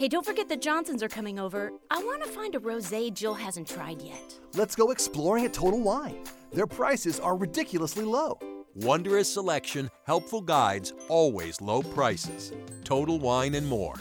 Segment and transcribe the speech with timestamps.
[0.00, 1.70] Hey, don't forget the Johnsons are coming over.
[1.90, 4.34] I want to find a rosé Jill hasn't tried yet.
[4.54, 6.24] Let's go exploring at Total Wine.
[6.54, 8.38] Their prices are ridiculously low.
[8.74, 12.50] Wondrous selection, helpful guides, always low prices.
[12.82, 13.94] Total Wine and more.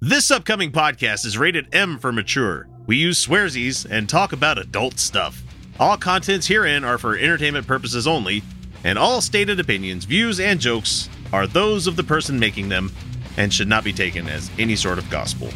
[0.00, 2.66] This upcoming podcast is rated M for mature.
[2.86, 5.40] We use swearsies and talk about adult stuff.
[5.78, 8.42] All contents herein are for entertainment purposes only,
[8.82, 12.90] and all stated opinions, views, and jokes are those of the person making them
[13.36, 15.48] and should not be taken as any sort of gospel.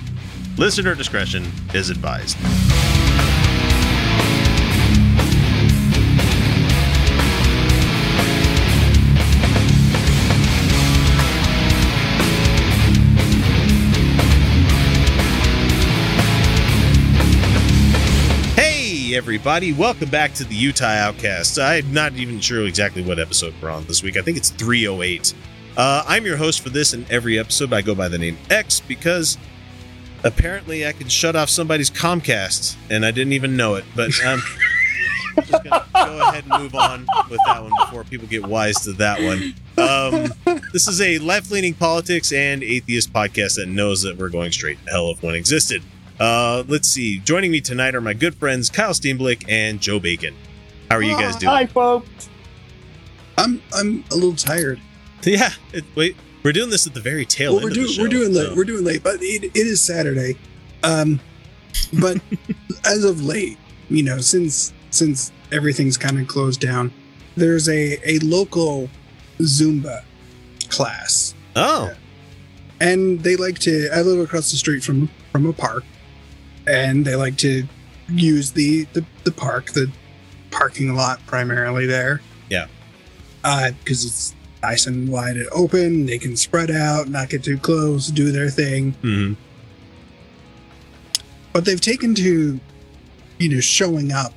[0.57, 2.37] Listener discretion is advised.
[18.57, 21.59] Hey, everybody, welcome back to the Utah Outcast.
[21.59, 24.17] I'm not even sure exactly what episode we're on this week.
[24.17, 25.35] I think it's 308.
[25.77, 27.73] Uh, I'm your host for this and every episode.
[27.73, 29.39] I go by the name X because
[30.23, 33.85] apparently I can shut off somebody's Comcast, and I didn't even know it.
[33.97, 34.41] But um,
[35.37, 38.77] I'm just gonna go ahead and move on with that one before people get wise
[38.85, 39.55] to that one.
[39.77, 44.79] Um, this is a left-leaning politics and atheist podcast that knows that we're going straight
[44.85, 45.83] to hell if one existed.
[46.20, 47.19] Uh, let's see.
[47.19, 50.37] Joining me tonight are my good friends Kyle Steenblick and Joe Bacon.
[50.89, 51.51] How are you guys doing?
[51.53, 52.29] Hi, folks.
[53.37, 54.81] I'm I'm a little tired.
[55.25, 55.50] Yeah.
[55.72, 57.92] It, wait, we're doing this at the very tail Well, end we're of the doing
[57.92, 58.56] show, we're doing late.
[58.56, 60.36] We're doing late, but it, it is Saturday.
[60.83, 61.20] Um,
[62.00, 62.20] but
[62.84, 63.58] as of late,
[63.89, 66.92] you know, since since everything's kind of closed down,
[67.36, 68.89] there's a a local
[69.39, 70.05] Zumba
[70.69, 71.92] class, oh,
[72.80, 73.89] and they like to.
[73.92, 75.84] I live across the street from from a park,
[76.67, 77.67] and they like to
[78.08, 79.91] use the the, the park, the
[80.50, 82.20] parking lot primarily there.
[82.48, 82.67] Yeah.
[83.42, 84.34] Uh, because it's
[84.65, 86.07] nice and wide and open.
[86.07, 88.95] They can spread out, not get too close, do their thing.
[89.03, 89.37] mhm.
[91.53, 92.59] But they've taken to,
[93.39, 94.33] you know, showing up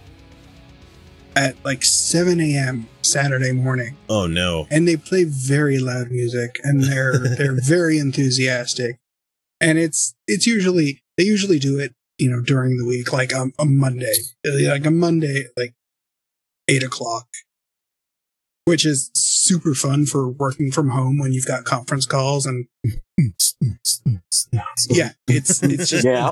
[1.35, 2.87] at like 7 a.m.
[3.01, 4.67] Saturday morning, oh no.
[4.69, 8.97] and they play very loud music, and they're they're very enthusiastic,
[9.61, 13.53] and it's it's usually they usually do it, you know, during the week, like um,
[13.57, 14.13] a Monday,
[14.45, 15.73] like a Monday, like
[16.67, 17.27] eight o'clock,
[18.65, 19.09] which is
[19.47, 22.67] super fun for working from home when you've got conference calls and
[24.89, 26.31] yeah, it's it's just Yeah.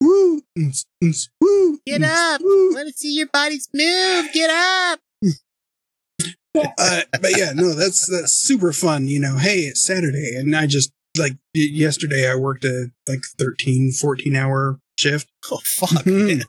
[0.00, 0.42] woo,
[1.40, 2.40] woo, Get up!
[2.42, 2.72] woo.
[2.72, 4.32] Let us see your bodies move.
[4.32, 5.00] Get up!
[6.78, 9.08] Uh, but yeah, no, that's that's super fun.
[9.08, 13.22] You know, hey, it's Saturday, and I just like y- yesterday I worked a like
[13.38, 15.28] 13, 14 hour shift.
[15.50, 16.04] Oh fuck!
[16.04, 16.44] Mhm.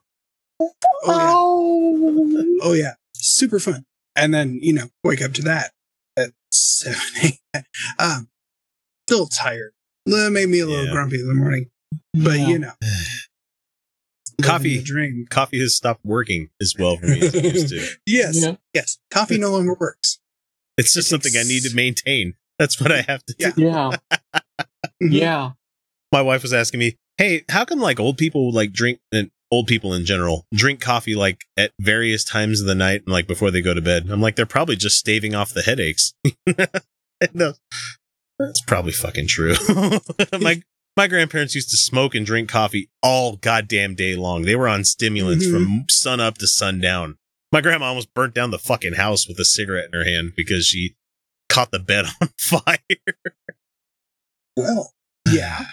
[1.07, 3.83] Oh yeah, oh yeah, super fun.
[4.15, 5.71] And then you know, wake up to that
[6.17, 7.01] at seven.
[7.53, 7.63] a.m.
[7.99, 8.29] Um,
[9.07, 9.71] still tired.
[10.05, 10.91] That made me a little Yeah.
[10.91, 11.69] grumpy in the morning,
[12.13, 12.47] but Yeah.
[12.47, 12.73] you know,
[14.41, 14.63] Coffee.
[14.69, 15.25] living the dream.
[15.29, 17.87] Coffee has stopped working as well for me as it used to.
[18.05, 18.55] Yes, Yeah.
[18.73, 18.97] yes.
[19.11, 20.19] Coffee no longer works.
[20.77, 22.33] It's just something I need to maintain.
[22.59, 23.51] That's what I have to do.
[23.57, 23.91] Yeah.
[24.11, 24.19] Yeah.
[25.03, 25.11] Mhm.
[25.11, 25.51] Yeah.
[26.13, 29.67] My wife was asking me, "Hey, how come like old people like drink and old
[29.67, 33.51] people in general drink coffee like at various times of the night and like before
[33.51, 36.13] they go to bed?" I'm like, "They're probably just staving off the headaches."
[37.33, 37.53] no,
[38.39, 39.55] that's probably fucking true.
[40.39, 40.61] my
[40.97, 44.43] my grandparents used to smoke and drink coffee all goddamn day long.
[44.43, 45.51] They were on stimulants Mhm.
[45.51, 47.17] from sun up to sundown.
[47.51, 50.65] My grandma almost burnt down the fucking house with a cigarette in her hand because
[50.65, 50.95] she
[51.49, 52.77] caught the bed on fire.
[54.57, 54.91] Well,
[55.29, 55.65] yeah.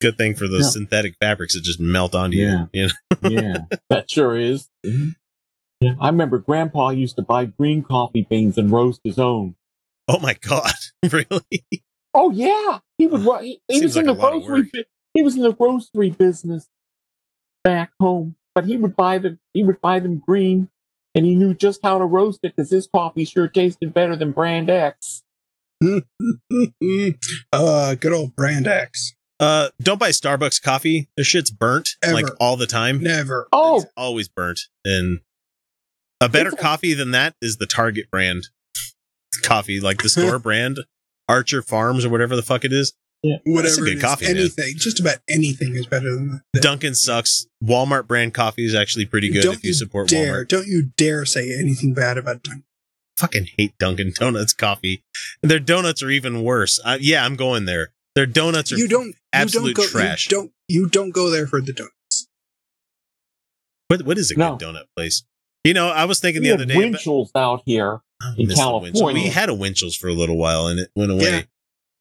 [0.00, 0.70] Good thing for those Yeah.
[0.70, 2.66] synthetic fabrics that just melt onto Yeah.
[2.72, 2.82] you.
[2.82, 3.28] you know?
[3.42, 3.56] Yeah.
[3.90, 4.68] that sure is.
[4.82, 5.94] Yeah.
[6.00, 9.54] I remember Grandpa used to buy green coffee beans and roast his own.
[10.08, 10.72] Oh my god,
[11.12, 11.64] really?
[12.14, 13.20] Oh yeah, he would.
[13.20, 14.86] ru- He, he Seems was in like the a lot of grocery.
[15.14, 16.66] He was in the grocery business
[17.62, 20.68] back home, but he would buy the he would buy them green,
[21.14, 24.32] and he knew just how to roast it because his coffee sure tasted better than
[24.32, 25.22] Brand X.
[27.52, 29.14] uh, good old brand X.
[29.40, 31.08] Uh, don't buy Starbucks coffee.
[31.16, 32.14] Their shit's burnt Ever.
[32.14, 33.02] like all the time.
[33.02, 33.46] Never.
[33.52, 34.60] Oh, It's always burnt.
[34.84, 35.20] And
[36.20, 38.48] a better It's coffee than that is the Target brand
[39.42, 40.80] coffee, like the store brand,
[41.28, 42.94] Archer Farms or whatever the fuck it is.
[43.22, 43.62] Whatever.
[43.62, 44.36] That's a good it is, coffee, man.
[44.36, 44.74] Anything.
[44.76, 46.62] Just about anything is better than that.
[46.62, 47.46] Dunkin' sucks.
[47.62, 50.48] Walmart brand coffee is actually pretty good Don't if you support dare, Walmart.
[50.48, 52.62] Don't you dare say anything bad about Dunkin'.
[53.18, 55.02] Fucking hate Dunkin' Donuts coffee.
[55.42, 56.80] Their donuts are even worse.
[56.84, 57.88] Uh, yeah, I'm going there.
[58.14, 59.14] Their donuts are You don't.
[59.32, 60.26] Absolute you don't go, trash.
[60.30, 60.52] You don't.
[60.68, 62.28] You don't go there for the donuts.
[63.88, 64.56] What what is a No.
[64.56, 65.24] good donut place?
[65.64, 66.74] You know, I was thinking we the other day.
[66.74, 68.00] about- Winchell's out here.
[68.20, 68.92] I in miss the Winchell's.
[68.92, 69.22] California.
[69.22, 71.46] We had a Winchell's for a little while and it went away.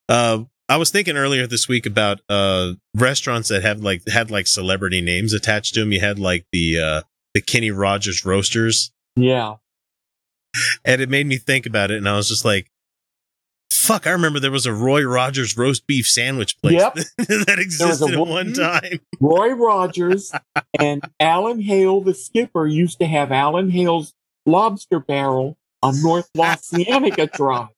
[0.09, 0.15] Yeah.
[0.15, 4.47] Uh, I was thinking earlier this week about uh restaurants that have like had like
[4.47, 5.91] celebrity names attached to them.
[5.93, 7.01] You had like the uh
[7.33, 9.55] the Kenny Rogers Roasters, Yeah.
[10.83, 12.69] and it made me think about it, and I was just like,
[13.71, 16.93] "Fuck!" I remember there was a Roy Rogers roast beef sandwich place Yep.
[17.17, 18.99] that existed at one- time.
[19.19, 20.31] Roy Rogers
[20.79, 24.13] and Alan Hale, the skipper, used to have Alan Hale's
[24.45, 27.69] lobster barrel on North Los Cienega Drive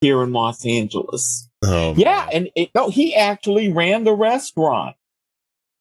[0.00, 1.48] here in Los Angeles.
[1.62, 4.96] Oh Yeah, and it, no, he actually ran the restaurant.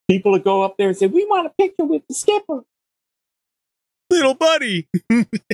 [0.10, 2.64] People would go up there and say, "We want a picture with the skipper."
[4.14, 4.88] Little buddy,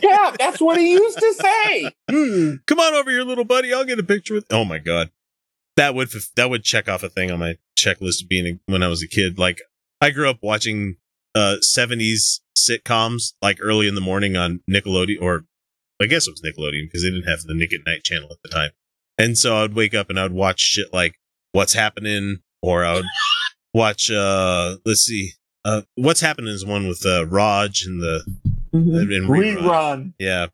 [0.01, 1.91] Yeah, that's what he used to say.
[2.67, 3.73] Come on over here, little buddy.
[3.73, 4.45] I'll get a picture with.
[4.51, 5.11] Oh my god,
[5.75, 8.83] that would that would check off a thing on my checklist of being a, when
[8.83, 9.37] I was a kid.
[9.39, 9.61] Like
[10.01, 10.97] I grew up watching
[11.35, 15.45] uh 70s sitcoms like early in the morning on Nickelodeon, or
[16.01, 18.37] I guess it was Nickelodeon because they didn't have the Nick at Night channel at
[18.43, 18.71] the time.
[19.17, 21.15] And so I'd wake up and I'd watch shit like
[21.51, 23.05] What's Happening, or I would
[23.73, 25.33] watch uh let's see.
[25.65, 28.23] Uh, what's happening is one with uh, Raj and the
[28.73, 29.27] Mhm.
[29.27, 29.27] rerun.
[29.57, 30.13] Rerun.
[30.19, 30.47] Yeah.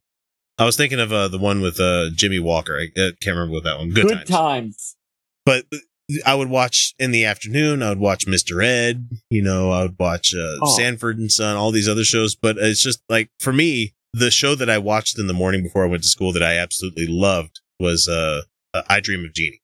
[0.58, 2.78] I was thinking of uh, the one with uh, Jimmie Walker.
[2.80, 3.90] I uh, can't remember what that one.
[3.90, 4.30] Good, Good, times.
[4.30, 4.96] times.
[5.46, 5.66] But
[6.26, 7.84] I would watch in the afternoon.
[7.84, 8.64] I would watch Mr.
[8.64, 9.10] Ed.
[9.30, 10.76] You know, I would watch uh, Oh.
[10.78, 11.58] Sanford and Son.
[11.58, 12.36] All these other shows.
[12.36, 15.84] But it's just like for me, the show that I watched in the morning before
[15.84, 19.62] I went to school that I absolutely loved was uh, uh, I Dream of Jeannie.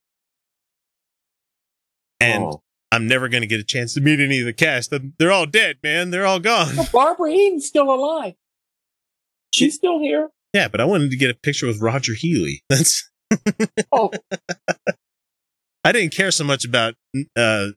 [2.19, 2.61] And Oh.
[2.91, 4.93] I'm never going to get a chance to meet any of the cast.
[5.17, 6.11] They're all dead, man.
[6.11, 6.75] They're all gone.
[6.75, 8.33] Well, Barbara Eden's still alive.
[9.53, 10.29] She's still here.
[10.53, 12.63] Yeah, but I wanted to get a picture with Roger Healey.
[12.69, 13.09] That's
[13.93, 14.11] Oh,
[15.83, 16.95] I didn't care so much about
[17.37, 17.67] uh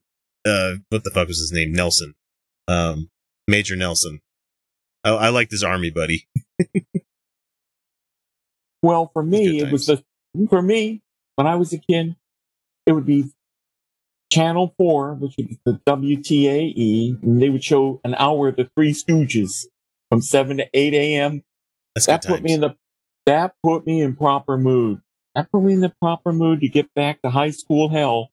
[0.44, 2.14] uh what the fuck was his name Nelson,
[2.66, 3.08] um
[3.46, 4.20] Major Nelson.
[5.04, 6.26] I, I liked his army buddy.
[8.82, 10.02] well, for me, it was the
[10.48, 11.02] for me
[11.36, 12.16] when I was a kid,
[12.86, 13.26] it would be
[14.34, 18.92] Channel Four, which is the WTAE, and they would show an hour of the Three
[18.92, 19.66] Stooges
[20.10, 21.42] from seven to eight a.m.
[21.94, 22.76] That's That put me in the
[23.26, 25.00] that put me in proper mood.
[25.34, 28.30] That put me in the proper mood to get back to high school hell.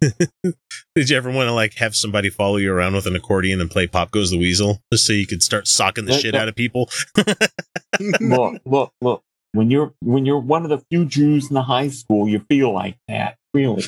[0.00, 3.70] Did you ever want to like have somebody follow you around with an accordion and
[3.70, 6.42] play Pop Goes the Weasel just so you could start socking the That- shit that-
[6.42, 6.90] out of people?
[8.20, 9.22] look, look, look.
[9.52, 12.72] When you're when you're one of the few Jews in the high school, you feel
[12.74, 13.36] like that.
[13.54, 13.84] Really.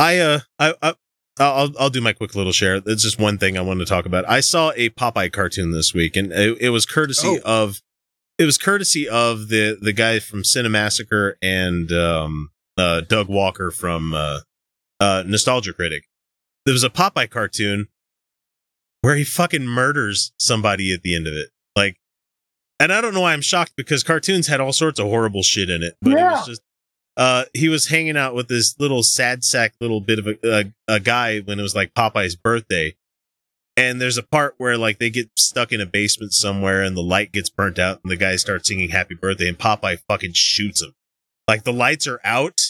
[0.00, 0.94] I uh I, I
[1.38, 2.80] I'll I'll do my quick little share.
[2.86, 4.28] It's just one thing I wanted to talk about.
[4.28, 7.82] I saw a Popeye cartoon this week, and it, it was courtesy of
[8.38, 14.14] it was courtesy of the the guy from Cinemassacre and um uh Doug Walker from
[14.14, 14.38] uh
[15.00, 16.04] uh Nostalgia Critic.
[16.64, 17.88] There was a Popeye cartoon
[19.02, 21.50] where he fucking murders somebody at the end of it.
[21.76, 21.98] Like
[22.78, 25.68] and I don't know why I'm shocked because cartoons had all sorts of horrible shit
[25.68, 26.62] in it, but it was just
[27.20, 30.64] uh he was hanging out with this little sad sack little bit of a, a
[30.88, 32.96] a guy when it was like Popeye's birthday.
[33.76, 37.02] And there's a part where like they get stuck in a basement somewhere and the
[37.02, 40.82] light gets burnt out and the guy starts singing happy birthday and Popeye fucking shoots
[40.82, 40.94] him.
[41.46, 42.60] Like the lights are out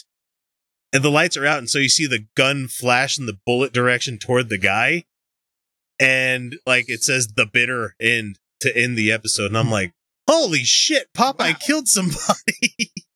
[0.92, 3.72] and the lights are out and so you see the gun flash in the bullet
[3.72, 5.04] direction toward the guy
[6.00, 9.92] and like it says the bitter end to end the episode and I'm like,
[10.28, 12.92] "Holy shit, Popeye killed somebody."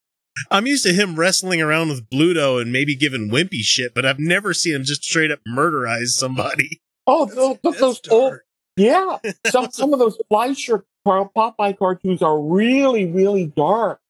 [0.51, 4.19] I'm used to him wrestling around with Bluto and maybe giving wimpy shit, but I've
[4.19, 6.81] never seen him just straight up murderize somebody.
[7.07, 8.39] Oh, those, That's those old,
[8.79, 9.19] yeah.
[9.49, 14.01] Some some of those Fleischer Popeye cartoons are really really dark,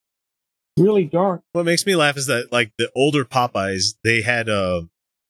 [0.79, 1.43] really dark.
[1.55, 4.83] What makes me laugh is that like the older Popeyes, they had uh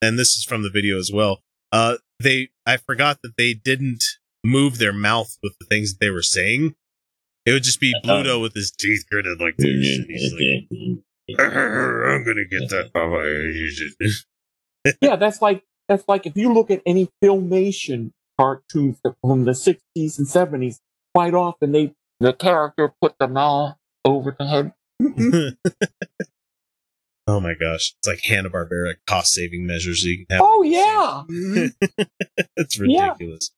[0.03, 1.41] and this is from the video as well.
[1.73, 4.05] Uh they I forgot that they didn't
[4.45, 6.75] move their mouth with the things that they were saying.
[7.47, 9.99] It would just be Bluto with his teeth gritted like this.
[9.99, 10.69] and he's like,
[11.41, 14.95] I'm gonna get that Popeye.
[15.01, 20.19] yeah, that's like that's like if you look at any filmation cartoons from the sixties
[20.19, 20.81] and seventies,
[21.15, 24.73] quite often they the character put the mouth over the head.
[27.27, 27.95] oh my gosh.
[27.99, 31.23] It's like Hanna Barbera cost saving measures you can have Oh yeah.
[32.57, 33.09] It's Yeah.
[33.09, 33.51] ridiculous.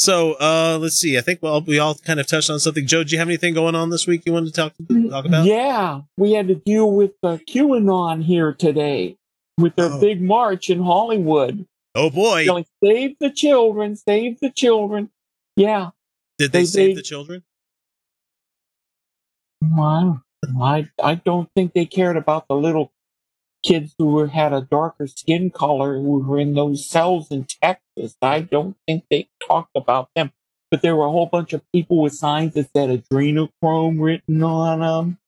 [0.00, 1.18] So uh let's see.
[1.18, 2.86] I think well we all kind of touched on something.
[2.86, 4.72] Joe, do you have anything going on this week you wanted to talk
[5.10, 5.44] talk about?
[5.44, 9.16] Yeah, we had to deal with uh, QAnon here today
[9.58, 10.00] with their Oh.
[10.00, 11.66] big march in Hollywood.
[11.96, 12.46] Oh boy.
[12.84, 15.10] Save the children, save the children.
[15.56, 15.90] Yeah,
[16.38, 17.42] Did they they- save they- the children?
[20.60, 22.92] I I don't think they cared about the little
[23.64, 28.16] kids who were, had a darker skin color who were in those cells in Texas.
[28.22, 30.32] I don't think they talked about them.
[30.70, 34.80] but there were a whole bunch of people with signs that said adrenochrome written on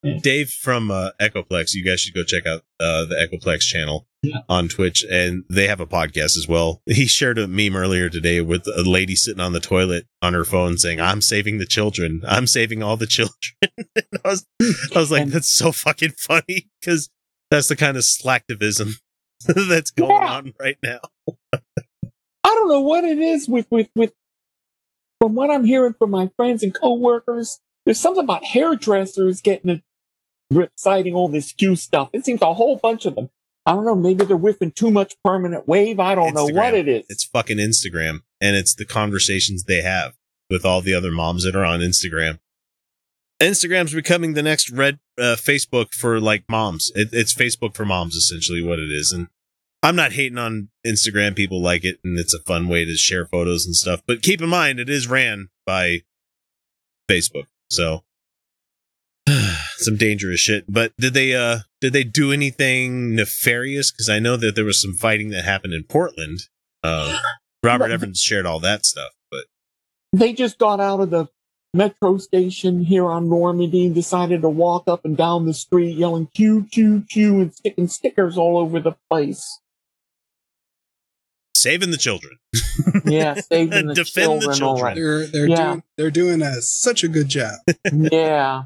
[0.02, 0.20] them.
[0.22, 4.40] Dave from uh, Echoplex, you guys should go check out uh, the Echoplex channel Yeah.
[4.50, 6.82] on Twitch, and they have a podcast as well.
[6.86, 10.44] He shared a meme earlier today with a lady sitting on the toilet on her
[10.44, 12.22] phone saying, "I'm saving the children.
[12.28, 13.34] I'm saving all the children."
[14.24, 14.46] I was,
[14.94, 17.08] I was like, And- "That's so fucking funny," because
[17.50, 18.92] that's the kind of slacktivism
[19.68, 20.32] that's going Yeah.
[20.32, 21.00] on right now.
[21.54, 24.12] I don't know what it is with with with.
[25.20, 29.82] From what I'm hearing from my friends and coworkers, there's something about hairdressers getting
[30.54, 32.08] a, citing all this Q stuff.
[32.14, 33.28] It seems a whole bunch of them.
[33.66, 33.94] I don't know.
[33.94, 36.00] Maybe they're whiffing too much permanent wave.
[36.00, 37.04] I don't know what it is.
[37.10, 40.14] It's fucking Instagram, and it's the conversations they have
[40.48, 42.38] with all the other moms that are on Instagram.
[43.40, 46.92] Instagram's becoming the next red uh, Facebook for like moms.
[46.94, 49.12] It, it's Facebook for moms, essentially what it is.
[49.12, 49.28] And
[49.82, 51.34] I'm not hating on Instagram.
[51.34, 54.02] People like it, and it's a fun way to share photos and stuff.
[54.06, 56.00] But keep in mind, it is ran by
[57.10, 58.04] Facebook, so
[59.78, 60.64] some dangerous shit.
[60.68, 63.90] But did they uh did they do anything nefarious?
[63.90, 66.40] Because I know that there was some fighting that happened in Portland.
[66.82, 67.18] Uh,
[67.62, 69.44] Robert Evans shared all that stuff, but
[70.12, 71.26] they just got out of the
[71.72, 76.66] metro station here on Normandy decided to walk up and down the street yelling Q,
[76.70, 79.60] Q, Q and sticking stickers all over the place.
[81.56, 82.38] saving the children.
[83.04, 84.50] Yeah, saving the Defend children.
[84.50, 84.84] all children.
[84.84, 84.94] right.
[84.96, 85.56] They're they're Yeah.
[85.66, 87.54] doing they're doing a, such a good job.
[87.92, 88.64] Yeah.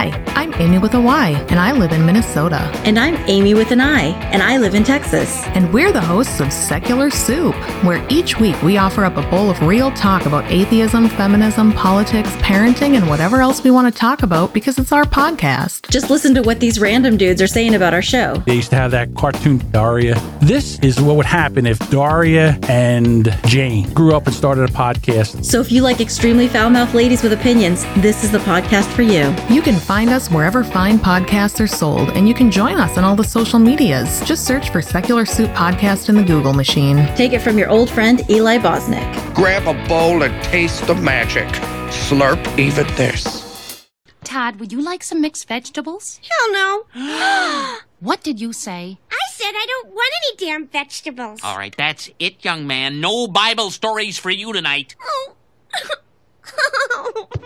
[0.00, 2.56] Hi, I'm Amy with a Y, and I live in Minnesota.
[2.86, 5.44] And I'm Amy with an I, and I live in Texas.
[5.48, 7.54] And we're the hosts of Secular Soup,
[7.84, 12.30] where each week we offer up a bowl of real talk about atheism, feminism, politics,
[12.36, 15.90] parenting, and whatever else we want to talk about because it's our podcast.
[15.90, 18.36] Just listen to what these random dudes are saying about our show.
[18.46, 20.18] They used to have that cartoon Daria.
[20.40, 25.44] This is what would happen if Daria and Jane grew up and started a podcast.
[25.44, 29.02] So if you like extremely foul mouthed ladies with opinions, this is the podcast for
[29.02, 29.36] you.
[29.54, 33.02] You can find us wherever fine podcasts are sold, and you can join us on
[33.02, 34.20] all the social medias.
[34.24, 36.98] Just search for Secular Soup Podcast in the Google machine.
[37.16, 39.34] Take it from your old friend Eli Bosnick.
[39.34, 41.48] Grab a bowl and taste the magic.
[41.88, 43.84] Slurp even this.
[44.22, 46.20] Todd, would you like some mixed vegetables?
[46.22, 46.52] Hell
[46.94, 47.78] no.
[47.98, 48.96] What did you say?
[49.10, 51.40] I said I don't want any damn vegetables.
[51.42, 53.00] All right, that's it, young man.
[53.00, 54.94] No Bible stories for you tonight.
[55.02, 55.34] Oh.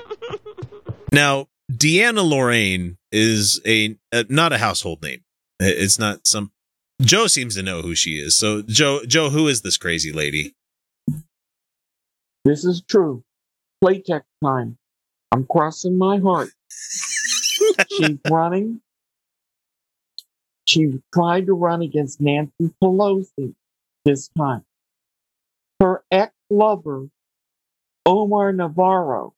[1.14, 5.22] Now, Deanna Lorraine is a uh, not a household name.
[5.60, 6.52] It's not some.
[7.00, 8.36] Joe seems to know who she is.
[8.36, 10.54] So, Joe, Joe, who is this crazy lady?
[12.44, 13.24] This is true.
[13.82, 14.78] Playtex time.
[15.32, 16.50] I'm crossing my heart.
[17.90, 18.80] She's running.
[20.66, 23.54] She tried to run against Nancy Pelosi
[24.04, 24.64] this time.
[25.80, 27.08] Her ex lover,
[28.06, 29.34] Omar Navarro,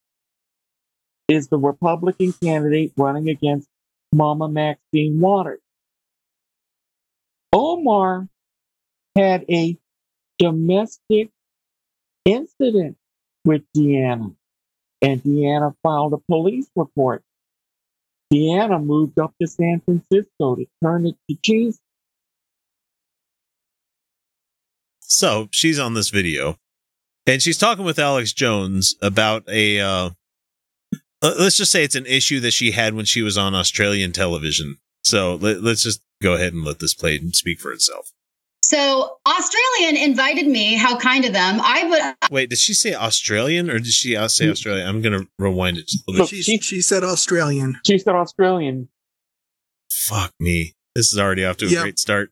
[1.28, 3.68] is the Republican candidate running against
[4.12, 5.60] Mama Maxine Waters.
[7.52, 8.28] Omar
[9.16, 9.76] had a
[10.38, 11.30] domestic
[12.24, 12.96] incident
[13.44, 14.34] with Deanna,
[15.02, 17.22] and Deanna filed a police report.
[18.32, 21.80] Deanna moved up to San Francisco to turn it to Jesus.
[25.00, 26.58] So she's on this video,
[27.26, 29.80] and she's talking with Alex Jones about a.
[29.80, 30.10] Uh,
[31.38, 34.76] let's just say it's an issue that she had when she was on Australian television.
[35.04, 38.10] So let, let's just go ahead and let this play and speak for itself.
[38.62, 40.74] So Australian invited me.
[40.74, 41.60] How kind of them.
[41.62, 42.30] I would.
[42.32, 44.84] Wait, did she say Australian or did she uh, say Australia?
[44.84, 46.28] I'm gonna rewind it a bit.
[46.28, 47.78] She, she said Australian.
[47.86, 48.88] She said Australian.
[49.88, 50.74] Fuck me.
[50.96, 51.82] This is already off to a Yep.
[51.82, 52.30] great start.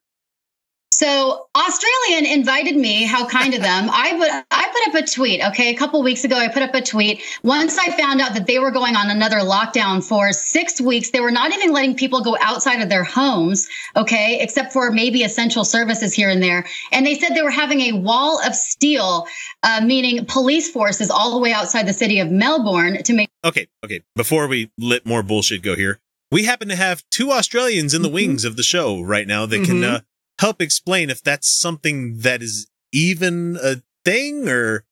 [0.97, 3.03] So Australian invited me.
[3.03, 3.89] How kind of them.
[3.91, 4.31] I would.
[4.31, 5.45] I put up a tweet.
[5.45, 7.21] Okay, a couple weeks ago, I put up a tweet.
[7.43, 11.19] Once I found out that they were going on another lockdown for six weeks, they
[11.19, 13.67] were not even letting people go outside of their homes.
[13.97, 16.65] Okay, except for maybe essential services here and there.
[16.93, 19.27] And they said they were having a wall of steel,
[19.65, 23.31] uh, meaning police forces all the way outside the city of Melbourne to make.
[23.45, 24.01] Okay, okay.
[24.15, 25.99] Before we let more bullshit go here,
[26.31, 29.65] we happen to have two Australians in the wings of the show right now that
[29.65, 29.95] can Mhm.
[29.95, 30.01] uh,
[30.41, 34.85] help explain if that's something that is even a thing or.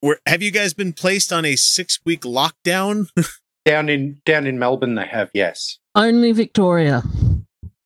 [0.00, 3.08] Where, have you guys been placed on a six week lockdown?
[3.64, 7.02] Down in down in Melbourne, they have yes, Only Victoria.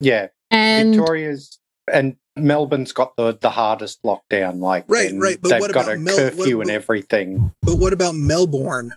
[0.00, 0.26] yeah.
[0.50, 1.60] And Victoria's
[1.92, 4.58] and Melbourne's got the the hardest lockdown.
[4.58, 7.52] Like Right, right, but they've what got about a Mel- curfew what- and everything.
[7.62, 8.94] But what about Melbourne?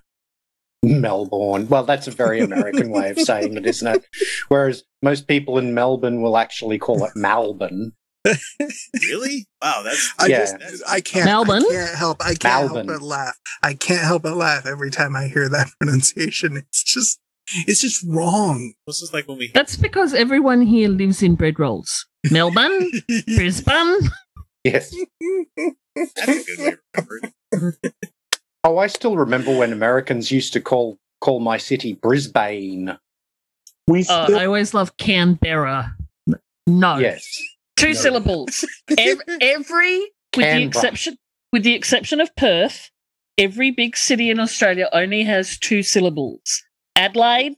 [0.83, 1.67] Melbourne.
[1.67, 4.05] Well, that's a very American way of saying it, isn't it?
[4.47, 7.91] Whereas most people in Melbourne will actually call it Malbon.
[9.03, 9.45] really?
[9.61, 10.57] Wow, that's I Yeah.
[10.57, 11.63] just I can't Melbourne?
[11.67, 12.87] I can't help I can't Melbourne.
[12.87, 13.35] help but laugh.
[13.63, 16.57] I can't help but laugh every time I hear that pronunciation.
[16.57, 17.19] It's just
[17.67, 18.73] it's just wrong.
[18.87, 22.05] this is like when we That's because everyone here lives in bread rolls.
[22.29, 22.89] Melbourne,
[23.35, 23.99] Brisbane.
[24.63, 24.93] Yes.
[25.95, 27.19] that's a good way to remember
[27.83, 27.93] it.
[28.63, 32.97] Oh, I still remember when Americans used to call call my city Brisbane.
[33.87, 35.95] We Uh, I always love Canberra.
[36.67, 37.25] No, Yes.
[37.75, 38.65] two syllables.
[38.97, 39.99] Every, every
[40.35, 41.17] with the exception
[41.51, 42.91] with the exception of Perth,
[43.37, 46.63] every big city in Australia only has two syllables.
[46.95, 47.55] Adelaide,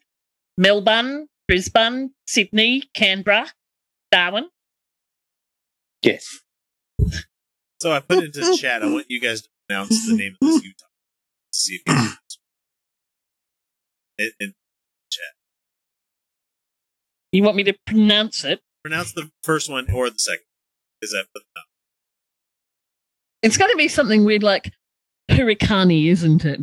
[0.57, 3.51] Melbourne, Brisbane, Sydney, Canberra,
[4.11, 4.49] Darwin.
[6.01, 6.39] Yes.
[7.81, 8.81] So I put into the chat.
[8.81, 10.85] I want you guys to pronounce the name of this Utah.
[11.53, 12.17] See if you can.
[14.19, 14.53] In, in
[15.11, 15.21] chat.
[17.31, 18.61] You want me to pronounce it?
[18.83, 20.43] Pronounce the first one or the second.
[20.99, 21.65] Because I put them up.
[23.41, 24.71] It's going to be something weird like
[25.29, 26.61] Hurricane, isn't it?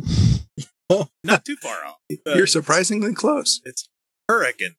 [0.89, 1.07] Oh.
[1.23, 1.97] Not too far off.
[2.25, 3.61] You're surprisingly close.
[3.65, 3.87] it's
[4.27, 4.75] hurricane.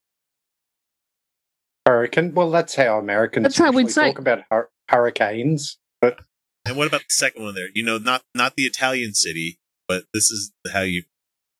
[1.86, 2.34] Hurricane.
[2.34, 5.78] Well, that's how Americans That's how we'd say- talk about hur- hurricanes.
[6.00, 6.20] But
[6.66, 7.68] And what about the second one there?
[7.74, 9.58] You know, not not the Italian city,
[9.88, 11.02] but this is how you.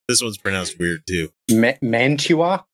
[0.09, 1.31] This one's pronounced weird too.
[1.51, 2.67] Ma- Mantua.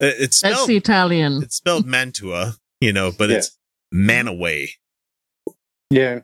[0.00, 1.42] It- It's That's the Italian.
[1.42, 3.56] it's spelled Mantua, you know, but it's
[3.94, 4.68] Manaway.
[5.90, 6.20] Yeah.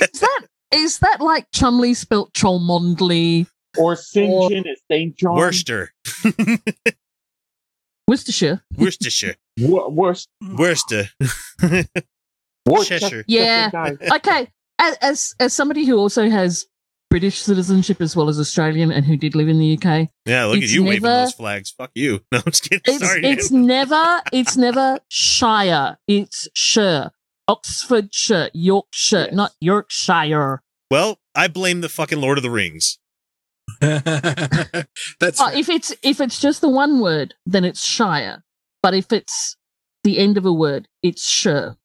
[0.00, 0.40] Is that
[0.72, 3.46] is that like Chumley spelt Cholmondeley?
[3.78, 4.30] or St.
[4.52, 5.16] John at St.
[5.16, 5.36] John.
[5.36, 5.92] Worcester,
[8.08, 8.62] Worcestershire.
[8.76, 10.28] Worcestershire, Worcester.
[10.42, 11.08] Worcester,
[12.66, 12.98] Worcester.
[12.98, 13.24] Cheshire.
[13.28, 13.70] Yeah.
[14.16, 14.48] Okay.
[14.78, 16.66] As, as as somebody who also has
[17.10, 20.58] British citizenship as well as Australian and who did live in the UK, Yeah, look
[20.58, 21.70] It's at you waving those flags.
[21.70, 22.20] Fuck you.
[22.32, 22.80] No, I'm just kidding.
[22.86, 23.26] it's Sorry.
[23.26, 25.98] it's never it's never Shire.
[26.06, 27.10] It's Shire.
[27.48, 29.34] Oxfordshire, Yorkshire, Yes.
[29.34, 30.62] not Yorkshire.
[30.90, 32.98] well, I blame the fucking Lord of the Rings.
[33.80, 38.44] That's Oh, if it's if it's just the one word, then it's Shire.
[38.82, 39.56] But if it's
[40.04, 41.76] the end of a word, it's Shire.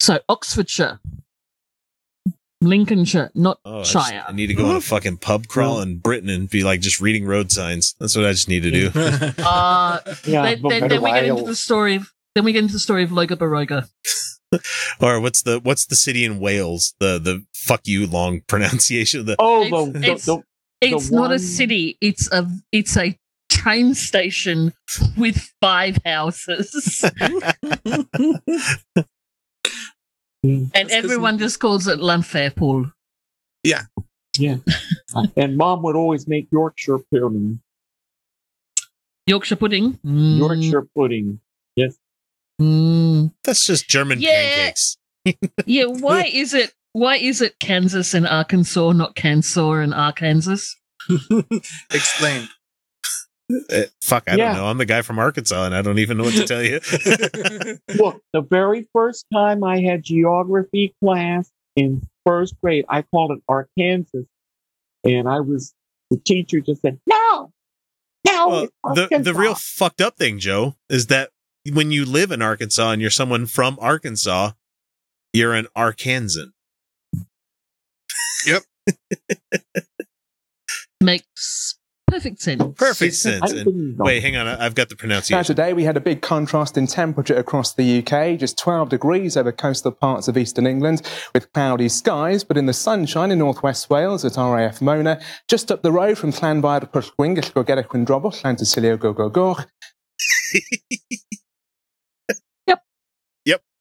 [0.00, 1.00] So Oxfordshire,
[2.62, 4.24] Lincolnshire, not Oh, I, just- Shire.
[4.28, 7.00] I need to go on a fucking pub crawl in Britain and be like just
[7.00, 7.94] reading road signs.
[8.00, 8.90] That's what I just need to do.
[9.44, 11.96] Uh, Yeah, then, then, then we get into the story.
[11.96, 13.88] Of, then we get into the story of Loga Baroga.
[15.00, 16.94] or what's the what's the city in Wales?
[17.00, 20.38] The the fuck you long pronunciation of the Oh, It's- the, the, it's- the,
[20.80, 21.96] It's The not a city.
[22.00, 24.72] It's a it's a train station
[25.16, 27.04] with five houses,
[30.42, 32.92] and That's 'cause- everyone just calls it Llanfairpwll.
[33.64, 33.82] yeah.
[34.38, 34.56] Yeah.
[35.36, 37.60] And mom would always make Yorkshire pudding.
[39.26, 39.98] Yorkshire pudding.
[40.04, 40.38] Mm.
[40.38, 41.38] Yorkshire pudding.
[41.76, 41.96] Yes.
[42.60, 43.32] Mm.
[43.44, 44.30] That's just German Yeah.
[44.30, 44.96] pancakes.
[45.66, 45.84] Yeah.
[45.84, 46.72] Why is it?
[46.94, 50.56] Why is it Kansas and Arkansas, not Kansas and Arkansas?
[51.92, 52.48] Explain.
[53.70, 54.48] Uh, fuck, I Yeah.
[54.48, 54.66] don't know.
[54.66, 56.80] I'm the guy from Arkansas, and I don't even know what to tell you.
[58.02, 63.42] Look, the very first time I had geography class in first grade, I called it
[63.48, 64.18] Arkansas.
[65.04, 65.74] And I was,
[66.10, 67.52] the teacher just said, no,
[68.26, 68.68] no.
[68.84, 71.30] well, the the real fucked up thing, Joe, is that
[71.72, 74.52] when you live in Arkansas and you're someone from Arkansas,
[75.32, 76.52] you're an Arkansan.
[78.46, 78.62] Yep.
[81.00, 82.62] Makes perfect sense.
[82.76, 83.52] Perfect sense.
[83.52, 84.46] And- wait, hang on.
[84.46, 85.34] I- I've got the pronunciation.
[85.34, 85.56] Now, pronunciation.
[85.56, 89.50] today we had a big contrast in temperature across the UK, just 12 degrees over
[89.52, 91.02] coastal parts of eastern England
[91.34, 95.82] with cloudy skies, but in the sunshine in northwest Wales at RAF Mona, just up
[95.82, 99.66] the road from Llanfair Pwllgwyn, Gallgo Gerach Windrobol, Llantysilio Gogogoch.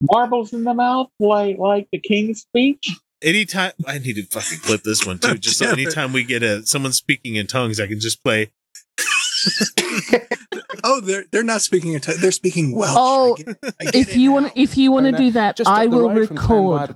[0.04, 2.90] Marbles in the mouth, like, like the king's speech.
[3.24, 5.38] Anytime I need to fucking clip this one too.
[5.38, 8.52] Just so anytime we get a someone speaking in tongues, I can just play.
[10.84, 12.96] Oh, they're they're not speaking Ita- they're speaking Welsh.
[12.98, 15.60] Oh, I get, I get If it you want, if you want to do that,
[15.66, 16.96] I will record.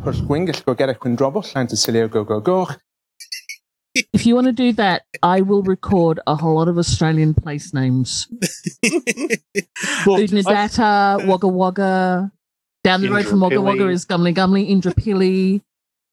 [4.11, 7.73] If you want to do that, I will record a whole lot of Australian place
[7.73, 8.27] names.
[10.05, 12.31] Well, Oodnadatta, Wagga Wagga.
[12.83, 15.61] Down the road from Wagga Wagga is Gumly Gumly, Indooroopilly,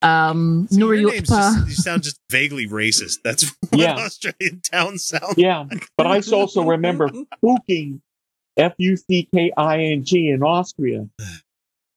[0.02, 3.18] um, See, your names just, you sound just vaguely racist.
[3.24, 3.94] That's what Yeah.
[3.98, 5.34] Australian towns sound.
[5.36, 5.64] Yeah,
[5.96, 7.10] but I also remember
[7.40, 8.02] Fuking,
[8.56, 11.08] F U C K I N G in Austria.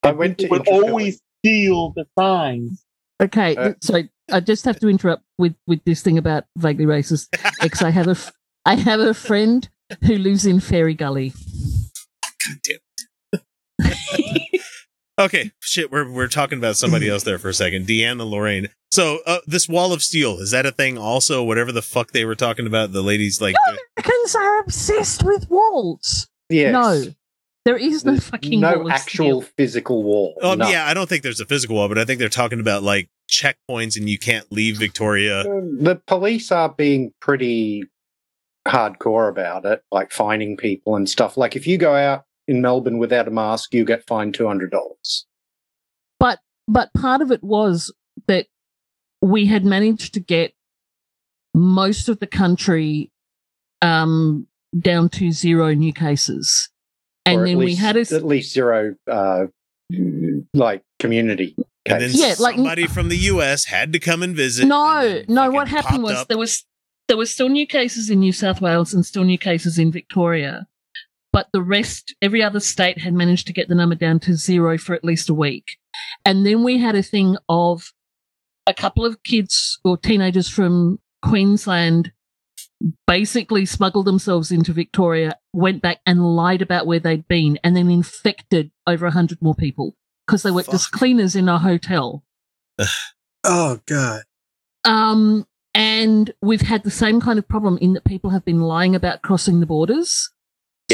[0.04, 2.84] I went to Would always steal the signs.
[3.22, 7.28] Okay, Uh, so I just have to interrupt with with this thing about vaguely racist.
[7.62, 8.32] Because I have a f-
[8.66, 9.68] I have a friend
[10.04, 11.34] who lives in Fairy Gully.
[12.46, 12.80] God damn.
[15.18, 17.88] Okay, shit, we're we're talking about somebody else there for a second.
[17.88, 18.68] Deanna Lorraine.
[18.92, 20.98] So uh, this wall of steel is that a thing?
[20.98, 23.56] Also, whatever the fuck they were talking about, the ladies like.
[23.68, 26.28] the- Americans are obsessed with walls.
[26.50, 26.74] Yes.
[26.74, 27.04] No,
[27.64, 29.52] there is no fucking no wall of actual steel.
[29.58, 30.36] physical wall.
[30.42, 30.70] Oh no.
[30.70, 33.10] yeah, I don't think there's a physical wall, but I think they're talking about like
[33.32, 35.44] checkpoints and you can't leave Victoria.
[35.44, 37.84] The police are being pretty
[38.68, 41.38] hardcore about it, like finding people and stuff.
[41.38, 44.72] Like if you go out in Melbourne without a mask, you get fined two hundred
[44.72, 45.26] dollars.
[46.20, 47.94] But but part of it was
[48.28, 48.48] that
[49.22, 50.54] we had managed to get
[51.54, 53.12] most of the country
[53.82, 56.70] um, down to zero new cases,
[57.26, 59.46] and then at we had a s- at least zero, uh,
[60.54, 61.56] like community
[61.86, 62.20] And then cases.
[62.20, 63.66] Yeah, like- somebody from the U.S.
[63.66, 64.66] had to come and visit.
[64.68, 65.50] no no.
[65.50, 66.28] What happened was up.
[66.28, 66.66] there was
[67.08, 70.68] there were still new cases in New South Wales and still new cases in Victoria,
[71.36, 74.78] but the rest, every other state had managed to get the number down to zero
[74.78, 75.66] for at least a week,
[76.24, 77.92] and then we had a thing of
[78.66, 82.14] a couple of kids or teenagers from Queensland
[83.06, 87.90] basically smuggled themselves into Victoria, went back and lied about where they'd been, and then
[87.90, 89.94] infected over 100 more people
[90.26, 92.24] because they worked as cleaners in a hotel.
[93.48, 94.24] Oh God.
[94.86, 95.46] Um,
[95.76, 99.22] and we've had the same kind of problem in that people have been lying about
[99.22, 100.32] crossing the borders.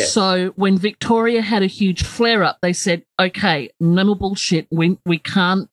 [0.06, 4.67] So when Victoria had a huge flare up, they said, okay, no more bullshit.
[4.71, 5.69] We, we can't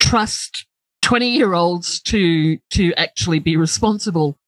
[0.00, 0.66] trust
[1.02, 4.38] 20 year olds to, to actually be responsible.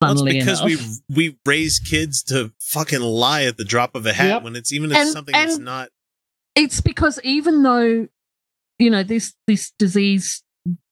[0.00, 0.80] Well, because enough.
[1.08, 4.42] we we raise kids to fucking lie at the drop of a hat Yep.
[4.44, 5.90] when it's even if And- something that's not.
[6.56, 8.08] it's because even though
[8.78, 10.42] you know this this disease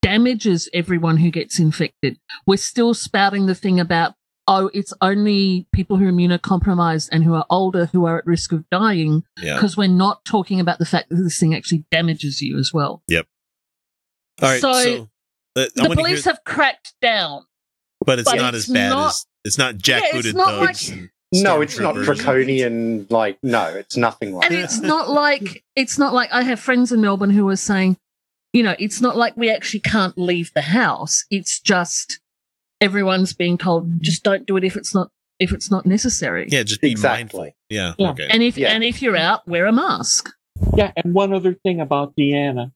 [0.03, 4.13] damages everyone who gets infected we're still spouting the thing about
[4.49, 8.51] oh it's only people who are immunocompromised and who are older who are at risk
[8.53, 9.55] of dying Yeah.
[9.55, 13.03] because we're not talking about the fact that this thing actually damages you as well
[13.09, 13.27] Yep.
[14.43, 14.61] All right.
[14.61, 15.11] So, So,
[15.57, 17.45] uh, the police hear- have cracked down
[18.05, 20.91] but it's but not it's as bad not- as it's not jackbooted not thugs.
[20.93, 23.07] like- No, it's not draconian.
[23.11, 24.65] Like no, it's nothing like and that.
[24.65, 27.99] it's not like it's not like I have friends in Melbourne who are saying,
[28.55, 31.25] you know, it's not like we actually can't leave the house.
[31.31, 32.19] It's just
[32.81, 33.99] everyone's being told mm-hmm.
[34.01, 36.47] just don't do it if it's not if it's not necessary.
[36.51, 37.19] Yeah, just be Exactly.
[37.39, 37.51] mindful.
[37.69, 37.95] Yeah.
[37.99, 38.11] Yeah.
[38.11, 38.27] Okay.
[38.29, 38.69] And if Yeah.
[38.73, 40.31] and if you're out, wear a mask.
[40.77, 42.73] Yeah, and one other thing about Deanna.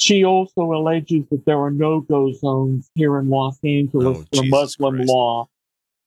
[0.00, 4.48] She also alleges that there are no go zones here in Los Angeles Oh, where
[4.50, 5.08] Muslim Christ.
[5.10, 5.48] law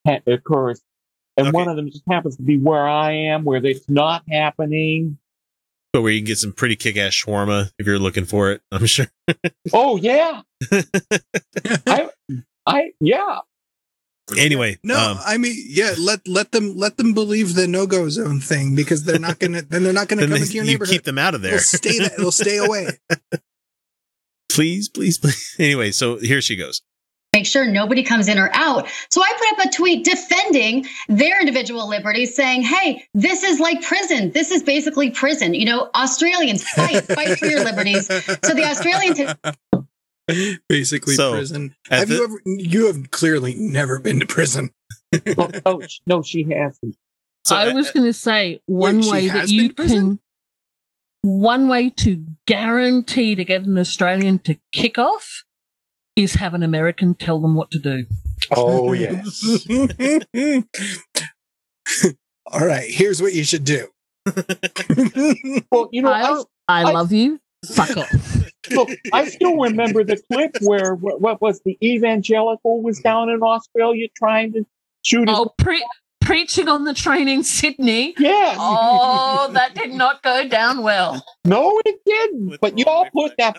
[0.05, 0.81] ha- occurs.
[1.37, 1.55] And Okay.
[1.55, 5.17] one of them just happens to be where I am, where it's not happening.
[5.93, 8.61] but where you can get some pretty kick-ass shawarma if you're looking for it.
[8.69, 9.07] I'm sure.
[9.73, 10.41] Oh, yeah.
[11.87, 12.09] I,
[12.65, 13.39] I, yeah.
[14.37, 18.09] anyway, No, um, I mean, yeah, let let them let them believe the no go
[18.09, 20.71] zone thing because they're not gonna then they're not gonna come they- into your you
[20.71, 20.93] neighborhood.
[20.93, 21.51] keep them out of there.
[21.51, 22.87] They'll stay that they'll stay away.
[24.49, 25.55] please, please, please.
[25.59, 26.81] Anyway, so here she goes.
[27.33, 28.87] make sure nobody comes in or out.
[29.11, 33.81] So I put up a tweet defending their individual liberties, saying, hey, this is like
[33.81, 34.31] prison.
[34.31, 35.53] This is basically prison.
[35.53, 38.07] You know, Australians fight, fight for your liberties.
[38.07, 39.19] So the Australians
[40.69, 41.75] Basically So, prison.
[41.89, 44.71] Have the- you ever you have clearly never been to prison.
[45.37, 46.95] Oh, no, sh- no, she hasn't.
[47.45, 49.99] So, I uh, was going to say one she way that you been to prison?
[49.99, 50.19] can
[51.21, 55.43] one way to guarantee to get an Australian to kick off
[56.15, 58.05] is have an American tell them what to do.
[58.51, 59.65] Oh yes.
[62.51, 63.87] All right, here's what you should do.
[65.71, 66.21] Well, you know, I,
[66.67, 67.39] I, I I- love you.
[67.73, 68.34] Fuck off.
[68.71, 73.41] Look, I still remember the clip where what, what was the evangelical was down in
[73.43, 74.65] Australia trying to
[75.03, 75.27] shoot.
[75.29, 75.85] his- Oh, pre-
[76.21, 78.15] preaching on the train in Sydney.
[78.17, 78.55] Yeah.
[78.57, 81.23] Oh, that did not go down well.
[81.45, 82.47] No, it didn't.
[82.47, 83.57] With But you all all put that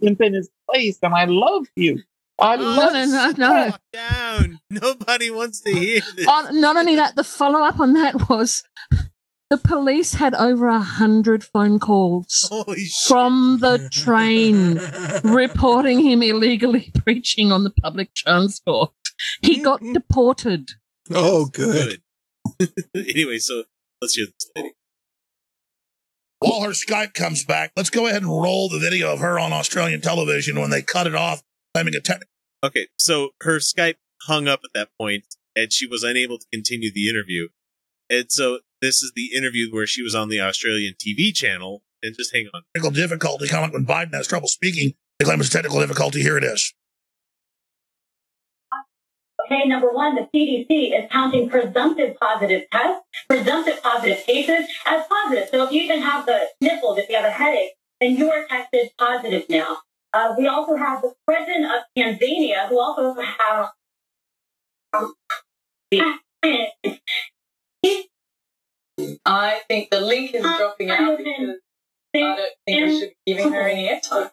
[0.00, 2.02] pimp in his place, and I love you.
[2.40, 3.32] I No, love no, no,
[3.66, 3.72] no.
[3.92, 4.60] Down.
[4.70, 6.26] Nobody wants to hear this.
[6.26, 8.62] On, not only that, the follow up on that was
[9.50, 12.48] the police had over a hundred phone calls
[13.06, 14.78] from the train
[15.24, 18.92] reporting him illegally preaching on the public transport.
[19.40, 19.64] He mm-hmm.
[19.64, 20.70] got deported.
[21.10, 22.02] Oh, good.
[22.58, 22.72] Good.
[22.94, 23.64] anyway, so
[24.02, 24.74] let's hear this lady.
[26.40, 29.52] While her Skype comes back, let's go ahead and roll the video of her on
[29.52, 31.42] Australian television when they cut it off,
[31.74, 32.28] claiming a technical.
[32.62, 35.24] Okay, so her Skype hung up at that point,
[35.56, 37.48] and she was unable to continue the interview.
[38.10, 41.82] And so this is the interview where she was on the Australian TV channel.
[42.02, 42.62] And just hang on.
[42.74, 46.22] Technical difficulty, comment when Biden has trouble speaking, they claim it's a technical difficulty.
[46.22, 46.72] Here it is.
[49.46, 55.48] Okay, number one, the CDC is counting presumptive positive tests, presumptive positive cases as positive.
[55.48, 58.46] So if you even have the sniffles, if you have a headache, then you are
[58.46, 59.78] tested positive now.
[60.12, 63.68] Uh, we also have the president of Tanzania, who also has
[64.92, 65.14] Um,
[69.24, 71.56] I think the link is dropping out because
[72.14, 74.30] I don't think I should be giving her any airtime.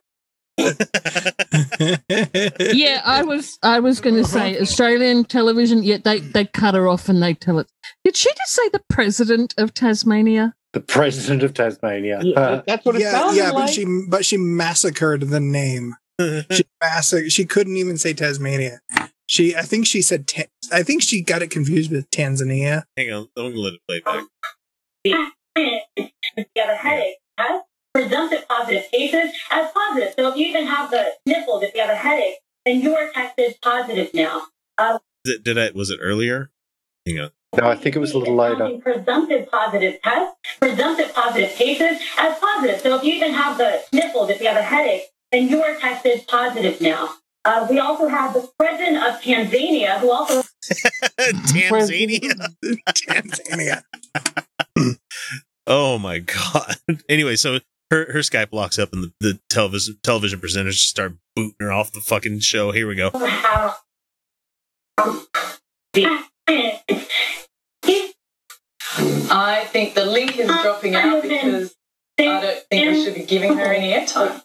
[2.73, 5.83] yeah, I was I was going to say Australian television.
[5.83, 7.67] Yet they they cut her off and they tell it.
[8.05, 10.55] Did she just say the president of Tasmania?
[10.71, 12.19] The president of Tasmania.
[12.19, 15.95] Uh, that's what it yeah, yeah, but she but she massacred the name.
[16.19, 17.33] she massacred.
[17.33, 18.79] She couldn't even say Tasmania.
[19.27, 20.27] She, I think she said.
[20.27, 22.83] Ta- I think she got it confused with Tanzania.
[22.95, 24.23] Hang on, I'm gonna let it play back.
[25.05, 27.63] If you have a headache, test
[27.93, 30.13] presumptive positive cases as positive.
[30.17, 33.09] So if you even have the sniffles, if you have a headache, then you are
[33.11, 34.43] tested positive now.
[34.77, 35.71] Uh, Did, did I?
[35.71, 36.51] Was it earlier?
[37.05, 37.29] Hang on.
[37.55, 38.79] no, I think it was a little later.
[38.81, 42.81] presumptive positive tests, presumptive positive cases as positive.
[42.81, 45.77] So if you even have the sniffles, if you have a headache, then you are
[45.77, 47.11] tested positive now.
[47.45, 50.41] Uh, we also have the president of Tanzania, who also
[51.19, 52.55] Tanzania.
[52.89, 53.83] Tanzania.
[55.67, 56.19] Oh my
[56.53, 56.77] god.
[57.09, 57.59] Anyway, so
[57.91, 61.71] her her Skype locks up and the, the television television presenters just start booting her
[61.71, 62.71] off the fucking show.
[62.71, 63.11] Here we go.
[69.27, 71.75] I think the link is dropping out because
[72.17, 74.41] I don't think I should be giving her any airtime.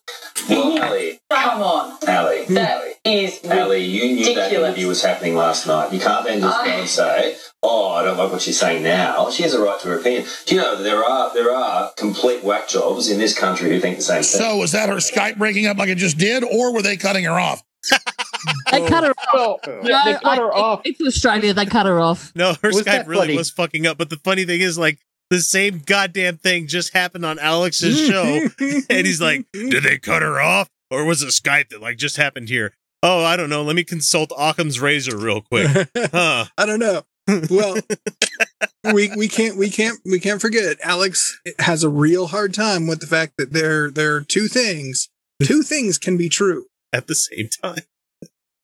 [0.48, 1.98] Well, Ali, Come on.
[2.08, 4.68] Ali, That is Ali, you knew that ridiculous.
[4.68, 5.92] interview was happening last night.
[5.92, 9.30] You can't then just go and say, "Oh, I don't like what she's saying now."
[9.30, 10.24] She has a right to her opinion.
[10.46, 13.80] Do you know that there are there are complete whack jobs in this country who
[13.80, 14.40] think the same thing?
[14.40, 17.24] So was that her Skype breaking up like it just did, or were they cutting
[17.24, 17.62] her off?
[18.70, 19.60] They cut her off.
[19.62, 20.80] they cut her I- off.
[20.84, 21.54] It's Australia.
[21.54, 22.32] They cut her off.
[22.34, 23.36] No, her Was Skype that really funny?
[23.36, 23.98] was fucking up.
[23.98, 24.98] But the funny thing is, like,
[25.30, 28.48] the same goddamn thing just happened on Alex's show,
[28.90, 32.16] and he's like, "Did they cut her off, or was it Skype that like just
[32.16, 33.62] happened here?" Oh, I don't know.
[33.62, 35.88] Let me consult Occam's razor real quick.
[36.12, 36.46] Huh?
[36.58, 37.02] I don't know.
[37.48, 37.76] Well,
[38.92, 43.00] we we can't we can't we can't forget Alex has a real hard time with
[43.00, 45.08] the fact that there there are two things.
[45.42, 46.66] Two things can be true.
[46.92, 47.82] At the same time.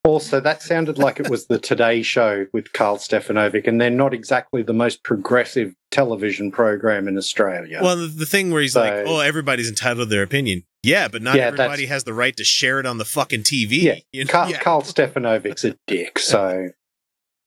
[0.07, 4.15] Also, that sounded like it was the Today Show with Karl Stefanovic, and they're not
[4.15, 7.81] exactly the most progressive television program in Australia.
[7.83, 11.23] Well, the, the thing where he's like, "Oh, everybody's entitled to their opinion." Yeah, but
[11.23, 13.83] not Yeah, everybody has the right to share it on the fucking TV.
[13.83, 14.31] yeah, you know?
[14.31, 16.69] Karl, Karl Stefanovic's a dick, so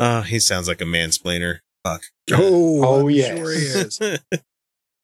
[0.02, 1.60] Oh, he sounds like a mansplainer.
[1.86, 2.02] Fuck.
[2.34, 3.38] Oh, Oh, I'm yes.
[3.38, 4.00] sure he is.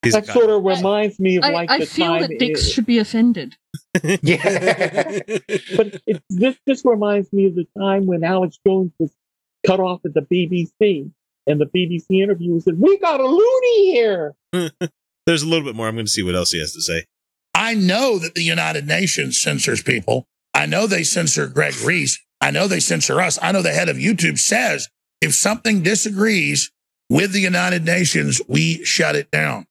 [0.02, 2.22] He's That sort of reminds me of I, like I the feel time.
[2.22, 3.56] that dicks it- should be offended.
[4.22, 4.42] yeah.
[5.76, 9.10] but it, this this reminds me of the time when Alex Jones was
[9.66, 11.10] cut off at the BBC,
[11.46, 15.88] and the BBC interviewer said, "We got a loony here." There's a little bit more.
[15.88, 17.04] I'm going to see what else he has to say.
[17.54, 20.26] I know that the United Nations censors people.
[20.54, 22.18] I know they censor Greg Reese.
[22.40, 23.38] I know they censor us.
[23.42, 24.88] I know the head of YouTube says
[25.20, 26.70] if something disagrees
[27.10, 29.66] with the United Nations, we shut it down.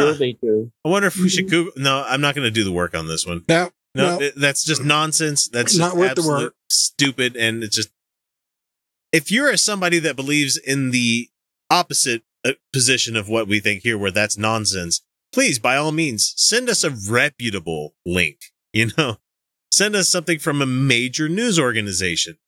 [0.00, 0.72] Sure, they do.
[0.84, 1.72] I wonder if we should Google.
[1.76, 3.44] No, I'm not going to do the work on this one.
[3.48, 4.30] No, No, no.
[4.36, 5.48] that's just nonsense.
[5.48, 6.54] That's Not just worth the absolute work.
[6.68, 7.90] Stupid, and it's just.
[9.12, 11.28] If you're somebody that believes in the
[11.70, 15.02] opposite uh, position of what we think here, where that's nonsense,
[15.32, 18.38] please, by all means, send us a reputable link.
[18.74, 19.18] You know,
[19.70, 22.38] send us something from a major news organization,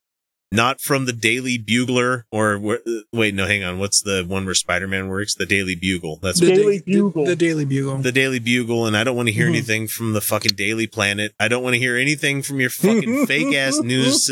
[0.53, 2.59] not from the Daily Bugler or
[3.13, 3.79] wait, no, hang on.
[3.79, 5.35] What's the one where Spider-Man works?
[5.35, 6.19] The Daily Bugle.
[6.23, 7.25] That's The what Daily Da- Bugle.
[7.25, 7.97] The, the Daily Bugle.
[7.99, 9.51] the Daily Bugle, and I don't want to hear Mhm.
[9.51, 11.35] anything from the fucking Daily Planet.
[11.41, 14.31] I don't want to hear anything from your fucking fake ass news.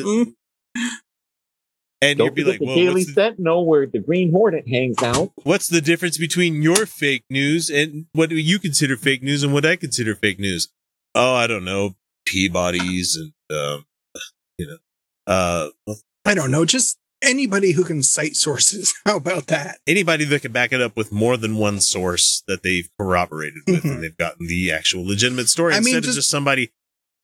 [2.00, 5.00] And Don't you'd be like, the Daily what's the, Sentinel, where the Green Hornet hangs
[5.02, 5.30] out.
[5.44, 9.52] what's the difference between your fake news and what do you consider fake news and
[9.52, 10.68] what I consider fake news?"
[11.14, 11.94] Oh, I don't know,
[12.26, 13.84] Peabody's and um,
[14.58, 14.78] you know,
[15.26, 15.68] uh,
[16.24, 16.64] I don't know.
[16.64, 18.92] Just anybody who can cite sources.
[19.04, 19.78] How about that?
[19.86, 23.84] anybody that can back it up with more than one source that they've corroborated with
[23.84, 26.70] and they've gotten the actual legitimate story I mean, instead of just- just somebody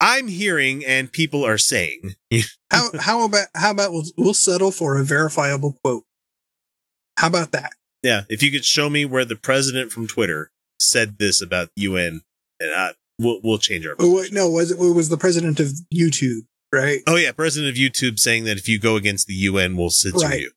[0.01, 2.15] I'm hearing and people are saying.
[2.71, 6.03] How how about how about we'll, we'll settle for a verifiable quote?
[7.17, 7.73] How about that?
[8.03, 12.21] Yeah, if you could show me where the president from Twitter said this about UN,
[12.61, 13.95] and I, we'll we'll change our.
[13.99, 16.41] Oh, wait, no, was it was the president of YouTube,
[16.73, 16.99] right?
[17.07, 20.27] Oh yeah, president of YouTube saying that if you go against the UN, we'll censor
[20.27, 20.39] Right.
[20.41, 20.51] you.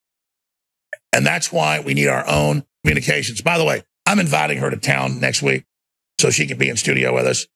[1.13, 3.43] And that's why we need our own communications.
[3.43, 5.65] By the way, I'm inviting her to town next week
[6.21, 7.47] so she can be in studio with us.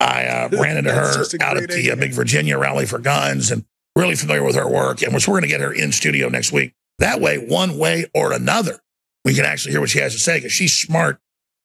[0.00, 3.64] I uh, ran into her out at the uh, big Virginia rally for guns and
[3.96, 5.00] really familiar with her work.
[5.02, 6.74] And so we're going to get her in studio next week.
[6.98, 8.80] That way, one way or another,
[9.24, 11.18] we can actually hear what she has to say because she's smart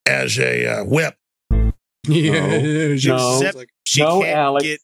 [0.08, 1.16] as a uh, whip.
[2.08, 4.64] Yeah, she no, was Except like- she no, can't Alex.
[4.66, 4.80] get.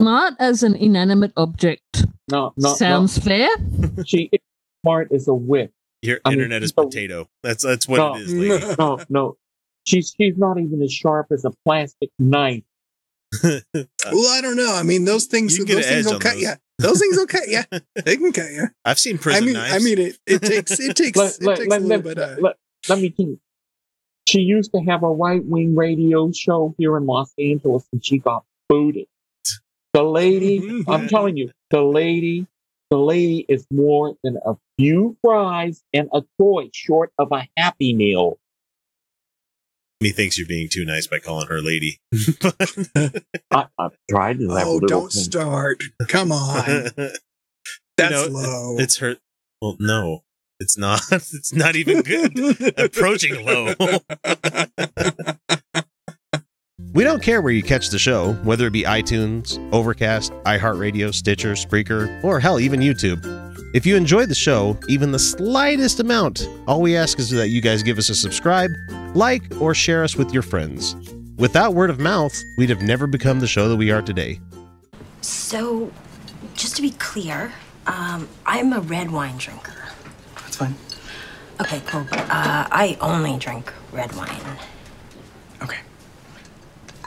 [0.00, 2.06] Smart as an inanimate object.
[2.30, 3.48] No, no, Sounds fair.
[3.58, 4.02] no.
[4.06, 4.40] She is
[4.82, 5.72] smart as a whip.
[6.00, 7.28] Your I mean, internet is so- potato.
[7.42, 8.74] That's that's what no, it is, lady.
[8.78, 9.36] no, no.
[9.84, 12.62] She's she's not even as sharp as a plastic knife.
[13.44, 13.54] well,
[14.04, 14.74] I don't know.
[14.74, 16.42] I mean, those things, can those things will on cut those.
[16.42, 16.52] you.
[16.78, 17.60] Those things will cut you.
[18.04, 18.68] They can cut you.
[18.84, 19.74] I've seen I prison mean, knives.
[19.74, 22.16] I mean, it, it takes it takes Let, it let, takes let, a little let,
[22.16, 22.18] bit.
[22.18, 22.56] Of, uh, let,
[22.88, 23.40] let me tell you.
[24.26, 28.18] She used to have a right wing radio show here in Los Angeles and she
[28.18, 29.06] got booted.
[29.92, 32.46] The lady, I'm telling you, the lady,
[32.90, 37.94] the lady is more than a few fries and a toy short of a Happy
[37.94, 38.38] Meal.
[40.00, 41.98] he thinks you're being too nice by calling her lady.
[43.50, 45.22] I, I've tried to have a oh, little don't thing.
[45.22, 45.82] start!
[46.08, 47.10] Come on, You
[47.96, 48.76] that's know, low.
[48.78, 49.16] It's her.
[49.60, 50.22] Well, no,
[50.58, 51.02] it's not.
[51.12, 52.78] It's not even good.
[52.78, 53.74] Approaching low.
[56.92, 61.52] We don't care where you catch the show, whether it be iTunes, Overcast, iHeartRadio, Stitcher,
[61.52, 63.24] Spreaker, or hell, even YouTube.
[63.72, 67.60] If you enjoy the show, even the slightest amount, all we ask is that you
[67.60, 68.72] guys give us a subscribe,
[69.14, 70.96] like, or share us with your friends.
[71.36, 74.40] Without word of mouth, we'd have never become the show that we are today.
[75.20, 75.92] So,
[76.54, 77.52] just to be clear,
[77.86, 79.76] um, I'm a red wine drinker.
[80.34, 80.74] That's fine.
[81.60, 82.04] Okay, cool.
[82.10, 84.40] But, uh, I only drink red wine.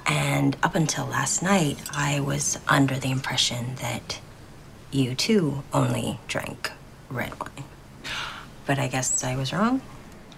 [0.06, 4.20] And up until last night, I was under the impression that
[4.92, 6.72] you too only drank
[7.10, 7.66] red wine.
[8.66, 9.82] But I guess I was wrong.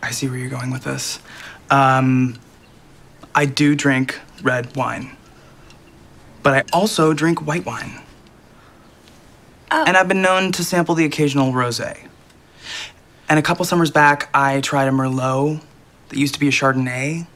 [0.02, 1.20] I see where you're going with this.
[1.70, 2.40] Um,
[3.34, 5.18] I do drink red wine,
[6.44, 8.02] but I also drink white wine.
[9.72, 12.08] And I've been known to sample the occasional rosé.
[13.28, 15.62] And a couple summers back, I tried a Merlot
[16.10, 17.28] that used to be a Chardonnay,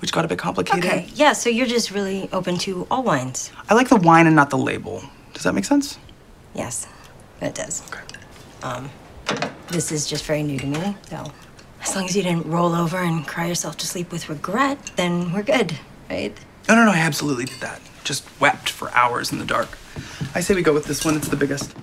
[0.00, 0.84] which got a bit complicated.
[0.84, 3.50] Okay, yeah, so you're just really open to all wines.
[3.68, 5.02] I like the wine and not the label.
[5.34, 5.98] Does that make sense?
[6.54, 6.86] Yes,
[7.40, 7.82] it does.
[7.88, 8.02] Okay.
[8.62, 8.90] Um,
[9.68, 11.24] this is just very new to me, so
[11.82, 15.32] as long as you didn't roll over and cry yourself to sleep with regret, then
[15.32, 15.78] we're good,
[16.10, 16.36] right?
[16.68, 17.80] No, no, no, I absolutely did that.
[18.04, 19.78] Just wept for hours in the dark.
[20.34, 21.74] I say we go with this one, it's the biggest.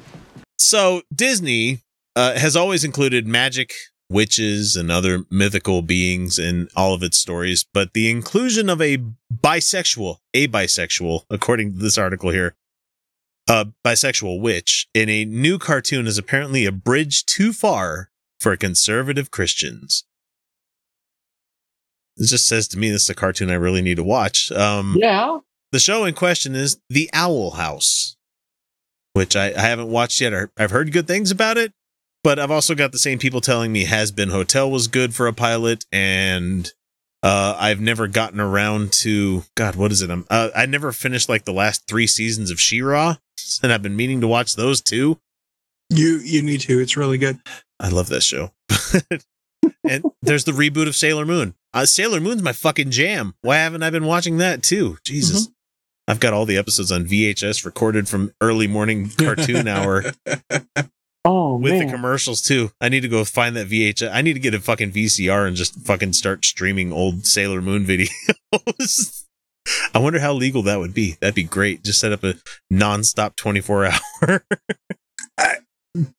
[0.58, 1.80] So Disney
[2.16, 3.74] uh, has always included magic,
[4.10, 9.00] witches, and other mythical beings in all of its stories, but the inclusion of a
[9.34, 12.56] bisexual, a bisexual, according to this article here,
[13.50, 19.32] a bisexual witch in a new cartoon is apparently a bridge too far for conservative
[19.32, 20.04] Christians.
[22.18, 24.52] It just says to me this is a cartoon I really need to watch.
[24.52, 25.40] Um, Yeah.
[25.72, 28.16] the show in question is The Owl House,
[29.14, 30.34] which I, I haven't watched yet.
[30.58, 31.74] I've heard good things about it,
[32.26, 35.34] but I've also got the same people telling me Hazbin Hotel was good for a
[35.34, 36.68] pilot, and
[37.22, 39.76] uh, I've never gotten around to God.
[39.76, 40.10] What is it?
[40.10, 43.18] I'm, uh, I never finished like the last three seasons of She-Ra,
[43.62, 45.20] and I've been meaning to watch those too.
[45.92, 46.80] You you need to.
[46.80, 47.38] It's really good.
[47.80, 48.54] I love that show.
[49.84, 51.54] and there's the reboot of Sailor Moon.
[51.76, 53.36] Uh, Sailor Moon's my fucking jam.
[53.42, 54.98] Why haven't I been watching that too?
[55.06, 55.50] Jesus.
[56.08, 60.06] I've got all the episodes on VHS recorded from early morning cartoon hour
[61.26, 61.88] Oh with man.
[61.88, 62.72] the commercials too.
[62.80, 64.12] I need to go find that VHS.
[64.14, 67.86] I need to get a fucking VCR and just fucking start streaming old Sailor Moon
[67.88, 69.24] videos.
[69.94, 71.18] I wonder how legal that would be.
[71.20, 71.84] That'd be great.
[71.84, 72.36] Just set up a
[72.72, 73.86] nonstop 24
[74.22, 74.46] hour.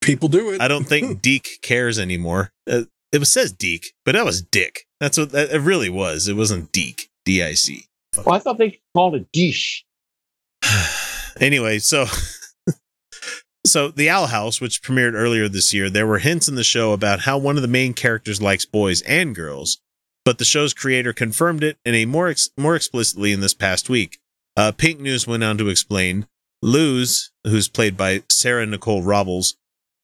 [0.01, 0.61] People do it.
[0.61, 2.51] I don't think Deke cares anymore.
[2.69, 4.87] Uh, it was says Deke, but that was Dick.
[4.99, 6.27] That's what that, it really was.
[6.27, 7.09] It wasn't Deke.
[7.25, 7.85] D I C.
[8.25, 9.85] Well, I thought they called it dish.
[11.39, 12.07] Anyway, so
[13.67, 16.93] so the Owl House, which premiered earlier this year, there were hints in the show
[16.93, 19.81] about how one of the main characters likes boys and girls,
[20.25, 23.89] but the show's creator confirmed it in a more ex- more explicitly in this past
[23.89, 24.19] week.
[24.57, 26.27] Uh, Pink News went on to explain
[26.63, 29.57] Luz, who's played by Sarah Nicole Robles,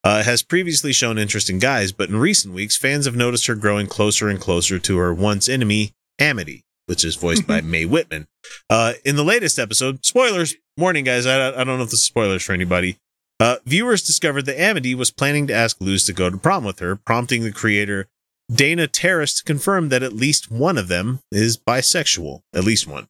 [0.05, 3.55] uh, has previously shown interest in guys, but in recent weeks, fans have noticed her
[3.55, 8.27] growing closer and closer to her once enemy, Amity, which is voiced by Mae Whitman.
[8.69, 12.05] Uh, in the latest episode, spoilers, warning guys, I, I don't know if this is
[12.05, 12.99] spoilers for anybody.
[13.43, 16.79] Uh, viewers discovered that Amity was planning to ask Luz to go to prom with
[16.79, 18.07] her, prompting the creator
[18.55, 22.43] Dana Terrace to confirm that at least one of them is bisexual.
[22.55, 23.09] At least one.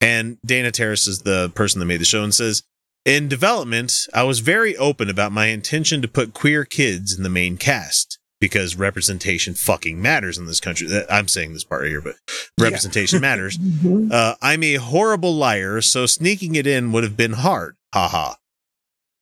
[0.00, 2.64] And Dana Terrace is the person that made the show and says,
[3.04, 7.28] in development, I was very open about my intention to put queer kids in the
[7.28, 10.88] main cast because representation fucking matters in this country.
[11.08, 12.16] I'm saying this part right here, but
[12.58, 13.58] representation matters.
[14.12, 17.76] Uh, I'm a horrible liar, so sneaking it in would have been hard.
[17.94, 18.34] Haha.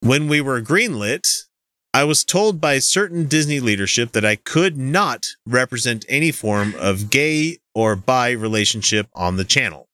[0.03, 1.45] When we were greenlit,
[1.93, 7.11] I was told by certain Disney leadership that I could not represent any form of
[7.11, 9.89] gay or bi relationship on the channel.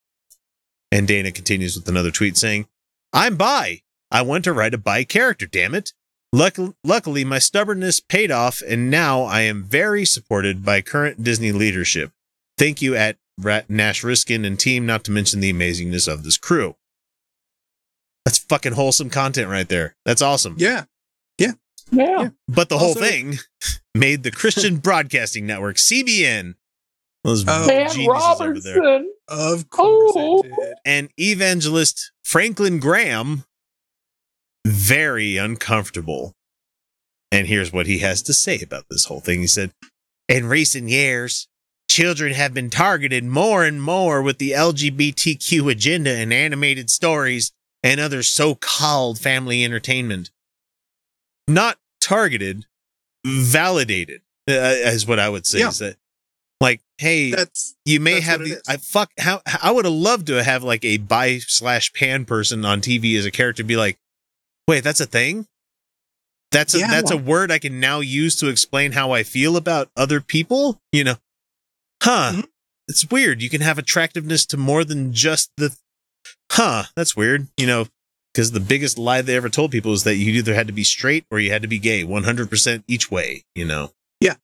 [0.93, 2.69] And Dana continues with another tweet saying,
[3.13, 3.81] I'm bi.
[4.13, 5.93] I want to write a bi character, damn it.
[6.33, 11.51] Luck- luckily, my stubbornness paid off, and now I am very supported by current Disney
[11.51, 12.13] leadership.
[12.57, 13.17] Thank you at
[13.69, 16.77] Nash Riskin and team, not to mention the amazingness of this crew.
[18.27, 19.95] That's fucking wholesome content right there.
[20.05, 20.57] That's awesome.
[20.59, 20.85] Yeah.
[21.39, 21.53] Yeah.
[21.93, 22.31] Yeah.
[22.49, 23.39] But the whole Also- thing
[23.95, 26.57] made the Christian Broadcasting Network, CBN,
[27.23, 29.13] those Oh, Dan geniuses over there, Robertson.
[29.29, 30.45] Of course Oh.
[30.85, 33.45] and evangelist Franklin Graham,
[34.67, 36.33] very uncomfortable.
[37.33, 39.41] And here's what he has to say about this whole thing.
[39.41, 39.71] He said,
[40.29, 41.49] In recent years,
[41.89, 47.53] children have been targeted more and more with the LGBTQ agenda in animated stories
[47.87, 50.31] and other so called family entertainment.
[51.49, 52.67] Not targeted,
[53.25, 55.61] validated, uh, is what I would say.
[55.61, 55.69] Yeah.
[55.69, 55.97] Is that,
[56.61, 58.61] like, hey, That's you may That's have the.
[58.69, 62.65] I fuck how I would have loved to have like a bi slash pan person
[62.65, 63.99] on TV as a character be like,
[64.67, 65.47] wait, that's a thing.
[66.51, 66.91] That's a Yeah.
[66.91, 70.81] that's a word I can now use to explain how I feel about other people.
[70.93, 71.17] You know,
[72.03, 72.33] huh?
[72.35, 72.47] Mhm.
[72.89, 73.43] It's weird.
[73.43, 75.77] You can have attractiveness to more than just the.
[76.53, 76.85] Huh?
[76.95, 77.49] That's weird.
[77.57, 77.87] You know,
[78.33, 80.85] because the biggest lie they ever told people is that you either had to be
[80.85, 83.45] straight or you had to be gay, one hundred percent each way.
[83.55, 83.93] You know.
[84.21, 84.35] Yeah.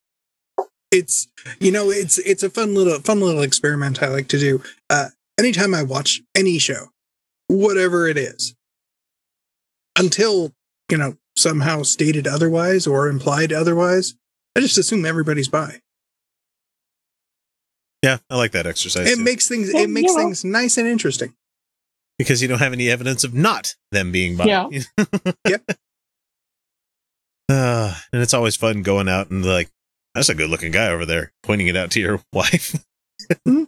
[0.91, 1.29] It's
[1.59, 4.63] you know it's it's a fun little fun little experiment I like to do.
[4.91, 5.09] Uh,
[5.39, 6.89] anytime I watch any show,
[7.49, 8.55] whatever it is,
[9.99, 10.53] until
[10.91, 14.15] you know somehow stated otherwise or implied otherwise,
[14.55, 15.81] I just assume everybody's bi.
[18.03, 19.11] Yeah, I like that exercise.
[19.11, 19.23] It too.
[19.25, 20.19] makes things Yeah, it makes yeah.
[20.19, 21.35] things nice and interesting.
[22.19, 24.45] Because you don't have any evidence of not them being bi.
[24.45, 24.69] Yeah.
[25.49, 25.63] Yep.
[27.49, 29.69] Uh, and it's always fun going out and like,
[30.15, 32.77] that's a good looking guy over there, pointing it out to your wife.
[33.47, 33.67] All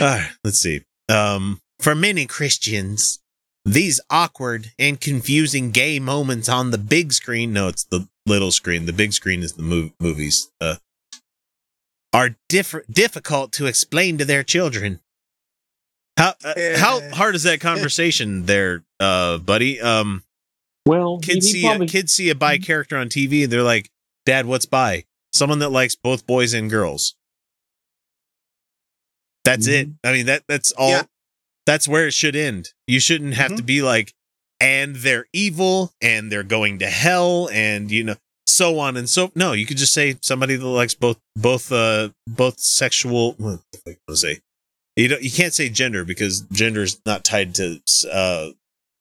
[0.00, 0.82] right, let's see.
[1.08, 3.20] Um, for many Christians,
[3.64, 8.86] these awkward and confusing gay moments on the big screen, no, it's the little screen.
[8.86, 10.50] The big screen is the mov- movies.
[10.60, 10.76] Uh,
[12.12, 15.00] are different, difficult to explain to their children.
[16.16, 19.80] How uh, how hard is that conversation there, uh, buddy?
[19.80, 20.22] Um,
[20.86, 23.88] Well, kids see probably- a kids see a bi character on TV and they're like,
[24.26, 25.04] "Dad, what's bi?
[25.32, 27.14] Someone that likes both boys and girls."
[29.44, 29.88] That's it.
[30.04, 30.90] I mean that that's all.
[30.90, 31.02] Yeah.
[31.66, 32.70] That's where it should end.
[32.86, 34.12] You shouldn't have to be like,
[34.60, 39.30] and they're evil and they're going to hell and you know so on and so.
[39.34, 43.32] No, you could just say somebody that likes both both uh both sexual.
[43.38, 44.40] What the fuck am I gonna say?
[45.00, 45.22] You don't.
[45.22, 47.80] You can't say gender because gender is not tied to
[48.12, 48.48] uh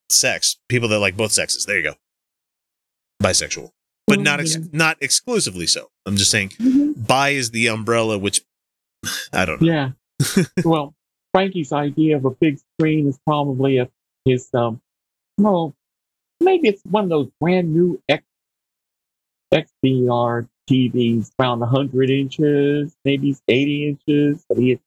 [0.09, 0.57] sex.
[0.69, 1.65] People that like both sexes.
[1.65, 1.95] There you go.
[3.21, 3.71] Bisexual,
[4.07, 5.89] but not ex- not exclusively so.
[6.05, 6.53] I'm just saying,
[6.95, 8.41] bi is the umbrella, which
[9.33, 9.67] I don't know.
[9.67, 10.43] Yeah.
[10.63, 10.95] well,
[11.33, 13.89] Frankie's idea of a big screen is probably a
[14.23, 14.81] his um
[15.37, 15.75] well
[16.39, 18.23] maybe it's one of those brand new X
[19.53, 24.45] XDR TVs around hundred inches, maybe it's eighty inches.
[24.47, 24.79] But he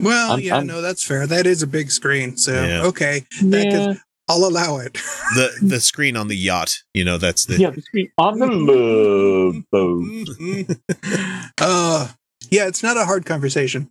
[0.00, 1.26] Well, I'm- yeah, I'm- no, that's fair.
[1.26, 2.82] That is a big screen, so Yeah.
[2.84, 3.86] okay, that Yeah.
[3.94, 4.94] could, I'll allow it.
[5.34, 6.82] the the screen on the yacht.
[6.94, 10.76] You know, that's the yeah, the screen on the love boat.
[11.60, 12.08] uh,
[12.50, 13.90] yeah, it's not a hard conversation.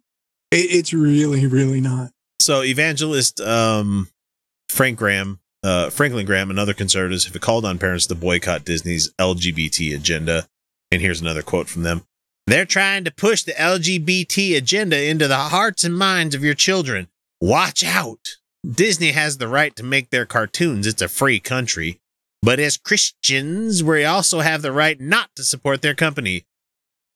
[0.51, 2.11] It, it's really, really not.
[2.39, 4.07] So evangelist um,
[4.69, 9.11] Frank Graham, uh, Franklin Graham, and other conservatives have called on parents to boycott Disney's
[9.19, 10.47] LGBT agenda.
[10.91, 12.03] And here's another quote from them:
[12.49, 17.07] "They're trying to push the LGBT agenda into the hearts and minds of your children.
[17.39, 18.37] Watch out!
[18.69, 20.87] Disney has the right to make their cartoons.
[20.87, 21.99] It's a free country."
[22.41, 26.45] But as Christians, we also have the right not to support their company.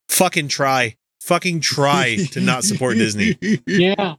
[0.09, 0.95] Fucking try.
[1.21, 3.37] Fucking try to not support Disney.
[3.65, 4.15] Yeah.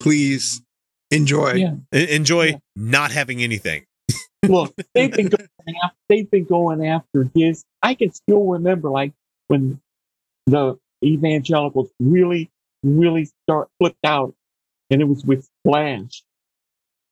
[0.00, 0.62] Please
[1.10, 1.54] enjoy.
[1.54, 1.74] Yeah.
[1.92, 3.86] Enjoy not having anything.
[4.48, 5.48] Look, they've been going
[5.82, 7.64] after, they've been going after this.
[7.82, 9.12] I can still remember like
[9.48, 9.80] when
[10.50, 12.50] the evangelicals really,
[12.82, 14.34] really start flipped out,
[14.90, 16.22] and it was with Splash,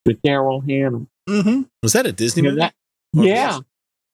[0.05, 1.07] with Daryl Hannah.
[1.29, 1.63] Mm-hmm.
[1.83, 2.57] Was that a Disney movie?
[2.57, 2.75] that-
[3.13, 3.61] yeah,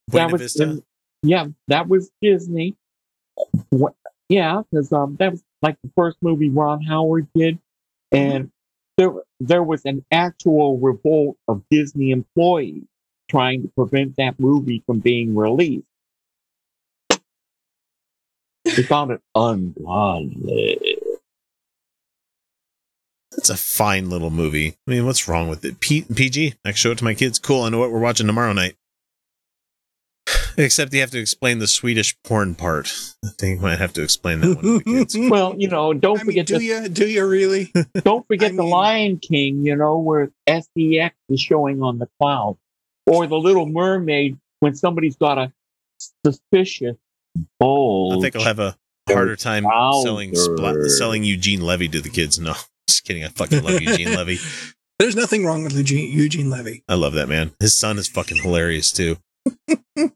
[0.08, 0.82] that was in-
[1.22, 2.76] yeah, that was Disney.
[3.70, 3.94] What,
[4.28, 7.58] yeah, because um, that was like the first movie Ron Howard did,
[8.12, 8.50] and
[8.98, 12.84] there there was an actual revolt of Disney employees
[13.28, 15.86] trying to prevent that movie from being released.
[18.76, 20.98] They found it ungodly.
[23.32, 24.76] That's a fine little movie.
[24.86, 25.80] I mean, what's wrong with it?
[25.80, 26.54] P- PG?
[26.64, 27.38] I can show it to my kids.
[27.38, 27.62] Cool.
[27.62, 28.76] I know what we're watching tomorrow night.
[30.58, 32.92] Except you have to explain the Swedish porn part.
[33.24, 35.16] I think you might have to explain that one to the kids.
[35.30, 37.72] well, you know, don't I mean, forget do the, you do you really?
[38.04, 39.64] don't forget I the mean- Lion King.
[39.64, 42.58] You know where SDX is showing on the cloud,
[43.06, 45.52] or the Little Mermaid when somebody's got a
[46.26, 46.96] suspicious
[47.60, 48.18] bulge.
[48.18, 48.76] I think I'll have a
[49.08, 49.64] harder time
[50.02, 50.88] selling spla- Trouser.
[50.90, 52.38] selling Eugene Levy to the kids.
[52.38, 52.54] No,
[52.88, 53.24] just kidding.
[53.24, 54.38] I fucking love Eugene Levy.
[54.98, 56.84] There's nothing wrong with Eugene, Eugene Levy.
[56.88, 57.52] I love that man.
[57.60, 59.16] His son is fucking hilarious too.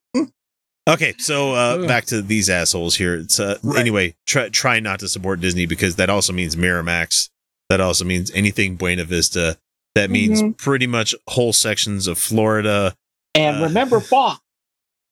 [0.88, 3.14] okay, so uh, back to these assholes here.
[3.14, 4.14] It's uh, anyway.
[4.26, 7.30] Try try not to support Disney because that also means Miramax.
[7.68, 9.58] That also means anything Buena Vista.
[9.96, 10.56] That means Mhm.
[10.58, 12.94] pretty much whole sections of Florida.
[13.34, 14.40] And Uh, remember Fox.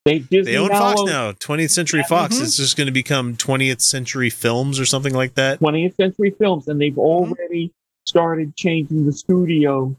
[0.05, 1.33] They Disney They own Fox owns now.
[1.33, 2.37] 20th Century Fox.
[2.37, 2.43] Mhm.
[2.43, 5.61] It's just going to become 20th Century Films or something like that.
[5.61, 7.01] 20th Century Films, and they've Mm-hmm.
[7.33, 7.73] already
[8.07, 9.97] started changing the studio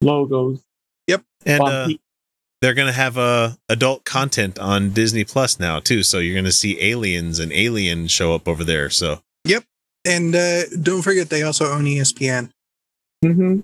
[0.00, 0.60] logos.
[1.08, 1.22] Yep.
[1.44, 2.00] And uh, he-
[2.60, 6.04] they're going to have uh, adult content on Disney Plus now too.
[6.04, 8.88] So you're going to see aliens and Alien show up over there.
[8.90, 9.64] So Yep.
[10.04, 12.50] And uh, don't forget, they also own ESPN.
[13.24, 13.60] Mm-hmm.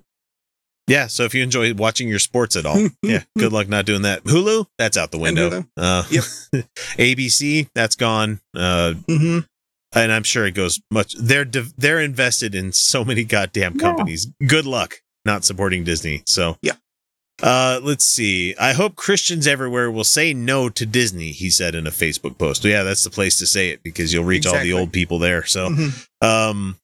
[0.88, 1.06] Yeah.
[1.06, 4.24] So if you enjoy watching your sports at all, yeah, good luck not doing that.
[4.24, 5.64] Hulu, that's out the window.
[5.76, 6.24] Uh, Yep.
[6.96, 8.40] ABC, that's gone.
[8.56, 9.38] Uh, Mm-hmm.
[9.94, 11.14] and I'm sure it goes much.
[11.18, 14.26] They're div- they're invested in so many goddamn companies.
[14.46, 16.22] Good luck not supporting Disney.
[16.26, 16.74] So Yeah.
[17.40, 18.56] Uh, let's see.
[18.56, 21.30] I hope Christians everywhere will say no to Disney.
[21.30, 22.64] He said in a Facebook post.
[22.64, 25.44] Yeah, that's the place to say it because you'll reach all the old people there.
[25.44, 26.06] So, Mhm.
[26.20, 26.78] um,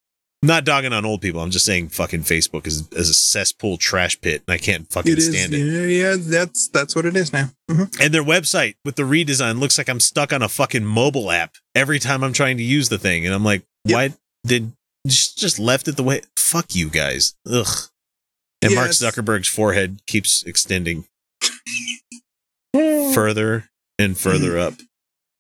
[0.47, 1.41] not dogging on old people.
[1.41, 5.13] I'm just saying fucking Facebook is, is a cesspool trash pit, and I can't fucking
[5.13, 5.31] It is.
[5.31, 5.59] stand it.
[5.59, 7.51] Yeah, yeah, that's that's what it is now.
[7.71, 8.01] Mhm.
[8.01, 11.55] And their website with the redesign looks like I'm stuck on a fucking mobile app
[11.75, 13.25] every time I'm trying to use the thing.
[13.27, 14.15] And I'm like, why
[14.47, 14.73] did
[15.07, 16.23] just, just left it the way?
[16.39, 17.35] Fuck you guys.
[17.51, 17.67] Ugh.
[18.63, 21.05] And Yeah, Mark Zuckerberg's forehead keeps extending
[23.15, 23.69] further
[23.99, 24.75] and further up.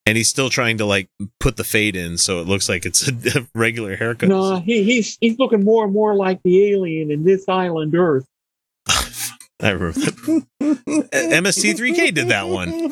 [0.06, 1.08] And he's still trying to like
[1.40, 4.28] put the fade in so it looks like it's a, a regular haircut.
[4.28, 8.26] No, he, he's he's looking more and more like the alien in this island Earth.
[8.88, 10.46] I remember that.
[11.12, 12.90] MST3K did that one.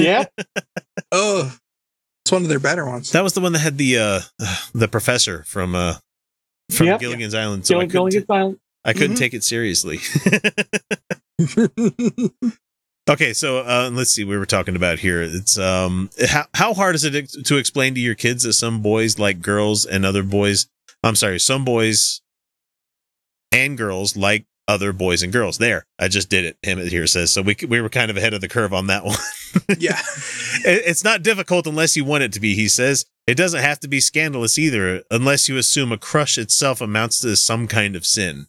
[0.00, 0.26] Yeah.
[1.10, 1.52] oh,
[2.24, 3.10] it's one of their better ones.
[3.12, 4.20] That was the one that had the uh
[4.74, 5.94] the professor from uh
[6.70, 7.00] from Yep.
[7.00, 7.66] Gilligan's Island.
[7.66, 8.58] So I couldn't, Gilligan's Island.
[8.84, 9.18] I couldn't Mhm.
[9.18, 9.98] take it seriously.
[13.08, 14.24] Okay, so uh, let's see.
[14.24, 15.22] We were talking about here.
[15.22, 19.18] It's um, how how hard is it to explain to your kids that some boys
[19.18, 20.66] like girls and other boys?
[21.02, 22.20] I'm sorry, some boys
[23.52, 25.58] and girls like other boys and girls.
[25.58, 26.56] There, I just did it.
[26.62, 27.42] Him here says so.
[27.42, 29.18] We we were kind of ahead of the curve on that one.
[29.78, 30.00] yeah.
[30.64, 33.04] It- It's not difficult unless you want it to be, he says.
[33.26, 37.36] It doesn't have to be scandalous either, unless you assume a crush itself amounts to
[37.36, 38.46] some kind of sin.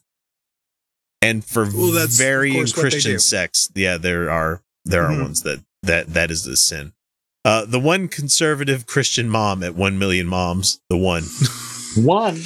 [1.22, 5.10] And for Well, that's, varying course, what they Christian sects, yeah, there are there are
[5.12, 5.22] Mhm.
[5.22, 6.92] ones that that that is the sin.
[7.44, 11.24] Uh, the one conservative Christian mom at one million moms, the one
[11.96, 12.42] One.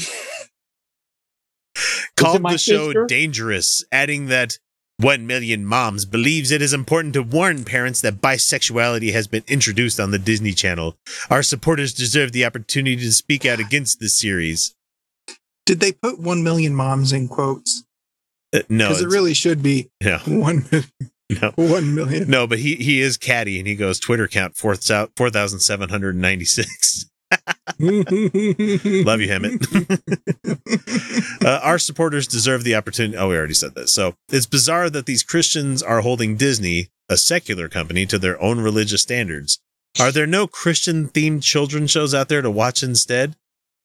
[2.16, 3.06] called the show sister?
[3.06, 4.58] dangerous, adding that
[4.98, 9.98] one million moms believes it is important to warn parents that bisexuality has been introduced
[9.98, 10.96] on the Disney Channel.
[11.30, 14.74] Our supporters deserve the opportunity to speak out against this series.
[15.64, 17.84] Did they put one million moms in quotes?
[18.52, 20.90] Uh, no, Because it really should be no, one million.
[21.42, 22.28] no, One million.
[22.30, 22.46] no.
[22.46, 26.44] But he he is catty, and he goes Twitter count four thousand seven hundred ninety
[26.44, 27.06] six.
[27.78, 29.64] Love you, Hammett.
[31.44, 33.16] uh, our supporters deserve the opportunity.
[33.16, 33.92] Oh, we already said this.
[33.92, 38.60] So it's bizarre that these Christians are holding Disney, a secular company, to their own
[38.60, 39.60] religious standards.
[40.00, 43.36] Are there no Christian themed children's shows out there to watch instead?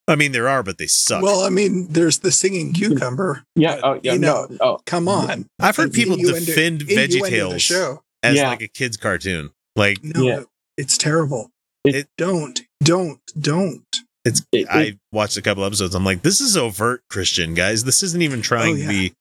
[0.07, 1.23] I mean, there are, but they suck.
[1.23, 2.73] Well, I mean, there's the singing hmm.
[2.73, 3.43] cucumber.
[3.55, 3.79] Yeah.
[3.83, 4.13] Oh, yeah.
[4.13, 4.57] you know, no.
[4.61, 4.79] Oh.
[4.85, 5.09] come hmm.
[5.09, 5.49] on.
[5.59, 8.03] I've heard It's people innuendo- defend innuendo the VeggieTales show.
[8.21, 8.49] as Yeah.
[8.49, 9.51] like a kid's cartoon.
[9.75, 10.43] Like No, Yeah.
[10.77, 11.51] it's terrible.
[11.83, 13.83] It- don't, don't, don't.
[14.23, 14.43] it's.
[14.51, 15.95] It- I watched a couple episodes.
[15.95, 17.83] I'm like, this is overt Christian, guys.
[17.83, 18.83] This isn't even trying Oh, yeah.
[18.83, 19.13] to be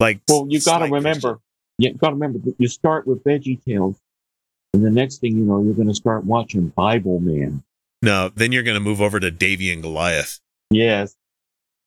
[0.00, 0.20] like.
[0.28, 1.40] Well, you got to slight remember.
[1.78, 2.38] You got to remember.
[2.58, 3.96] You start with Veggie Tales,
[4.72, 7.62] and the next thing you know, you're going to start watching Bible Man.
[8.06, 10.38] No, then you're going to move over to Davey and Goliath.
[10.70, 11.14] Yes.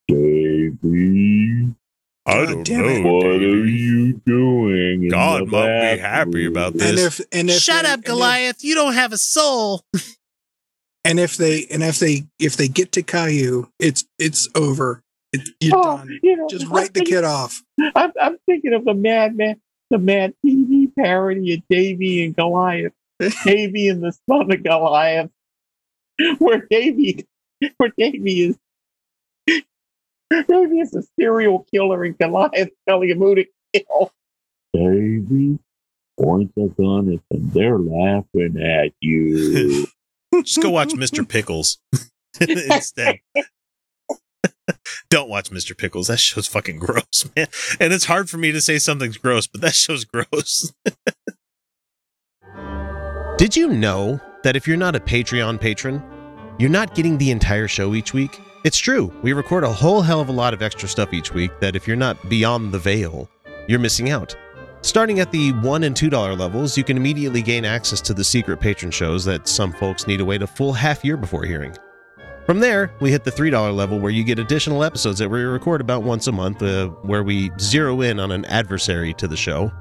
[0.08, 1.68] Davey,
[2.26, 3.02] I God don't damn it.
[3.04, 3.12] know.
[3.14, 5.08] what are you doing?
[5.10, 6.96] God the might be happy about bathroom?
[6.96, 7.20] this.
[7.20, 8.64] And if and if Shut they- up, and if- Goliath.
[8.64, 9.84] You don't have a soul.
[11.06, 15.02] And if they and if they if they get to Caillou, it's it's over.
[15.32, 16.20] It, you're Oh, done.
[16.24, 17.64] you know, Just I'm write the thinking- kid off.
[17.96, 22.94] I'm, I'm thinking of the madman, the Mad TV parody of Davey and Goliath,
[23.46, 25.30] Davey and the son of Goliath,
[26.40, 27.26] where Davey,
[27.78, 28.58] where Davey is,
[30.32, 34.12] Davey is a serial killer and Goliath telling him who to kill.
[34.74, 35.60] Davey,
[36.20, 37.50] point a gun at them.
[37.54, 39.88] They're laughing at you.
[40.44, 41.28] Just go watch Mr.
[41.28, 41.80] Pickles
[42.40, 43.20] instead.
[45.10, 45.76] Don't watch Mr.
[45.76, 46.08] Pickles.
[46.08, 47.48] That show's fucking gross, man.
[47.80, 50.72] And it's hard for me to say something's gross, but that show's gross.
[53.38, 56.04] Did you know that if you're not a Patreon patron,
[56.58, 58.42] you're not getting the entire show each week?
[58.64, 59.14] It's true.
[59.22, 61.88] We record a whole hell of a lot of extra stuff each week that if
[61.88, 63.30] you're not beyond the veil,
[63.68, 64.36] you're missing out.
[64.82, 68.60] Starting at the $1 and $2 levels, you can immediately gain access to the secret
[68.60, 71.76] patron shows that some folks need to wait a full half year before hearing.
[72.46, 75.82] From there, we hit the $3 level where you get additional episodes that we record
[75.82, 79.72] about once a month, uh, where we zero in on an adversary to the show.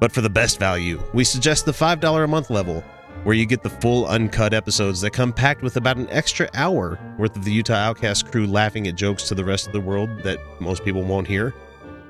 [0.00, 2.82] But for the best value, we suggest the $5 a month level,
[3.24, 6.98] where you get the full uncut episodes that come packed with about an extra hour
[7.18, 10.22] worth of the Utah Outcast crew laughing at jokes to the rest of the world
[10.22, 11.52] that most people won't hear,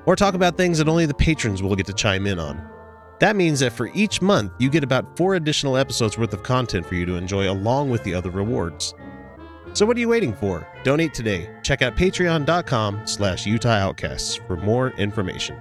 [0.06, 2.68] or talk about things that only the patrons will get to chime in on.
[3.20, 6.84] That means that for each month, you get about four additional episodes worth of content
[6.84, 8.94] for you to enjoy along with the other rewards.
[9.72, 10.66] So what are you waiting for?
[10.82, 11.50] Donate today.
[11.62, 15.56] Check out patreon.com slash Utah Outcasts for more information.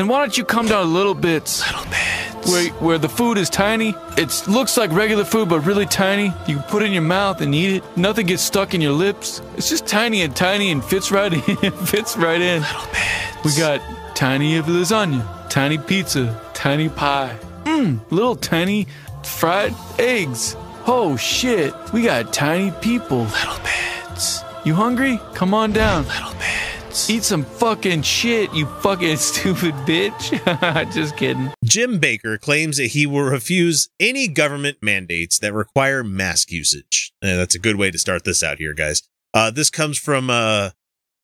[0.00, 1.62] And why don't you come down a little bit?
[1.66, 2.31] Little bit.
[2.46, 3.94] Where, where the food is tiny.
[4.16, 6.32] It looks like regular food, but really tiny.
[6.46, 7.96] You can put it in your mouth and eat it.
[7.96, 9.42] Nothing gets stuck in your lips.
[9.56, 11.40] It's just tiny and tiny and fits right in.
[11.86, 12.62] fits right in.
[12.62, 13.44] Little bits.
[13.44, 13.80] We got
[14.14, 17.36] tiny of lasagna, tiny pizza, tiny pie.
[17.64, 18.86] Mmm, little tiny
[19.24, 20.56] fried eggs.
[20.86, 23.22] Oh shit, we got tiny people.
[23.22, 24.42] Little bits.
[24.64, 25.20] You hungry?
[25.34, 26.06] Come on down.
[26.06, 26.71] Little bits.
[27.08, 30.92] Eat some fucking shit, you fucking stupid bitch.
[30.92, 31.52] Just kidding.
[31.64, 37.12] Jim Bakker claims that he will refuse any government mandates that require mask usage.
[37.22, 39.02] Uh, that's a good way to start this out here, guys.
[39.32, 40.70] Uh, this comes from uh,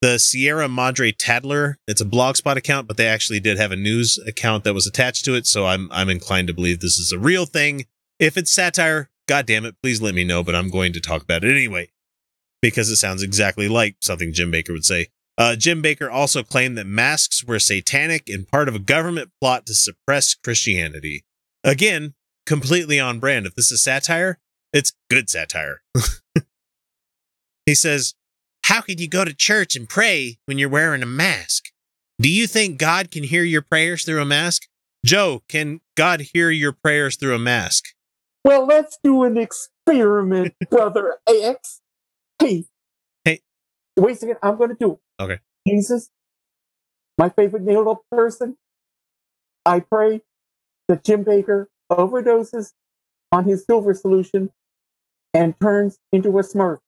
[0.01, 1.77] the Sierra Madre Tattler.
[1.87, 5.25] It's a blogspot account, but they actually did have a news account that was attached
[5.27, 7.85] to it, so I'm I'm inclined to believe this is a real thing.
[8.19, 11.23] If it's satire, God damn it, please let me know, but I'm going to talk
[11.23, 11.91] about it anyway
[12.61, 15.09] because it sounds exactly like something Jim Bakker would say.
[15.39, 19.67] Uh, Jim Bakker also claimed that masks were satanic and part of a government plot
[19.67, 21.25] to suppress Christianity.
[21.63, 22.15] Again,
[22.45, 23.47] completely on brand.
[23.47, 24.41] If this is satire,
[24.73, 25.83] it's good satire.
[27.67, 28.15] he says,
[28.65, 31.67] How could you go to church and pray when you're wearing a mask?
[32.21, 34.63] Do you think God can hear your prayers through a mask?
[35.07, 37.85] Joe, can God hear your prayers through a mask?
[38.45, 41.81] Well, let's do an experiment, brother X.
[42.41, 42.47] Hey.
[42.49, 42.65] Hey.
[43.99, 44.37] Wait a second.
[44.43, 44.99] I'm going to do.
[45.21, 45.39] Okay.
[45.67, 46.11] Jesus,
[47.19, 48.57] my favorite nailed up person.
[49.67, 50.23] I pray
[50.89, 52.73] that Jim Bakker overdoses
[53.33, 54.51] on his silver solution
[55.35, 56.79] and turns into a smurf.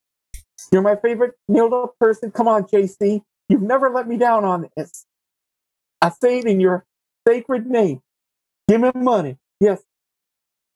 [0.72, 2.30] You're my favorite nailed up person.
[2.30, 3.22] Come on, JC.
[3.48, 5.04] You've never let me down on this.
[6.00, 6.86] I say it in your
[7.26, 8.00] sacred name.
[8.68, 9.36] Give me money.
[9.58, 9.82] Yes.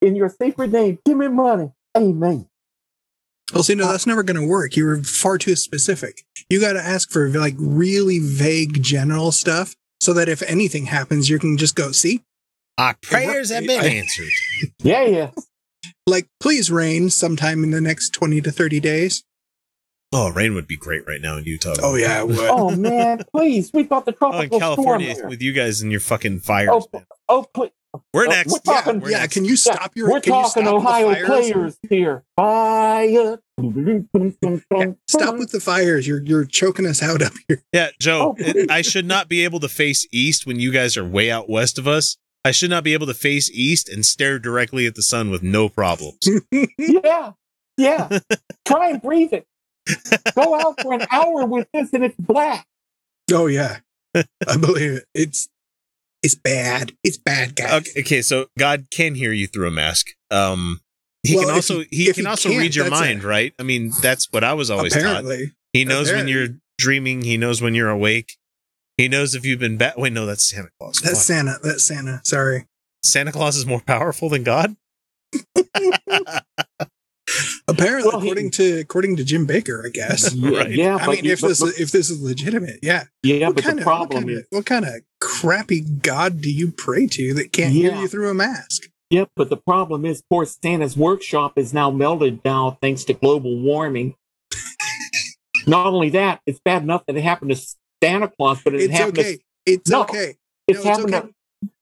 [0.00, 1.72] In your sacred name, give me money.
[1.96, 2.48] Amen.
[3.52, 4.76] Well, see, no, that's never going to work.
[4.76, 6.22] You were far too specific.
[6.48, 11.28] You got to ask for like really vague general stuff so that if anything happens,
[11.28, 12.22] you can just go, see?
[12.78, 14.28] Ah, Our prayers have been answered.
[14.82, 15.30] Yeah, yeah.
[16.06, 19.24] Like, please rain sometime in the next 20 to 30 days.
[20.12, 21.74] Oh, rain would be great right now in Utah.
[21.82, 22.38] Oh, yeah, it would.
[22.38, 23.70] Oh man, please.
[23.74, 25.28] We've got the Oh, in tropical storm California here.
[25.28, 26.70] with you guys and your fucking fires.
[26.72, 27.06] Oh, man.
[27.28, 27.70] oh, please.
[28.12, 28.52] We're Oh, next.
[28.52, 29.34] We're talking, We're yeah, next.
[29.34, 32.24] can you stop your We're you talking stop Ohio players here.
[32.36, 33.38] Fire.
[35.08, 36.06] Stop with the fires.
[36.06, 37.62] You're you're choking us out up here.
[37.72, 40.96] Yeah, Joe, Oh, it, I should not be able to face east when you guys
[40.96, 42.16] are way out west of us.
[42.44, 45.42] I should not be able to face east and stare directly at the sun with
[45.42, 46.18] no problems.
[46.78, 47.32] yeah,
[47.78, 48.18] yeah.
[48.66, 49.46] Try and breathe it.
[50.34, 52.66] Go out for an hour with this and it's black.
[53.32, 53.78] Oh yeah,
[54.14, 55.04] I believe it.
[55.14, 55.48] It's
[56.24, 56.92] it's bad.
[57.04, 57.72] It's bad, guys.
[57.88, 60.08] Okay, okay, so God can hear you through a mask.
[60.30, 60.80] Um,
[61.22, 63.52] he Well, can also he- he, can he also read your mind, right?
[63.58, 65.02] I mean, that's what I was always taught.
[65.02, 66.48] Apparently, He knows when you're
[66.78, 67.22] dreaming.
[67.22, 68.32] He knows when you're awake.
[68.96, 69.94] He knows if you've been bad.
[69.96, 71.00] Wait, no, that's Santa Claus.
[71.02, 71.20] that's.
[71.22, 71.58] Santa.
[71.62, 72.20] That's Santa.
[72.24, 72.66] Sorry.
[73.02, 74.76] Santa Claus is more powerful than God.
[77.68, 80.34] Apparently, Well, he- according to according to Jim Bakker, I guess.
[80.34, 80.70] Yeah, Right.
[80.70, 83.04] yeah, I but, mean, if but- this but- is, if this is legitimate, yeah.
[83.22, 85.80] yeah, what but kind the of what problem kind is, of what kind of crappy
[85.80, 88.88] god do you pray to that can't hear you through a mask?
[89.10, 93.58] Yep, but the problem is, poor Santa's workshop is now melted down thanks to global
[93.60, 94.14] warming.
[95.66, 97.60] Not only that, it's bad enough that it happened to
[98.02, 99.36] Santa Claus, but it It's happened okay.
[99.36, 100.34] to It's No, okay.
[100.68, 101.20] it's No, it's happened okay.
[101.20, 101.33] to it's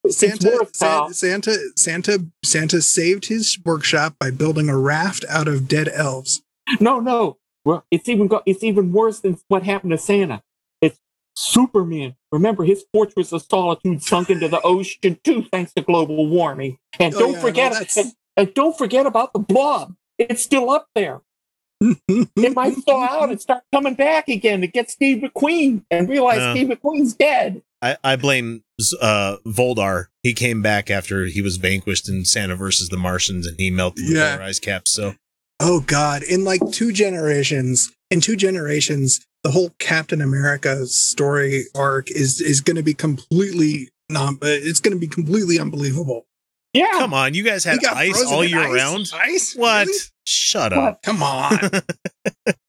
[0.09, 0.67] Santa.
[0.73, 6.43] Santa, Santa, Santa, Santa saved his workshop by building a raft out of dead elves.
[6.81, 7.39] No, no.
[7.65, 10.43] Well, it's even go- it's even worse than what happened to Santa.
[10.81, 10.99] It's
[11.37, 12.17] Superman.
[12.33, 16.79] Remember, his fortress of solitude sunk into the ocean too, thanks to global warming.
[16.99, 19.95] And Oh, don't yeah, forget, that's- and, and don't forget about the blob.
[20.19, 21.21] It's still up there.
[21.81, 26.39] it might thaw out and start coming back again to get Steve McQueen and realize
[26.39, 26.55] No.
[26.55, 27.63] Steve McQueen's dead.
[27.83, 28.63] I, I blame
[29.01, 30.07] uh, Voldar.
[30.23, 34.07] He came back after he was vanquished in Santa versus the Martians, and he melted
[34.07, 34.37] the Yeah.
[34.37, 34.87] polar ice cap.
[34.87, 35.15] So
[35.61, 36.23] Oh God!
[36.23, 42.61] In like two generations, in two generations, the whole Captain America story arc is is
[42.61, 44.35] going to be completely non.
[44.43, 46.27] uh, It's going to be completely unbelievable.
[46.75, 46.91] Yeah.
[46.93, 48.73] come on, you guys had ice all year ice?
[48.73, 49.13] round.
[49.15, 49.55] Ice?
[49.55, 49.87] What?
[49.87, 49.99] Really?
[50.25, 50.79] Shut What?
[50.85, 51.03] up.
[51.03, 51.59] Come on.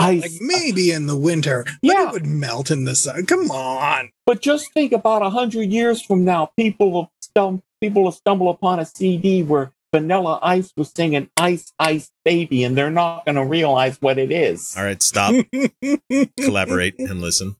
[0.00, 0.22] Ice.
[0.22, 2.08] like maybe in the winter, but Yeah.
[2.08, 3.26] it would melt in the sun.
[3.26, 4.10] Come on.
[4.26, 8.50] But just think about a hundred years from now, people will stum- people will stumble
[8.50, 13.36] upon a CD where Vanilla Ice was singing "Ice Ice Baby," and they're not going
[13.36, 14.74] to realize what it is.
[14.76, 15.34] All right, stop.
[16.40, 17.56] Collaborate and listen.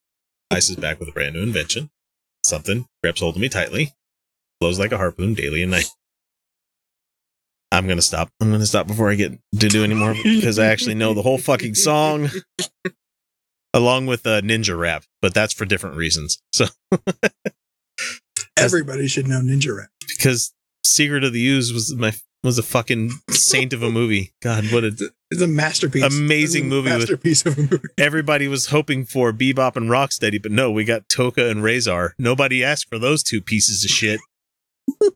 [0.51, 1.89] Ice is back with a brand new invention.
[2.43, 3.93] Something grabs hold of me tightly,
[4.59, 5.89] blows like a harpoon daily and night.
[7.71, 8.29] I'm gonna stop.
[8.41, 11.21] I'm gonna stop before I get to do any more because I actually know the
[11.21, 12.29] whole fucking song,
[13.73, 16.37] along with uh, Ninja Rap, but that's for different reasons.
[16.53, 16.65] So
[18.57, 19.89] Everybody should know Ninja Rap.
[20.17, 20.53] because
[20.83, 22.13] Secret of the Ooze was my
[22.43, 24.31] was a fucking saint of a movie.
[24.41, 24.95] God, what a
[25.31, 26.03] It's a masterpiece.
[26.03, 27.79] amazing a movie with Masterpiece of a movie.
[27.97, 32.11] everybody was hoping for Bebop and Rocksteady, but no, we got Tokka and Rahzar.
[32.19, 34.19] Nobody asked for those two pieces of shit.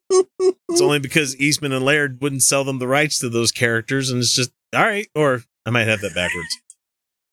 [0.09, 4.19] It's only because Eastman and Laird wouldn't sell them the rights to those characters, and
[4.19, 5.07] it's just all right.
[5.15, 6.57] Or I might have that backwards.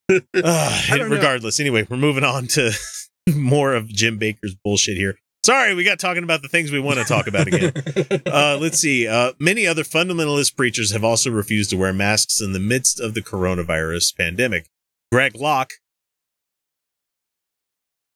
[0.35, 1.09] Know.
[1.09, 2.70] regardless, anyway, we're moving on to
[3.35, 5.18] more of Jim Bakker's bullshit here.
[5.45, 7.72] Sorry, we got talking about the things we want to talk about again.
[8.27, 9.07] Uh, let's see.
[9.07, 13.14] Uh, many other fundamentalist preachers have also refused to wear masks in the midst of
[13.14, 14.68] the coronavirus pandemic.
[15.11, 15.74] Greg Locke,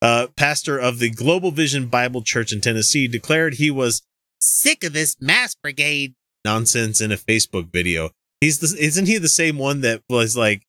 [0.02, 4.02] uh, pastor of the Global Vision Bible Church in Tennessee, declared he was
[4.40, 6.14] sick of this mass brigade
[6.44, 8.10] nonsense in a Facebook video.
[8.40, 10.62] He's the, isn't he the same one that was like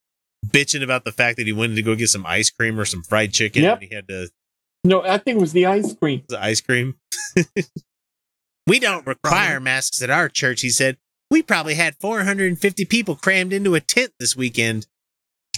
[0.45, 3.03] bitching about the fact that he wanted to go get some ice cream or some
[3.03, 3.73] fried chicken Yep.
[3.81, 4.29] and he had to
[4.83, 6.23] No, I think it was the ice cream.
[6.27, 6.95] the ice cream.
[8.67, 10.97] we don't require masks at our church, he said.
[11.29, 14.87] We probably had 450 people crammed into a tent this weekend.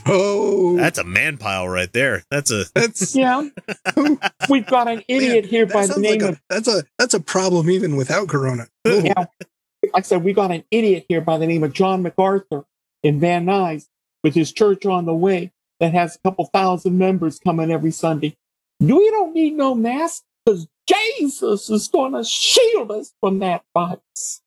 [0.06, 2.24] Oh, That's a man pile right there.
[2.30, 3.50] That's a that's Yeah,
[4.50, 7.20] we've got an idiot here by the name like a, of that's a that's a
[7.20, 8.68] problem even without Corona.
[8.86, 9.14] yeah.
[9.18, 12.66] Like I said, we got an idiot here by the name of John MacArthur
[13.04, 13.88] in Van Nuys
[14.24, 18.38] with his church on the way that has a couple thousand members coming every Sunday.
[18.80, 24.42] We don't need no mask because Jesus is going to shield us from that virus.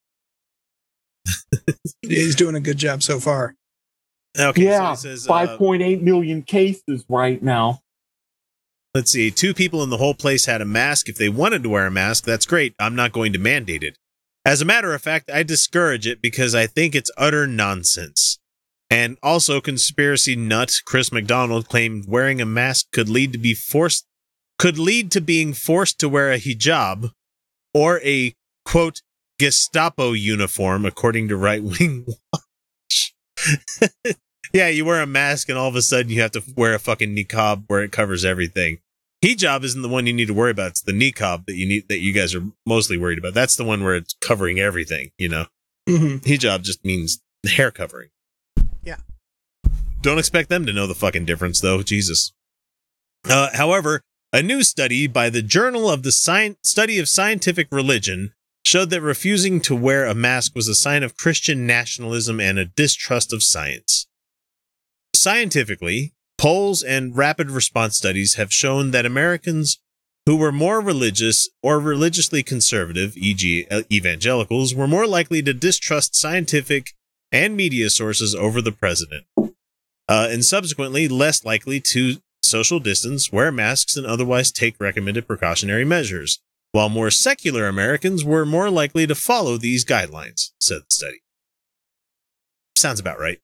[2.03, 3.55] He's doing a good job so far.
[4.39, 4.65] Okay.
[4.65, 7.81] yeah, So says, uh, 5.8 million cases right now.
[8.95, 9.31] let's see.
[9.31, 11.09] Two people in the whole place had a mask.
[11.09, 12.75] If they wanted to wear a mask, that's great.
[12.79, 13.99] I'm not going to mandate it.
[14.45, 18.39] As a matter of fact, I discourage it because I think it's utter nonsense.
[18.89, 24.07] And also, conspiracy nut Chris McDonald claimed wearing a mask could lead to be forced
[24.59, 27.11] could lead to being forced to wear a hijab
[27.75, 28.33] or a
[28.65, 29.03] quote
[29.39, 33.15] Gestapo uniform, according to right wing watch.
[34.53, 36.79] yeah, you wear a mask and all of a sudden you have to wear a
[36.79, 38.79] fucking niqab where it covers everything.
[39.25, 40.71] Hijab isn't the one you need to worry about.
[40.73, 43.35] It's the niqab that you need that you guys are mostly worried about.
[43.35, 45.47] That's the one where it's covering everything, you know.
[45.89, 46.21] Mhm.
[46.23, 48.11] Hijab just means hair covering.
[48.85, 48.97] Yeah.
[50.03, 51.83] Don't expect them to know the fucking difference though.
[51.83, 52.33] Jesus.
[53.25, 58.33] Uh, however, a new study by the Journal of the Sci- Study of Scientific Religion
[58.65, 62.65] showed that refusing to wear a mask was a sign of Christian nationalism and a
[62.67, 64.07] distrust of science.
[65.17, 69.81] Scientifically, polls and rapid response studies have shown that Americans
[70.27, 76.91] who were more religious or religiously conservative, e.g., evangelicals, were more likely to distrust scientific
[77.33, 83.51] and media sources over the president, uh, and subsequently less likely to social distance, wear
[83.51, 86.41] masks, and otherwise take recommended precautionary measures,
[86.73, 91.23] while more secular Americans were more likely to follow these guidelines, said the study.
[92.77, 93.39] Sounds about right.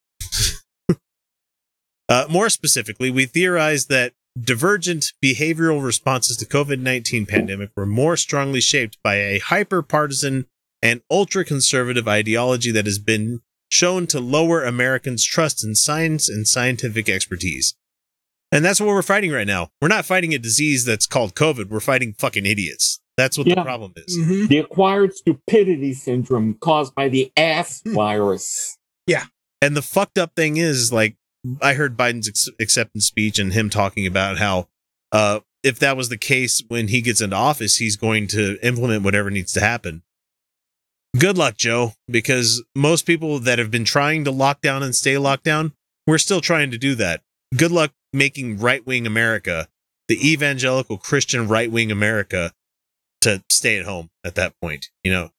[2.12, 8.60] Uh, more specifically, we theorize that divergent behavioral responses to COVID-19 pandemic were more strongly
[8.60, 10.46] shaped by a hyper-partisan
[10.82, 13.40] and ultra-conservative ideology that has been
[13.70, 17.74] shown to lower Americans' trust in science and scientific expertise.
[18.50, 19.70] And that's what we're fighting right now.
[19.80, 21.70] We're not fighting a disease that's called COVID.
[21.70, 23.00] We're fighting fucking idiots.
[23.16, 24.48] That's what the problem is.
[24.48, 28.76] The acquired stupidity syndrome caused by the ass virus.
[29.06, 29.24] Yeah.
[29.62, 31.16] And the fucked up thing is, like,
[31.61, 34.68] I heard Biden's ex- acceptance speech and him talking about how
[35.11, 39.05] uh, if that was the case when he gets into office, he's going to implement
[39.05, 40.03] whatever needs to happen.
[41.18, 45.18] Good luck, Joe, because most people that have been trying to lock down and stay
[45.18, 45.72] locked down,
[46.07, 47.22] we're still trying to do that.
[47.55, 49.68] Good luck making right wing America,
[50.09, 52.53] the evangelical Christian right wing America,
[53.20, 54.88] to stay at home at that point.
[55.05, 55.30] You know,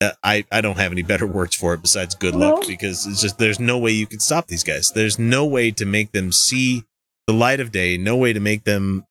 [0.00, 3.38] I I don't have any better words for it besides good luck because it's just
[3.38, 4.90] there's no way you can stop these guys.
[4.94, 6.84] There's no way to make them see
[7.26, 7.96] the light of day.
[7.96, 9.04] No way to make them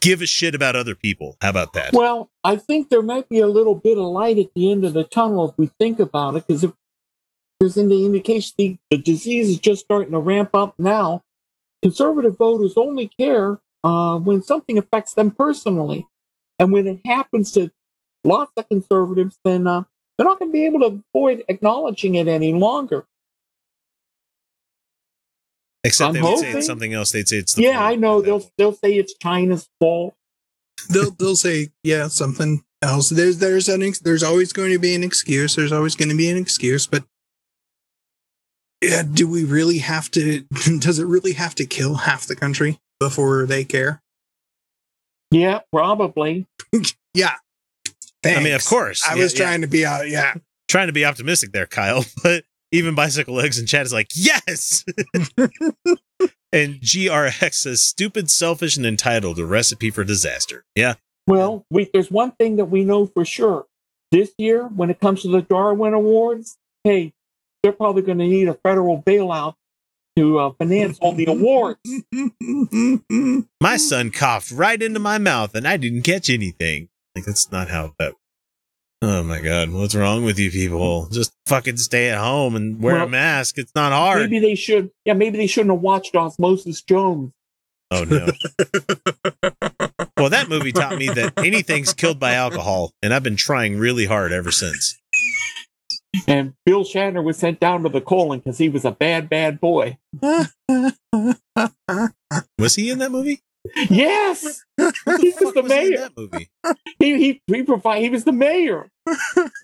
[0.00, 1.36] give a shit about other people.
[1.40, 1.92] How about that?
[1.92, 4.92] Well, I think there might be a little bit of light at the end of
[4.92, 6.72] the tunnel if we think about it, because if
[7.58, 11.22] there's any indication the, the disease is just starting to ramp up now,
[11.82, 16.06] conservative voters only care uh, when something affects them personally.
[16.58, 17.70] And when it happens to
[18.22, 19.84] lots of conservatives, then uh,
[20.20, 23.06] they're not going to be able to avoid acknowledging it any longer.
[25.82, 27.10] Except I'm they would say it's something else.
[27.10, 28.20] They'd say it's the Yeah, I know.
[28.20, 30.14] They'll they'll say it's China's fault.
[30.90, 33.08] they'll they'll say yeah something else.
[33.08, 35.56] There's there's an ex- there's always going to be an excuse.
[35.56, 37.04] There's always going to be an excuse, but
[38.82, 40.40] yeah, do we really have to?
[40.80, 44.02] Does it really have to kill half the country before they care?
[45.30, 46.46] Yeah, probably.
[47.14, 47.36] yeah.
[48.24, 49.02] I mean, of course.
[49.06, 49.44] I Yeah, was yeah.
[49.44, 50.08] trying to be out.
[50.08, 50.34] Yeah.
[50.68, 52.04] Trying to be optimistic there, Kyle.
[52.22, 54.84] But even bicycle legs and Chad is like, yes.
[56.52, 59.38] and GRX says, stupid, selfish, and entitled.
[59.38, 60.64] A recipe for disaster.
[60.76, 60.94] Yeah.
[61.26, 63.66] Well, we, there's one thing that we know for sure.
[64.12, 67.12] This year, when it comes to the Darwin Awards, hey,
[67.62, 69.54] they're probably going to need a federal bailout
[70.16, 71.80] to uh, finance all the awards.
[73.60, 76.88] My son coughed right into my mouth, and I didn't catch anything.
[77.20, 78.14] Like that's not how that.
[79.02, 81.06] Oh my god, what's wrong with you people?
[81.10, 83.58] Just fucking stay at home and wear Well, a mask.
[83.58, 84.20] It's not hard.
[84.22, 84.90] Maybe they should.
[85.04, 87.32] Yeah, maybe they shouldn't have watched Osmosis Jones.
[87.90, 88.26] Oh no.
[90.16, 94.06] well, that movie taught me that anything's killed by alcohol, and I've been trying really
[94.06, 94.98] hard ever since.
[96.26, 99.60] And Bill Shatner was sent down to the colon because he was a bad, bad
[99.60, 99.98] boy.
[102.58, 103.40] Was he in that movie?
[103.90, 105.98] Yes, he was the mayor.
[105.98, 106.50] That movie.
[106.98, 108.02] He he he provide.
[108.02, 108.90] He was the mayor.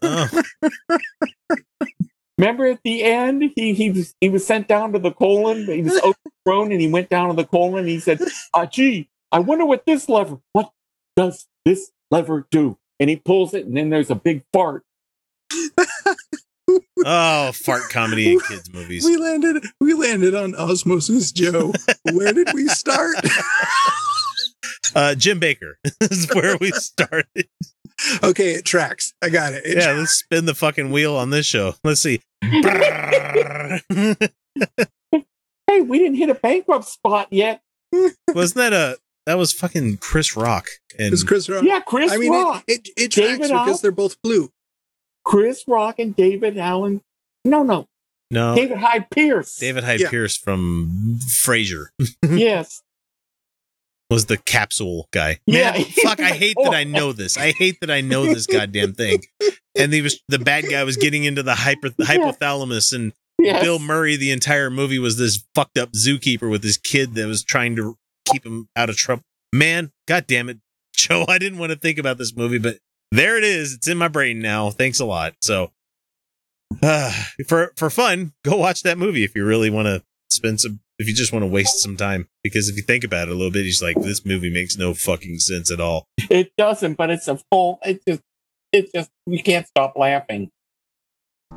[0.02, 0.42] Oh,
[2.38, 5.66] Remember at the end, he he was he was sent down to the colon.
[5.66, 7.80] He was overthrown, and he went down to the colon.
[7.80, 8.20] And he said,
[8.52, 10.38] "Ah, gee, I wonder what this lever.
[10.52, 10.70] What
[11.16, 14.84] does this lever do?" And he pulls it, and then there's a big fart.
[17.04, 19.04] Oh, fart comedy and kids movies.
[19.04, 19.64] We landed.
[19.80, 21.72] We landed on Osmosis Joe.
[22.12, 23.16] Where did we start?
[24.94, 27.48] Uh, Jim Bakker is where we started.
[28.22, 29.12] okay, it tracks.
[29.22, 29.64] I got it.
[29.66, 31.74] It Yeah, let's spin the fucking wheel on this show.
[31.84, 32.20] Let's see.
[35.68, 37.60] Hey, we didn't hit a bankrupt spot yet.
[38.28, 38.96] Wasn't that a
[39.26, 40.66] that was fucking Chris Rock
[40.98, 41.64] and It's Chris Rock.
[41.64, 42.64] Yeah, Chris I mean, Rock.
[42.68, 44.50] it it, it tracks because Al- they're both blue.
[45.26, 47.02] Chris Rock and David Allen.
[47.44, 47.86] No, no,
[48.30, 49.56] no David Hyde Pierce.
[49.56, 50.10] David Hyde Yeah.
[50.10, 51.86] Pierce from Frasier
[52.30, 52.82] yes.
[54.10, 55.38] was the capsule guy.
[55.46, 55.72] Yeah.
[55.72, 56.20] Man, fuck!
[56.20, 57.36] I hate that I know this.
[57.36, 59.20] I hate that I know this goddamn thing.
[59.76, 63.62] And he was the bad guy was getting into the hyper the hypothalamus, and Yes.
[63.62, 67.44] Bill Murray the entire movie was this fucked up zookeeper with his kid that was
[67.44, 69.22] trying to keep him out of trouble.
[69.52, 70.58] Man, god damn it,
[70.96, 71.26] Joe!
[71.28, 72.78] I didn't want to think about this movie, but
[73.16, 73.74] there it is.
[73.74, 74.70] It's in my brain now.
[74.70, 75.34] Thanks a lot.
[75.40, 75.70] So,
[76.82, 77.12] uh,
[77.46, 80.80] for for fun, go watch that movie if you really want to spend some.
[80.98, 83.34] If you just want to waste some time, because if you think about it a
[83.34, 86.06] little bit, he's like, this movie makes no fucking sense at all.
[86.30, 87.78] It doesn't, but it's a full.
[87.84, 88.22] It just,
[88.72, 90.50] it just, you can't stop laughing.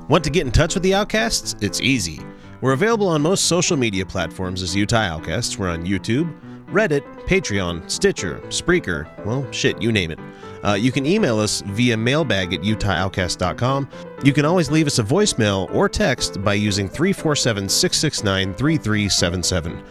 [0.09, 1.55] Want to get in touch with the Outcasts?
[1.61, 2.19] It's easy.
[2.59, 5.57] We're available on most social media platforms as Utah Outcasts.
[5.57, 6.35] We're on YouTube,
[6.71, 10.19] Reddit, Patreon, Stitcher, Spreaker, well, shit, you name it.
[10.63, 13.89] Uh, you can email us via mailbag at utahoutcast.com.
[14.23, 19.83] You can always leave us a voicemail or text by using 347 669 3377.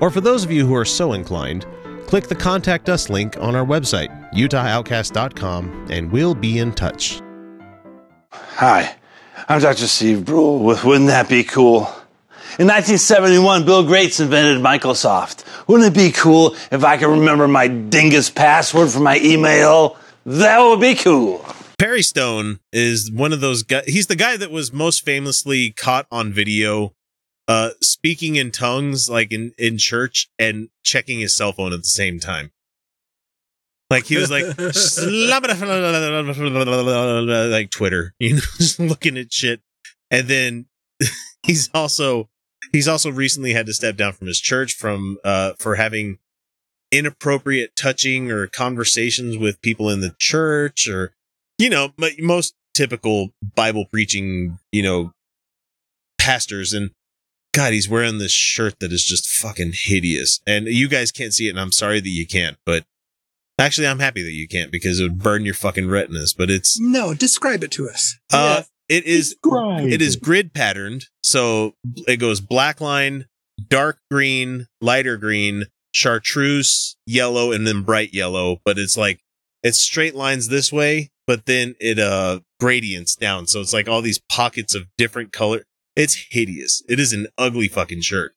[0.00, 1.64] Or for those of you who are so inclined,
[2.06, 7.22] click the Contact Us link on our website, utahoutcast.com, and we'll be in touch.
[8.32, 8.96] Hi,
[9.48, 9.86] I'm Dr.
[9.86, 11.90] Steve Brule with Wouldn't That Be Cool?
[12.58, 15.44] In 1971, Bill Gates invented Microsoft.
[15.68, 19.98] Wouldn't it be cool if I could remember my dingus password for my email?
[20.24, 21.44] That would be cool.
[21.78, 23.84] Perry Stone is one of those guys.
[23.86, 26.94] He's the guy that was most famously caught on video,
[27.46, 31.84] uh, speaking in tongues, like in, in church and checking his cell phone at the
[31.84, 32.52] same time.
[33.90, 34.44] Like he was like,
[37.52, 39.60] like Twitter, you know, just looking at shit.
[40.10, 40.66] And then
[41.42, 42.30] he's also,
[42.72, 46.18] He's also recently had to step down from his church from uh for having
[46.92, 51.12] inappropriate touching or conversations with people in the church or
[51.58, 55.12] you know, m- most typical Bible preaching, you know,
[56.18, 56.90] pastors and
[57.54, 60.40] God, he's wearing this shirt that is just fucking hideous.
[60.46, 62.84] And you guys can't see it, and I'm sorry that you can't, but
[63.58, 66.34] actually, I'm happy that you can't because it would burn your fucking retinas.
[66.34, 68.18] But it's No, describe it to us.
[68.30, 71.74] uh, it is Describe it is grid patterned, so
[72.06, 73.26] it goes black line,
[73.68, 78.58] dark green, lighter green, chartreuse, yellow, and then bright yellow.
[78.64, 79.20] But it's like
[79.62, 84.02] it's straight lines this way, but then it uh gradients down, so it's like all
[84.02, 85.64] these pockets of different color.
[85.94, 86.82] It's hideous.
[86.88, 88.34] It is an ugly fucking shirt.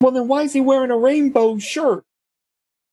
[0.00, 2.04] Well, then why is he wearing a rainbow shirt?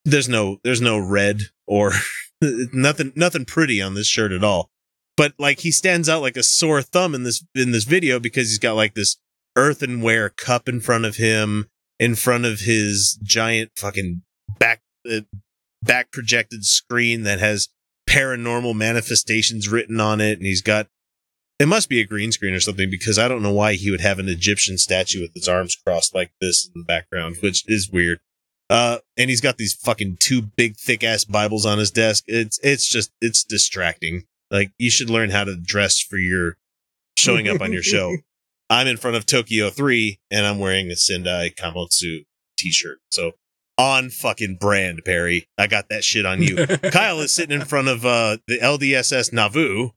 [0.05, 1.93] there's no there's no red or
[2.73, 4.69] nothing nothing pretty on this shirt at all
[5.15, 8.49] but like he stands out like a sore thumb in this in this video because
[8.49, 9.17] he's got like this
[9.55, 14.21] earthenware cup in front of him in front of his giant fucking
[14.59, 15.21] back uh,
[15.81, 17.69] back projected screen that has
[18.09, 20.87] paranormal manifestations written on it and he's got
[21.59, 24.01] it must be a green screen or something because I don't know why he would
[24.01, 27.89] have an Egyptian statue with his arms crossed like this in the background, which is
[27.91, 28.19] weird.
[28.69, 32.23] Uh, and he's got these fucking two big thick ass Bibles on his desk.
[32.27, 34.23] It's it's just it's distracting.
[34.49, 36.57] Like you should learn how to dress for your
[37.17, 38.17] showing up on your show.
[38.73, 42.25] I'm in front of Tokyo 3 and I'm wearing a Sendai Kamotsu
[42.57, 42.97] t-shirt.
[43.11, 43.33] So
[43.77, 45.47] on fucking brand, Perry.
[45.59, 46.65] I got that shit on you.
[46.91, 49.91] Kyle is sitting in front of uh the LDSS Nauvoo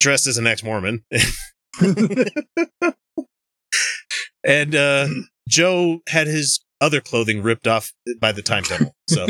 [0.00, 1.04] dressed as an ex-Mormon.
[4.44, 5.06] and uh
[5.48, 8.96] Joe had his other clothing ripped off by the time tunnel.
[9.06, 9.24] So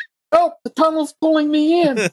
[0.32, 2.08] Oh, the tunnel's pulling me in.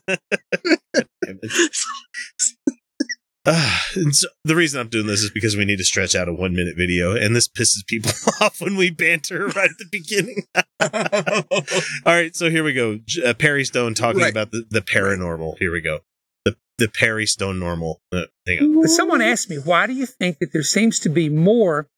[3.46, 6.28] Ah, and so the reason I'm doing this is because we need to stretch out
[6.28, 8.10] a one minute video, and this pisses people
[8.40, 10.42] off when we banter right at the beginning.
[12.06, 12.98] All right, so here we go.
[13.24, 14.30] Uh, Perry Stone talking Right.
[14.30, 15.56] about the, the paranormal.
[15.58, 16.00] Here we go.
[16.44, 18.00] The the Perry Stone normal.
[18.12, 18.88] Uh, hang on.
[18.88, 21.88] Someone asked me, why do you think that there seems to be more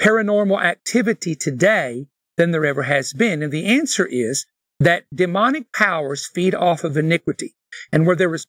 [0.00, 2.06] paranormal activity today
[2.36, 3.42] than there ever has been?
[3.42, 4.46] And the answer is
[4.80, 7.54] that demonic powers feed off of iniquity.
[7.92, 8.46] And where there is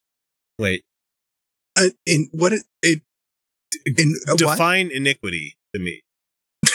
[0.58, 0.84] Wait.
[1.78, 3.02] Uh, in what it, it
[3.86, 4.38] in uh, what?
[4.38, 6.02] Define iniquity to me.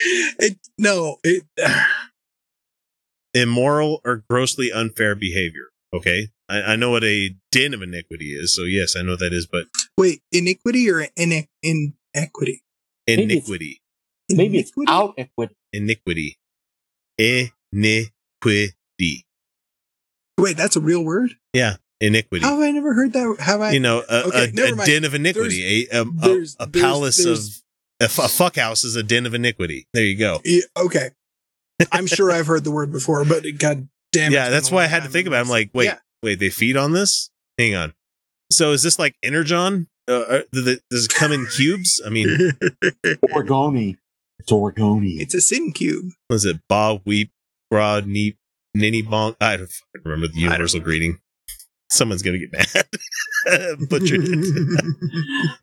[0.00, 1.42] It, no, it,
[3.34, 5.66] Immoral or grossly unfair behavior.
[5.92, 9.20] Okay, I, I know what a din of iniquity is, so yes, I know what
[9.20, 9.64] that is, but
[9.96, 12.62] wait, iniquity or in inequity?
[13.08, 13.82] iniquity.
[14.30, 15.56] Maybe it's out equity.
[15.72, 16.38] iniquity.
[17.18, 19.24] Iniquity.
[20.38, 21.30] Wait, that's a real word?
[21.52, 22.44] Yeah, iniquity.
[22.44, 23.36] How have I never heard that?
[23.40, 23.72] Have I?
[23.72, 25.88] you know, a, Okay, a, a den of iniquity.
[25.90, 27.62] A, a, a, there's- a palace there's-
[28.00, 29.88] of a fuck house is a den of iniquity.
[29.92, 30.40] There you go.
[30.44, 31.10] Yeah, okay.
[31.90, 34.36] I'm sure I've heard the word before, but god damn it.
[34.36, 35.38] yeah, that's why I had to think about.
[35.38, 35.40] it.
[35.40, 35.98] I'm like, wait, Yeah.
[36.22, 37.30] wait, they feed on this?
[37.58, 37.92] Hang on.
[38.52, 39.88] So is this like Energon?
[40.08, 42.00] Uh, uh, does it does it come in cubes?
[42.06, 42.28] I mean,
[43.32, 43.98] Origami.
[44.38, 45.20] It's origami.
[45.20, 46.12] It's a sin cube.
[46.30, 47.32] was it Bob Weep
[47.70, 48.36] Bra Neep
[48.74, 49.36] Ninny Bonk?
[49.40, 51.18] I don't fucking remember the universal greeting.
[51.90, 52.68] Someone's gonna get mad.
[53.88, 54.84] Butchered it.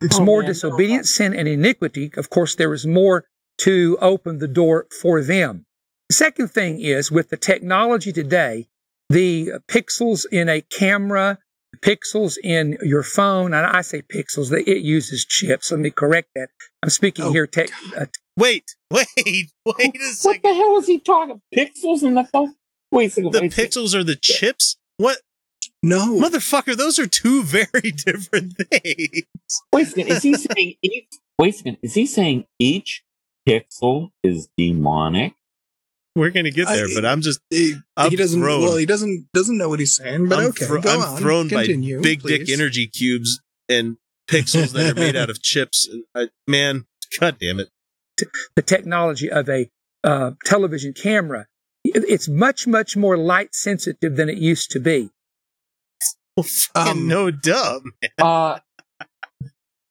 [0.02, 2.10] It's more disobedience, sin, and iniquity.
[2.16, 3.24] Of course, there is more
[3.58, 5.64] to open the door for them.
[6.08, 8.68] The second thing is with the technology today,
[9.08, 11.38] the pixels in a camera,
[11.80, 15.70] pixels in your phone, and I say pixels, that it uses chips.
[15.70, 16.48] Let me correct that.
[16.82, 17.70] I'm speaking here tech.
[17.96, 18.06] Uh,
[18.36, 21.40] wait, wait, wait a What the hell is he talking?
[21.54, 22.54] Pixels in the phone?
[22.90, 23.32] Wait a second.
[23.32, 23.70] The wait a second.
[23.70, 24.76] pixels are the chips?
[24.96, 25.18] What?
[25.82, 26.18] No.
[26.18, 29.26] Motherfucker, those are two very different things.
[29.72, 30.08] Wait a second.
[30.08, 31.08] Is he saying each?
[31.38, 31.78] Wait a second.
[31.82, 33.04] Is he saying each
[33.46, 35.34] pixel is demonic?
[36.16, 38.40] We're gonna get there, I- but I'm just He, I'm he doesn't.
[38.40, 38.62] thrown.
[38.62, 40.28] Well, he doesn't doesn't know what he's saying.
[40.28, 41.18] But I'm, okay, thro- go I'm on.
[41.20, 43.98] thrown Continue, by big dick energy cubes and
[44.28, 45.88] pixels that are made out of chips.
[46.14, 46.86] I, man,
[47.20, 47.68] god damn it.
[48.56, 49.68] the technology of a
[50.02, 51.46] uh, television camera
[51.84, 55.10] it's much, much more light sensitive than it used to be.
[56.36, 57.92] Fucking Um, no dumb.
[58.18, 58.58] Uh,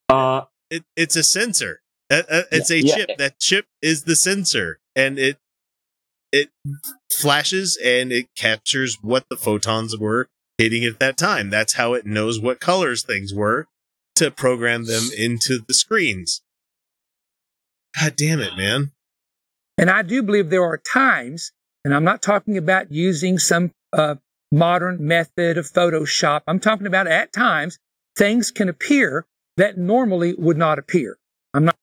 [0.10, 1.82] uh, It, it's a sensor.
[2.12, 3.06] Uh, uh, it's a Yeah, yeah.
[3.06, 3.18] chip.
[3.18, 5.38] That chip is the sensor, and it
[6.32, 6.50] it
[7.12, 11.50] flashes and it captures what the photons were hitting at that time.
[11.50, 13.68] That's how it knows what colors things were
[14.16, 16.42] to program them into the screens.
[18.00, 18.92] God damn it, man!
[19.78, 21.52] And I do believe there are times,
[21.84, 24.16] and I'm not talking about using some uh,
[24.52, 26.42] modern method of Photoshop.
[26.48, 27.78] I'm talking about at times
[28.18, 29.26] things can appear
[29.58, 31.18] that normally would not appear.
[31.54, 31.76] I'm not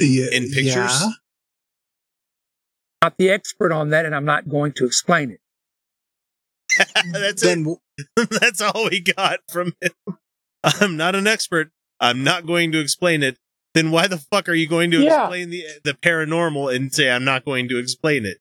[0.00, 0.64] Yeah, In pictures?
[0.74, 1.08] yeah.
[3.06, 5.40] Not the expert on that, and I'm not going to explain it.
[7.12, 7.66] that's Then
[8.16, 8.30] it.
[8.40, 9.92] that's all we got from him.
[10.64, 11.70] I'm not an expert.
[12.00, 13.38] I'm not going to explain it.
[13.74, 15.22] Then why the fuck are you going to Yeah.
[15.22, 18.38] explain the the paranormal and say I'm not going to explain it?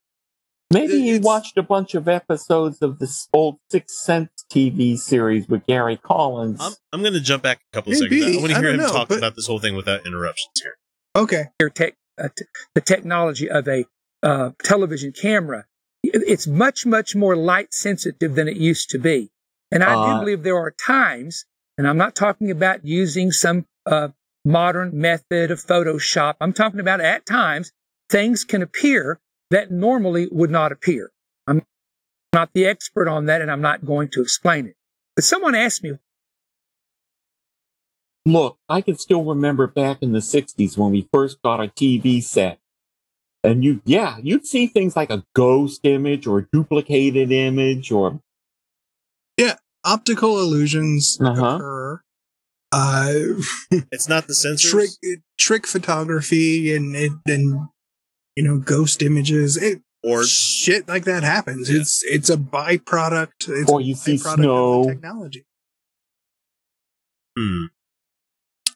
[0.73, 5.65] Maybe he watched a bunch of episodes of this old Sixth Sense TV series with
[5.67, 6.59] Gary Collins.
[6.59, 8.19] I'm, I'm going to jump back a couple Maybe.
[8.19, 8.37] seconds.
[8.37, 10.75] I want to hear him know, talk but- about this whole thing without interruptions here.
[11.15, 11.43] Okay.
[11.61, 13.85] Your tech, uh, t- the technology of a
[14.25, 15.65] uh, television camera.
[16.03, 19.31] It's much, much more light sensitive than it used to be.
[19.71, 21.45] And I Uh, do believe there are times,
[21.77, 24.09] and I'm not talking about using some uh,
[24.43, 26.35] modern method of Photoshop.
[26.41, 27.71] I'm talking about at times
[28.09, 29.19] things can appear
[29.51, 31.11] that normally would not appear.
[31.47, 31.63] I'm
[32.33, 34.75] not the expert on that, and I'm not going to explain it.
[35.15, 35.93] But someone asked me,
[38.27, 42.23] Look, I can still remember back in the 60s when we first got a TV
[42.23, 42.59] set.
[43.45, 48.19] And you, yeah, you'd see things like a ghost image or a duplicated image or,
[49.37, 51.55] Yeah, optical illusions Uh-huh.
[51.55, 52.01] occur.
[52.71, 53.13] Uh,
[53.91, 54.69] It's not the sensors.
[54.69, 54.89] trick
[55.37, 57.67] trick photography and and, and
[58.35, 59.55] you know ghost images.
[59.57, 61.69] It, or shit like that happens.
[61.69, 63.47] It's it's a byproduct.
[63.47, 64.83] It's or you a see byproduct of snow.
[64.83, 65.45] the technology.
[67.37, 67.65] Hmm.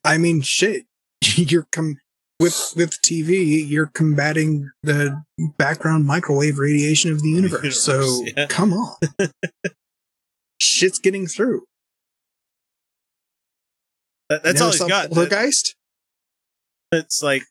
[0.03, 0.85] I mean, shit.
[1.35, 1.97] You're com-
[2.39, 3.63] with with TV.
[3.67, 5.23] You're combating the
[5.57, 7.81] background microwave radiation of the universe.
[7.81, 8.47] so yeah.
[8.47, 8.95] come on,
[10.59, 11.63] shit's getting through.
[14.29, 15.11] That- that's Never all he's got.
[15.11, 15.75] Poltergeist.
[16.91, 17.43] It's like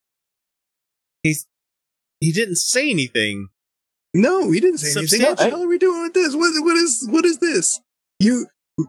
[1.22, 1.47] he's
[2.20, 3.49] he didn't say anything.
[4.14, 5.22] No, he didn't say anything.
[5.22, 6.34] What the hell are we doing with this?
[6.34, 7.80] What what is what is this?
[8.18, 8.47] You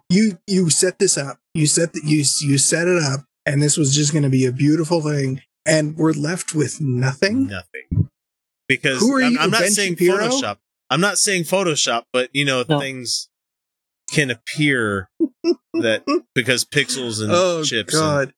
[0.10, 1.38] you you set this up.
[1.54, 4.46] You set the, you you set it up, and this was just going to be
[4.46, 7.48] a beautiful thing, and we're left with nothing.
[7.48, 8.10] Nothing.
[8.68, 10.18] Because Who are I'm, you, I'm not Ben saying Shapiro?
[10.28, 10.58] Photoshop.
[10.90, 12.80] I'm not saying Photoshop, but you know No.
[12.80, 13.30] things
[14.12, 15.10] can appear
[15.74, 16.04] that
[16.36, 17.94] because pixels and Oh chips.
[17.94, 18.34] and- God,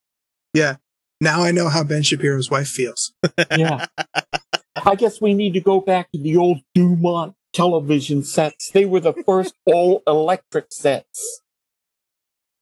[0.54, 0.76] yeah.
[1.20, 3.14] Now I know how Ben Shapiro's wife feels.
[3.58, 3.86] yeah.
[4.86, 8.72] I guess we need to go back to the old Dumont television sets.
[8.72, 11.42] They were the first all electric sets.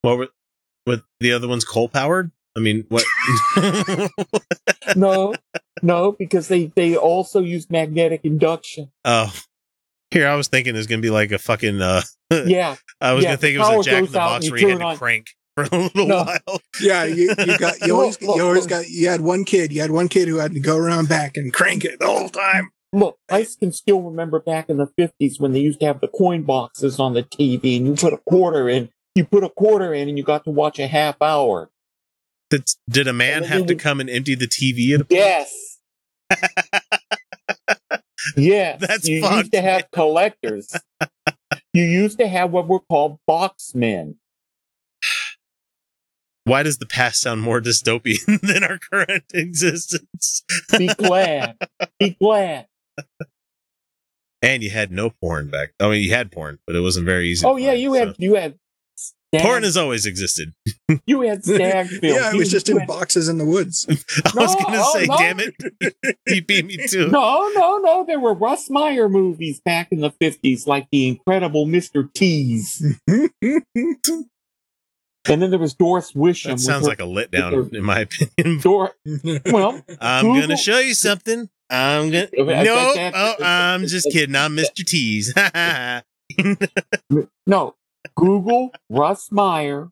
[0.01, 0.28] what were
[0.86, 2.32] with the other ones coal powered?
[2.60, 3.05] I mean, what?
[4.95, 5.34] No,
[5.82, 8.91] no, because they, they also use magnetic induction.
[9.05, 9.34] oh,
[10.12, 11.82] here I was thinking it was gonna be like a fucking.
[11.82, 12.01] uh
[12.45, 12.76] Yeah.
[12.99, 14.68] I was Yeah, gonna think it was a Jack in the Box and where you
[14.68, 16.24] you had to on- crank for a little No.
[16.24, 16.62] while.
[16.82, 18.70] Yeah, you, you got you always Look, look, you always look.
[18.70, 19.72] got you had one kid.
[19.72, 22.30] You had one kid who had to go around back and crank it the whole
[22.30, 22.72] time.
[22.91, 26.07] Look, I can still remember back in the 50s when they used to have the
[26.07, 28.89] coin boxes on the TV and you put a quarter in.
[29.14, 31.70] You put a quarter in and you got to watch a half hour.
[32.50, 34.93] Did, did a man have to come and empty the TV?
[34.95, 35.78] At a Yes.
[38.38, 38.80] yes.
[38.82, 40.76] That's you fucked, used to have collectors.
[41.74, 44.16] you used to have what were called boxmen.
[46.45, 50.43] Why does the past sound more dystopian than our current existence?
[50.78, 51.56] Be glad.
[52.00, 52.66] Be glad.
[54.41, 55.74] and you had no porn back.
[55.80, 57.45] I mean, you had porn, but it wasn't very easy.
[57.45, 58.58] Oh yeah, find, you so- had you had
[59.34, 60.54] stag, porn has always existed.
[61.06, 62.00] you had stag film.
[62.04, 63.86] yeah, it was just in had- boxes in the woods.
[63.90, 65.18] I was gonna oh, say, no.
[65.18, 65.56] damn it,
[66.28, 67.08] you beat me too.
[67.10, 68.06] No, no, no.
[68.06, 72.12] There were Russ Meyer movies back in the 50s, like The Incredible Mr.
[72.14, 72.84] Teas.
[73.08, 73.32] and
[75.42, 76.51] then there was Doris Wishman.
[76.51, 78.60] That sounds her- like a letdown, in my opinion.
[78.62, 78.93] Dor-
[79.46, 81.50] well, I'm gonna show you something.
[81.70, 82.28] I'm gonna.
[82.38, 84.36] Uh, No, oh, I'm just kidding.
[84.36, 84.84] I'm Mr.
[84.84, 85.34] Teas.
[87.46, 87.76] no,
[88.16, 89.90] Google Russ Meyer.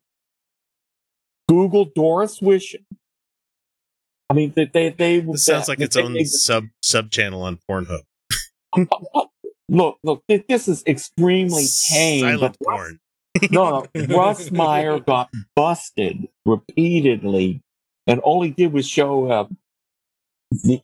[1.50, 2.84] Google Doris Wishman.
[4.30, 5.20] I mean, they they they.
[5.22, 8.02] This sounds like its they- own they- sub sub channel on Pornhub.
[9.70, 12.22] Look, look, this is extremely tame.
[12.22, 13.00] Silent Russ- porn.
[13.52, 14.18] no, no.
[14.18, 17.62] Russ Meyer got busted repeatedly,
[18.06, 19.52] and all he did was show up.
[20.52, 20.80] the,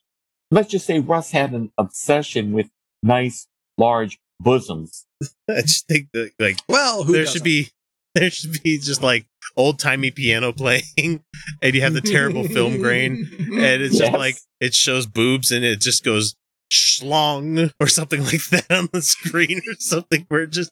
[0.52, 2.68] let's just say Russ had an obsession with
[3.02, 3.48] nice,
[3.78, 5.06] large bosoms.
[5.50, 7.40] I just think that like Well, who there doesn't?
[7.40, 7.70] should be
[8.16, 9.26] there should be just like
[9.58, 10.84] old timey piano playing,
[11.62, 14.20] and you have the terrible film grain, and it's just Yes.
[14.20, 16.36] like it shows boobs and it just goes
[16.72, 20.72] schlong or something like that on the screen or something where it just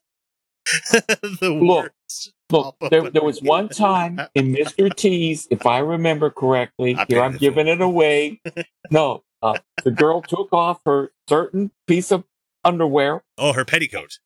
[0.91, 4.93] the Look, words Look, there, there was one time in Mr.
[4.93, 8.41] Teas, if I remember correctly, I here I'm the giving it away.
[8.89, 12.23] No, uh, the girl took off her certain piece of
[12.64, 13.24] underwear.
[13.38, 14.20] Oh, her petticoat.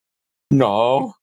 [0.52, 1.14] No,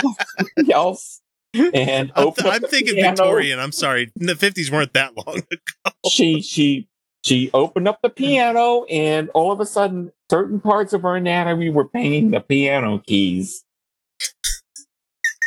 [0.72, 1.20] else.
[1.54, 3.10] and I'm, up I'm thinking piano.
[3.10, 3.60] Victorian.
[3.60, 4.10] I'm sorry.
[4.16, 5.92] The 50s weren't that long ago.
[6.10, 6.88] She she
[7.24, 11.70] she opened up the piano, and all of a sudden, certain parts of her anatomy
[11.70, 13.64] were paying the piano keys.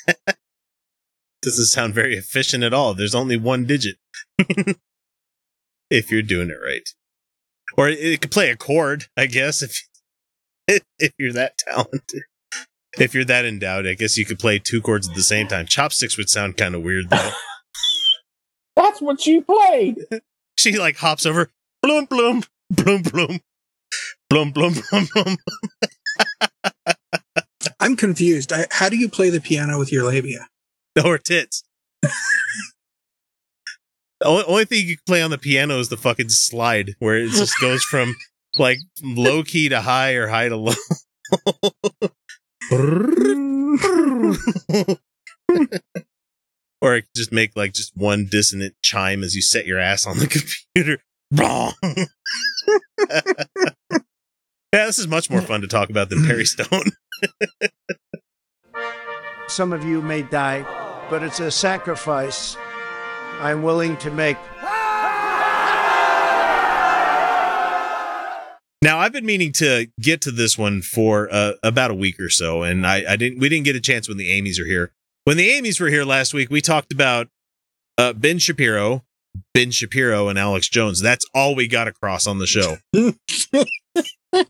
[1.42, 2.94] Doesn't sound very efficient at all.
[2.94, 3.98] There's only one digit.
[5.90, 6.90] if you're doing it right.
[7.78, 9.87] Or it, it could play a chord, I guess, if
[11.00, 12.24] if you're that talented.
[12.98, 15.66] If you're that endowed, I guess you could play two chords at the same time.
[15.66, 17.32] Chopsticks would sound kind of weird though.
[18.76, 20.06] That's what she played.
[20.58, 21.50] she like hops over,
[21.82, 23.40] bloom bloom, bloom bloom,
[24.30, 25.38] bloom bloom bloom bloom.
[27.80, 28.52] I'm confused.
[28.52, 30.48] I, how do you play the piano with your labia?
[31.04, 31.64] or tits.
[32.02, 32.10] the
[34.26, 37.30] only, only thing you can play on the piano is the fucking slide, where it
[37.30, 38.16] just goes from
[38.60, 40.74] like low key to high or high to low.
[46.82, 50.06] or it could just make like just one dissonant chime as you set your ass
[50.06, 51.02] on the computer.
[51.32, 51.74] Wrong.
[54.74, 56.86] yeah, this is much more fun to talk about than Perry Stone.
[59.48, 60.66] Some of you may die,
[61.10, 62.58] but it's a sacrifice
[63.40, 64.38] I'm willing to make.
[68.82, 72.30] Now I've been meaning to get to this one for uh, about a week or
[72.30, 73.40] so, and I, I didn't.
[73.40, 74.92] We didn't get a chance when the Amy's are here.
[75.24, 77.28] When the Amy's were here last week, we talked about
[77.98, 79.04] uh, Ben Shapiro,
[79.54, 81.02] Ben Shapiro, and Alex Jones.
[81.02, 82.78] That's all we got across on the show.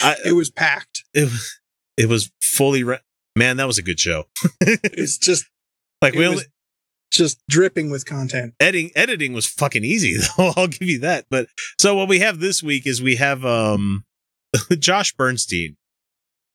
[0.00, 1.04] I, it was packed.
[1.14, 1.60] It was.
[1.96, 2.82] It was fully.
[2.82, 2.98] Re-
[3.36, 4.24] Man, that was a good show.
[4.60, 5.46] it's just
[6.02, 6.48] like we only was
[7.12, 8.54] just dripping with content.
[8.58, 11.46] editing editing was fucking easy though i'll give you that but
[11.78, 14.04] so what we have this week is we have um
[14.78, 15.76] josh bernstein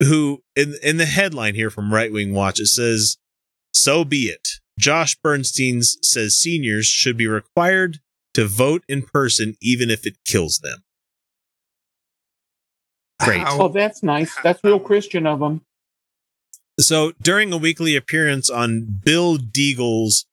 [0.01, 3.17] who in in the headline here from right wing watch it says
[3.73, 4.47] so be it
[4.79, 7.99] josh bernstein says seniors should be required
[8.33, 10.79] to vote in person even if it kills them
[13.19, 14.35] great Oh, that's nice.
[14.43, 15.61] That's real Christian of him.
[16.79, 20.25] So during a weekly appearance on Bill Deagle's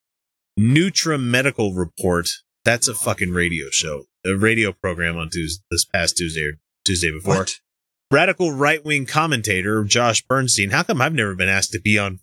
[0.58, 2.28] NutriMedical Report,
[2.64, 6.52] that's a fucking radio show, a radio program on Tuesday, this past Tuesday or
[6.84, 7.38] Tuesday before.
[7.38, 7.52] What?
[8.10, 10.70] Radical right wing commentator Josh Bernstein.
[10.70, 12.20] How come I've never been asked to be on?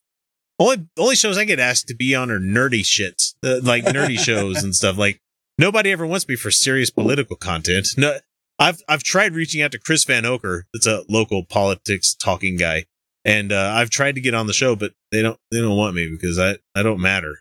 [0.58, 4.18] Only only shows I get asked to be on are nerdy shits, uh, like nerdy
[4.24, 4.98] shows and stuff.
[4.98, 5.20] Like
[5.58, 7.88] nobody ever wants me for serious political content.
[7.98, 8.18] No,
[8.60, 12.86] I've I've tried reaching out to Chris Van Oker, that's a local politics talking guy,
[13.26, 15.96] and uh, I've tried to get on the show, but they don't they don't want
[15.96, 17.40] me because I I don't matter.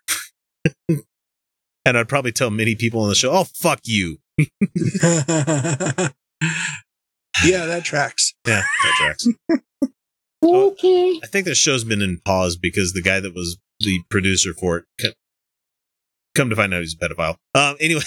[0.89, 4.19] and I'd probably tell many people on the show, "Oh fuck you."
[7.45, 8.35] yeah, that tracks.
[8.47, 9.27] Yeah, that tracks.
[10.45, 11.21] okay.
[11.23, 14.79] I think the show's been in pause because the guy that was the producer for
[14.79, 15.13] it, co-
[16.35, 17.37] come to find out he's a pedophile.
[17.55, 18.03] Um, anyway,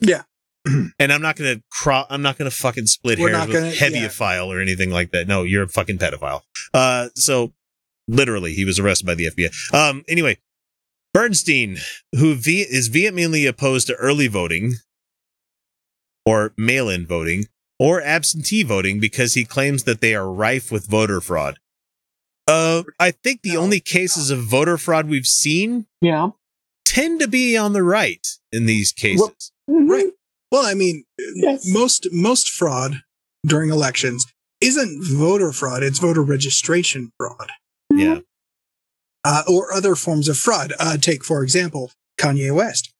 [0.00, 0.22] Yeah.
[0.98, 4.46] and I'm not gonna cro- I'm not gonna fucking split We're hairs with gonna- hebephile
[4.48, 5.28] or anything like that.
[5.28, 6.40] No, you're a fucking pedophile.
[6.72, 7.52] Uh, so
[8.08, 9.74] literally, he was arrested by the FBI.
[9.74, 10.38] Um, anyway,
[11.14, 11.78] Bernstein,
[12.12, 14.74] who ve- is vehemently opposed to early voting
[16.26, 17.46] or mail-in voting
[17.78, 21.58] or absentee voting because he claims that they are rife with voter fraud.
[22.48, 26.30] Uh, I think the only cases of voter fraud we've seen, yeah,
[26.84, 29.52] tend to be on the right in these cases.
[29.66, 30.12] Right.
[30.52, 31.04] Well, I mean,
[31.64, 33.00] most most fraud
[33.46, 34.26] during elections
[34.60, 37.50] isn't voter fraud; it's voter registration fraud.
[37.90, 38.20] Yeah.
[39.24, 40.72] Uh, or other forms of fraud.
[40.78, 41.90] Uh, take, for example,
[42.20, 42.92] Kanye West.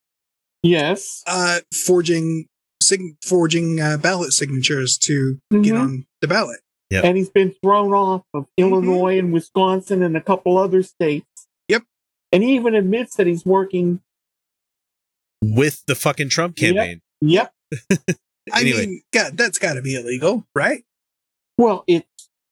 [0.63, 1.21] Yes.
[1.27, 2.47] Uh, forging
[2.81, 5.79] sig- forging uh, ballot signatures to get Mhm.
[5.79, 6.59] on the ballot.
[6.91, 11.25] And he's been thrown off of Illinois and Wisconsin and a couple other states.
[11.67, 11.83] Yep.
[12.31, 13.99] And he even admits that he's working.
[15.43, 17.01] With the fucking Trump campaign.
[17.21, 17.53] Yep.
[18.53, 18.85] I Anyway.
[18.85, 20.85] mean, God, that's got to be illegal, right?
[21.57, 22.07] Well, it's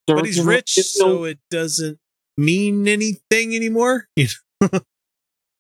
[0.08, 2.00] But he's rich, so it doesn't
[2.38, 4.08] mean anything anymore.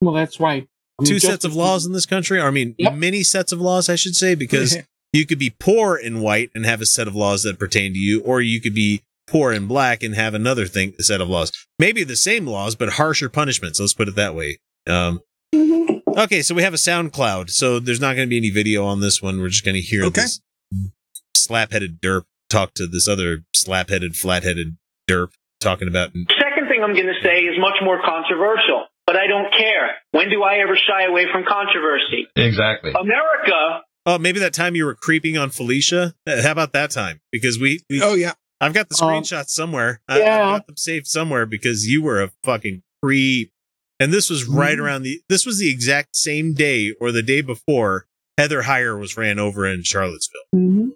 [0.04, 0.68] Well, that's right.
[1.00, 2.40] I mean, Two sets of laws in this country.
[2.40, 4.78] Or, I mean, many sets of laws, I should say, because
[5.14, 8.00] you could be poor and white and have a set of laws that pertain to
[8.00, 11.52] you, or you could be poor and black and have another thing, set of laws.
[11.80, 13.80] Maybe the same laws, but harsher punishments.
[13.80, 14.60] Let's put it that way.
[14.88, 15.22] Um,
[16.18, 19.00] okay, so we have a SoundCloud, so there's not going to be any video on
[19.00, 19.40] this one.
[19.40, 20.41] We're just going to hear this
[21.36, 24.78] slap-headed derp talk to this other slap-headed, flat-headed
[25.10, 26.43] derp talking about Second thing
[26.84, 29.91] I'm going to say is much more controversial, but I don't care.
[30.11, 32.27] When do I ever shy away from controversy?
[32.35, 32.91] Exactly.
[32.91, 36.14] America Oh, maybe that time you were creeping on Felicia.
[36.27, 37.22] Uh, How about that time?
[37.31, 40.01] Because we, we oh yeah, I've got the Um, screenshots somewhere.
[40.10, 40.35] I, yeah.
[40.49, 43.51] I've got them saved somewhere because you were a fucking creep.
[44.01, 44.81] And this was right Mhm.
[44.81, 48.05] around the this was the exact same day or the day before
[48.38, 50.41] Heather Heyer was ran over in Charlottesville.
[50.53, 50.89] Mm-hmm.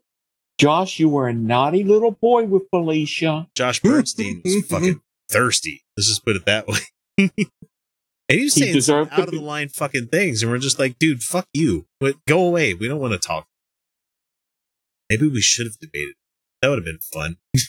[0.58, 3.48] Josh, you were a naughty little boy with Felicia.
[3.56, 5.00] Josh Bernstein was fucking
[5.30, 5.84] thirsty.
[5.96, 6.80] Let's just put it that way.
[7.18, 10.58] and he was He saying some deserved out of the line fucking things, and we're
[10.58, 11.86] just like, dude, fuck you.
[12.00, 12.74] But go away.
[12.74, 13.48] We don't want to talk.
[15.10, 16.16] Maybe we should have debated.
[16.62, 17.38] That would have been fun.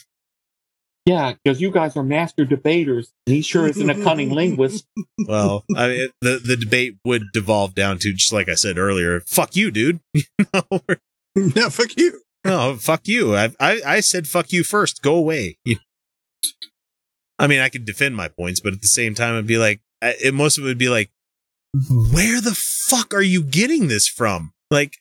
[1.05, 4.85] Yeah, because you guys are master debaters, and he sure isn't a cunning linguist.
[5.27, 8.77] Well, I mean, it- the the debate would devolve down to just like I said
[8.77, 9.21] earlier.
[9.21, 10.01] Fuck you, dude.
[11.35, 12.21] no, fuck you.
[12.45, 13.35] No, fuck you.
[13.35, 15.01] I, I I said fuck you first.
[15.01, 15.57] Go away.
[17.39, 19.79] I mean, I could defend my points, but at the same time, it'd be like,
[20.01, 21.09] I- it, most of it would be like,
[22.11, 22.55] where the
[22.89, 24.53] fuck are you getting this from?
[24.71, 24.97] Like,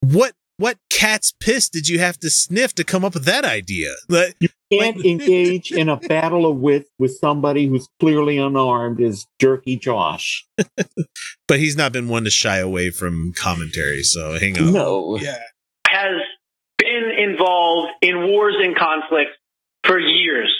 [0.00, 3.94] what what cat's piss did you have to sniff to come up with that idea?
[4.10, 9.26] Like, You can't engage in a battle of wit with somebody who's clearly unarmed as
[9.40, 10.46] Jerky Josh.
[11.48, 14.02] but he's not been one to shy away from commentary.
[14.02, 14.72] So hang on.
[14.74, 15.16] No.
[15.16, 15.38] Yeah.
[15.88, 16.12] has
[16.76, 19.32] been involved in wars and conflicts
[19.84, 20.54] for years.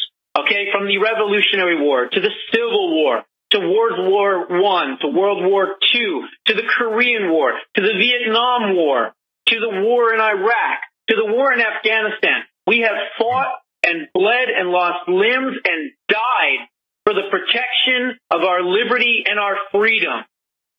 [0.44, 5.42] Okay, from the Revolutionary War to the Civil War to World War One to World
[5.44, 9.12] War Two to the Korean War to the Vietnam War
[9.48, 12.42] to the war in Iraq to the war in Afghanistan.
[12.66, 13.48] We have fought
[13.82, 16.68] and bled and lost limbs and died
[17.04, 20.24] for the protection of our liberty and our freedom.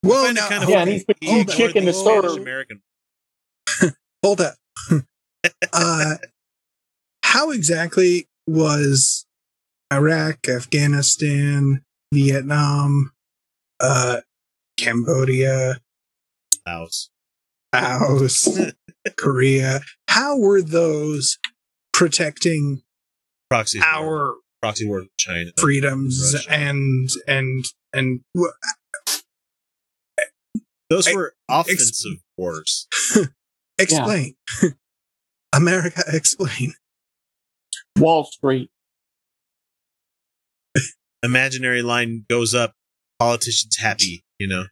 [0.03, 0.81] Well, now, kind of Yeah, funny.
[0.81, 2.81] and he's been He eating ignored chicken the to American.
[4.23, 4.55] hold up.
[5.73, 6.15] uh,
[7.23, 9.25] how exactly was
[9.91, 13.11] Iraq, Afghanistan, Vietnam,
[13.79, 14.21] uh,
[14.79, 15.79] Cambodia,
[16.65, 17.09] House.
[17.73, 18.47] Laos,
[19.17, 19.81] Korea?
[20.09, 21.37] How were those
[21.93, 22.81] protecting
[23.49, 23.87] Proxy war.
[23.87, 25.51] our proxy war with China.
[25.57, 26.51] freedoms Russia.
[26.51, 29.11] and and and wh-
[30.89, 32.87] Those I- were offensive wars.
[33.77, 34.35] explain?
[35.53, 36.73] America, explain.
[37.97, 38.69] Wall Street.
[41.23, 42.73] Imaginary line goes up,
[43.19, 44.65] politicians happy, you know.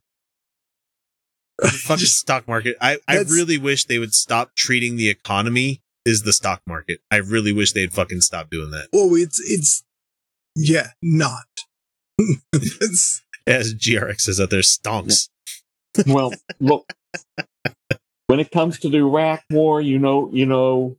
[1.62, 2.78] Fucking stock market.
[2.80, 7.00] I, I really wish they would stop treating the economy as the stock market.
[7.12, 8.88] I really wish they'd fucking stop doing that.
[8.94, 9.84] Oh, it's it's
[10.56, 11.48] yeah, not.
[12.54, 15.30] it's, As GRX says out there, stonks.
[16.06, 16.94] Well, look,
[18.28, 20.98] when it comes to the Iraq War, you know, you know,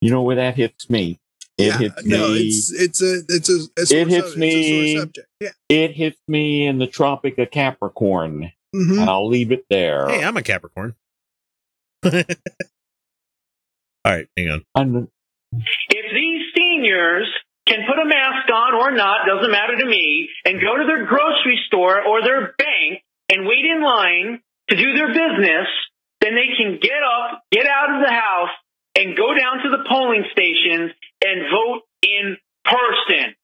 [0.00, 1.18] you know where that hits me.
[1.58, 2.38] It yeah, hits no, me.
[2.48, 4.92] it's it's a it's a, a sore It hits sub- a me.
[5.40, 5.48] Yeah.
[5.70, 9.00] It hits me in the Tropic of Capricorn, Mhm.
[9.00, 10.06] and I'll leave it there.
[10.08, 10.94] Hey, I'm a Capricorn.
[12.04, 12.12] All
[14.04, 14.64] right, hang on.
[14.74, 15.08] I'm-
[15.52, 17.26] If these seniors
[17.66, 21.06] can put a mask on or not, doesn't matter to me, and go to their
[21.06, 25.66] grocery store or their bank and wait in line to do their business,
[26.20, 28.50] then they can get up, get out of the house,
[28.96, 30.92] and go down to the polling stations
[31.24, 33.34] and vote in person.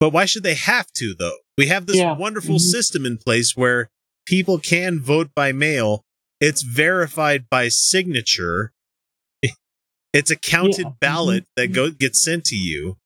[0.00, 1.38] But why should they have to, though?
[1.56, 2.12] We have this Yeah.
[2.16, 2.60] wonderful Mhm.
[2.60, 3.90] system in place where
[4.26, 6.04] people can vote by mail.
[6.40, 8.72] It's verified by signature.
[10.14, 10.92] It's a counted Yeah.
[11.00, 12.96] ballot that go gets sent to you.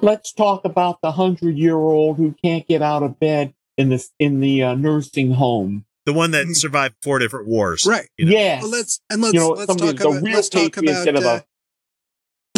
[0.00, 4.62] let's talk about the hundred-year-old who can't get out of bed in the in the
[4.62, 5.84] uh, nursing home.
[6.06, 7.84] The one that survived four different wars.
[7.86, 8.08] Right.
[8.18, 8.32] you know?
[8.32, 11.24] Yes, Well, let's and let's you know, let's talk about let's talk about instead of
[11.24, 11.44] uh, a-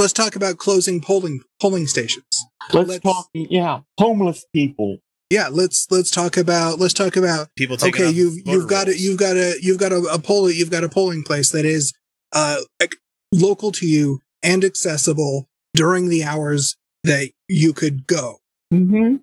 [0.01, 2.25] let's talk about closing polling polling stations.
[2.73, 3.29] let's, let's- talk.
[3.35, 4.99] Yeah, homeless people.
[5.31, 8.97] Yeah, let's let's talk about let's talk about People taking okay you've you've got rolls.
[8.97, 11.65] it you've got a you've got a, a poll you've got a polling place that
[11.65, 11.93] is
[12.33, 12.99] uh ac-
[13.33, 18.39] local to you and accessible during the hours that you could go
[18.73, 19.17] Mm-hmm.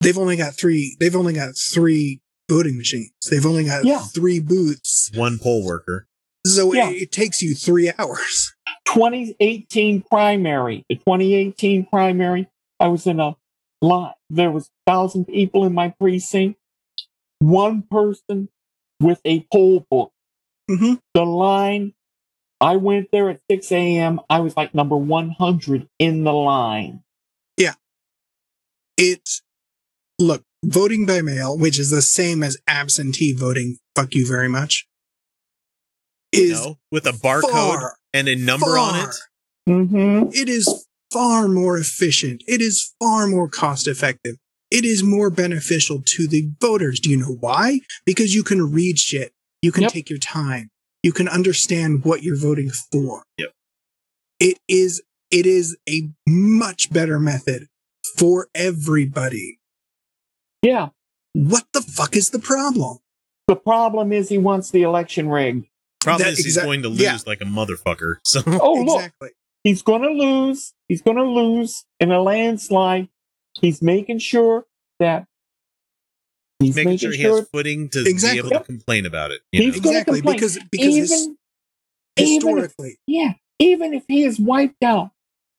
[0.00, 3.98] they've only got three they've only got three voting machines they've only got Yeah.
[4.00, 6.06] three booths one poll worker.
[6.46, 6.90] so Yeah.
[6.90, 8.54] it, it takes you three hours
[8.86, 10.84] 2018 primary.
[10.88, 12.48] The 2018 primary.
[12.80, 13.36] I was in a
[13.82, 14.16] lot.
[14.30, 16.58] There was a thousand people in my precinct.
[17.38, 18.48] One person
[19.00, 20.12] with a poll book.
[20.70, 20.94] mm-hmm.
[21.14, 21.92] The line.
[22.60, 24.20] I went there at 6 a.m.
[24.30, 27.04] I was like number 100 in the line.
[27.56, 27.74] Yeah.
[28.96, 29.42] It's
[30.18, 34.86] look voting by mail which is the same as absentee voting fuck you very much
[36.32, 39.14] is no, with a barcode far, and a number on it.
[39.68, 40.28] Mm-hmm.
[40.32, 42.42] it is far more efficient.
[42.46, 44.36] It is far more cost effective.
[44.70, 47.00] It is more beneficial to the voters.
[47.00, 47.80] Do you know why?
[48.04, 49.32] Because you can read shit.
[49.62, 49.92] You can Yep.
[49.92, 50.70] take your time.
[51.02, 53.22] You can understand what you're voting for.
[53.38, 53.52] Yep.
[54.40, 57.68] It is it is a much better method
[58.16, 59.58] for everybody.
[60.62, 60.88] Yeah.
[61.34, 62.98] What the fuck is the problem?
[63.46, 65.66] The problem is he wants the election rigged.
[66.00, 67.18] Problem That is he's exact- going to lose yeah.
[67.26, 68.16] like a motherfucker.
[68.24, 68.96] So Oh, look.
[68.96, 69.30] exactly.
[69.64, 70.72] He's going to lose.
[70.88, 73.08] He's going to lose in a landslide.
[73.60, 74.66] He's making sure
[75.00, 75.26] that
[76.60, 78.42] he's making making sure he sure has footing to Exactly.
[78.42, 79.40] be able to complain about it.
[79.52, 79.82] You he's know?
[79.82, 80.36] going to Exactly, complain.
[80.36, 81.36] because- because his- even,
[82.18, 85.10] even if- Historically, yeah, even if he is wiped out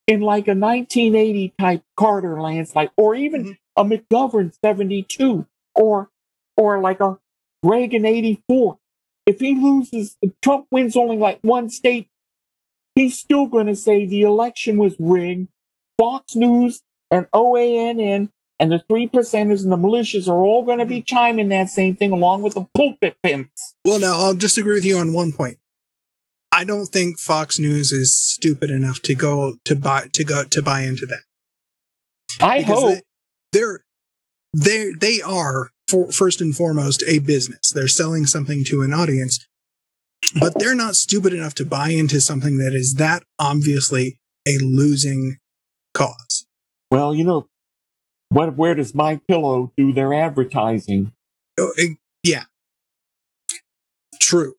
[0.08, 3.52] in like a 1980 type Carter landslide, or even mm-hmm.
[3.80, 6.10] A McGovern 72, or
[6.58, 7.18] or like a
[7.64, 8.78] Reagan 84,
[9.26, 12.10] if he loses, if Trump wins only like one state,
[12.96, 15.48] he's still going to say the election was rigged.
[15.98, 18.30] Fox News and OANN
[18.60, 21.96] and the three percenters and the militias are all going to be chiming that same
[21.96, 23.76] thing along with the pulpit pimps.
[23.86, 25.58] Well, now I'll disagree with you on one point.
[26.52, 30.62] I don't think Fox News is stupid enough to go to buy to go to
[30.62, 31.22] buy into that.
[32.42, 33.04] I Because hope.
[33.52, 33.84] They, they're
[34.54, 37.72] they they are for, first and foremost a business.
[37.74, 39.46] They're selling something to an audience,
[40.40, 45.38] but they're not stupid enough to buy into something that is that obviously a losing
[45.94, 46.46] cause.
[46.92, 47.48] Well, you know,
[48.30, 51.12] what, where does My Pillow do their advertising?
[51.60, 52.44] Oh, it- yeah,
[54.20, 54.56] true.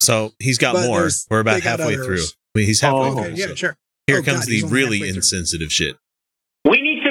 [0.00, 1.08] So he's got But more.
[1.30, 2.34] We're about halfway others.
[2.54, 2.62] through.
[2.62, 3.22] He's halfway Oh, through.
[3.32, 3.76] Okay, yeah, sure.
[4.06, 5.96] Here Oh, comes God, the really insensitive shit.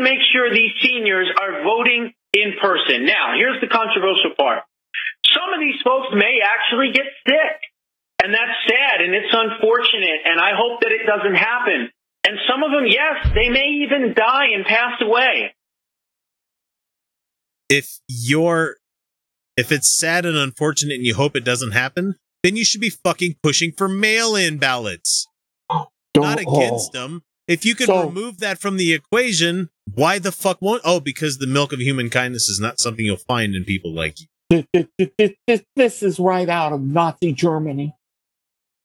[0.04, 3.06] We need to make sure these seniors are voting in person.
[3.06, 4.64] Now, here's the controversial part.
[5.34, 7.60] Some of these folks may actually get sick.
[8.24, 10.22] And that's sad and it's unfortunate.
[10.26, 11.90] And I hope that it doesn't happen.
[12.26, 15.54] And some of them, yes, they may even die and pass away.
[17.68, 18.78] If you're,
[19.58, 22.90] if it's sad and unfortunate and you hope it doesn't happen, then you should be
[22.90, 25.28] fucking pushing for mail-in ballots,
[26.16, 27.24] not against them.
[27.48, 30.82] If you could So- remove that from the equation, why the fuck won't?
[30.86, 34.18] Oh, because the milk of human kindness is not something you'll find in people like
[34.20, 34.66] you.
[35.76, 37.96] This, is right out of Nazi Germany.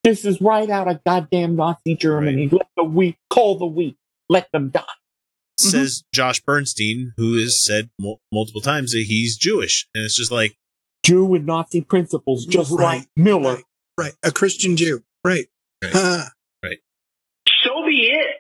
[0.05, 2.49] This is right out of goddamn Nazi Germany.
[2.51, 3.97] Let the weak call the weak.
[4.29, 4.81] Let them die.
[4.81, 5.69] Mm-hmm.
[5.69, 10.31] Says Josh Bernstein, who has said mul- multiple times that he's Jewish, and it's just
[10.33, 10.57] like
[11.03, 13.57] Jew with Nazi principles, just Right, like Miller.
[13.57, 13.65] Right,
[13.99, 14.13] right.
[14.23, 15.03] A Christian Jew.
[15.25, 15.47] Right.
[15.85, 16.25] Huh.
[17.65, 18.37] So be it.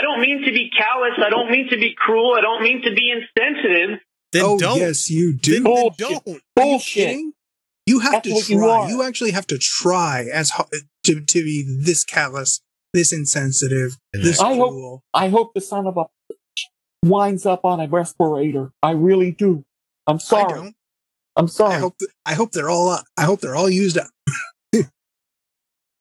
[0.00, 1.12] I don't mean to be callous.
[1.22, 2.34] I don't mean to be cruel.
[2.38, 3.98] I don't mean to be insensitive.
[4.32, 4.78] then oh don't.
[4.78, 5.62] yes, you do.
[5.62, 5.98] Bullshit.
[5.98, 6.26] Don't.
[6.26, 7.18] Are you Bullshit.
[7.86, 8.88] You have That's to try.
[8.88, 10.68] you You, actually have to try as ho-
[11.04, 12.60] to to be this callous,
[12.94, 15.02] this insensitive, And this I hope- cruel.
[15.12, 16.62] I hope the son of a bitch
[17.04, 18.72] winds up on a respirator.
[18.82, 19.64] I really do.
[20.06, 20.54] I'm I sorry.
[20.54, 20.74] don't.
[21.36, 21.74] I'm sorry.
[21.74, 21.98] I hope.
[21.98, 23.04] th- I hope they're all up.
[23.16, 24.08] I hope they're all used up.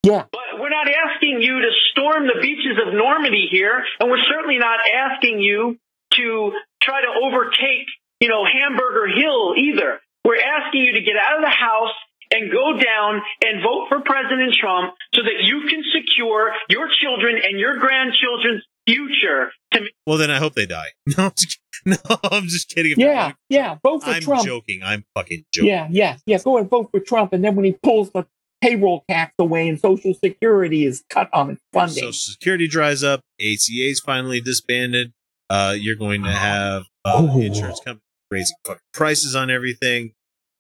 [0.04, 0.26] yeah.
[0.32, 0.49] But we're
[0.80, 5.40] not asking you to storm the beaches of Normandy here, and we're certainly not asking
[5.40, 5.78] you
[6.16, 6.52] to
[6.82, 7.88] try to overtake,
[8.20, 10.00] you know, Hamburger Hill either.
[10.24, 11.94] We're asking you to get out of the house
[12.32, 17.40] and go down and vote for President Trump so that you can secure your children
[17.44, 20.90] and your grandchildren's future to Well, then I hope they die.
[21.18, 21.96] No, I'm just, no,
[22.32, 22.92] I'm just kidding.
[22.92, 23.78] If they're Yeah, yeah.
[23.84, 24.46] Vote for I'm Trump.
[24.46, 24.82] joking.
[24.84, 25.70] I'm fucking joking.
[25.70, 26.38] Yeah, yeah, yeah.
[26.44, 28.26] Go and vote for Trump, and then when he pulls the
[28.62, 31.96] payroll tax away and Social Security is cut on its funding.
[31.96, 33.22] Social Security dries up.
[33.40, 35.14] ACA's finally disbanded.
[35.50, 37.40] Uh, you're going to have uh, Oh.
[37.42, 38.56] insurance companies raising
[38.94, 40.14] prices on everything.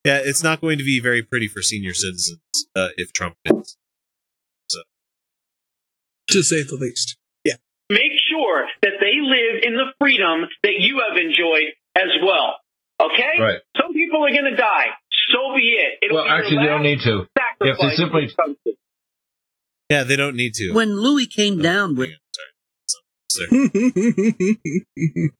[0.06, 2.40] Yeah, it's not going to be very pretty for senior citizens
[2.76, 3.76] uh, if Trump wins.
[6.30, 7.18] To say the least.
[7.44, 7.56] Yeah.
[7.90, 12.58] make sure that they live in the freedom that you have enjoyed as well.
[13.02, 13.42] Okay?
[13.42, 13.60] Right.
[13.78, 14.94] Some people are going to die.
[15.34, 16.00] So be it.
[16.04, 17.26] It'll Well, be actually, they don't need to.
[17.62, 18.74] If they simply for something.
[19.90, 20.72] Yeah, they don't need to.
[20.72, 22.10] When Louis came down with
[23.32, 23.72] Sorry.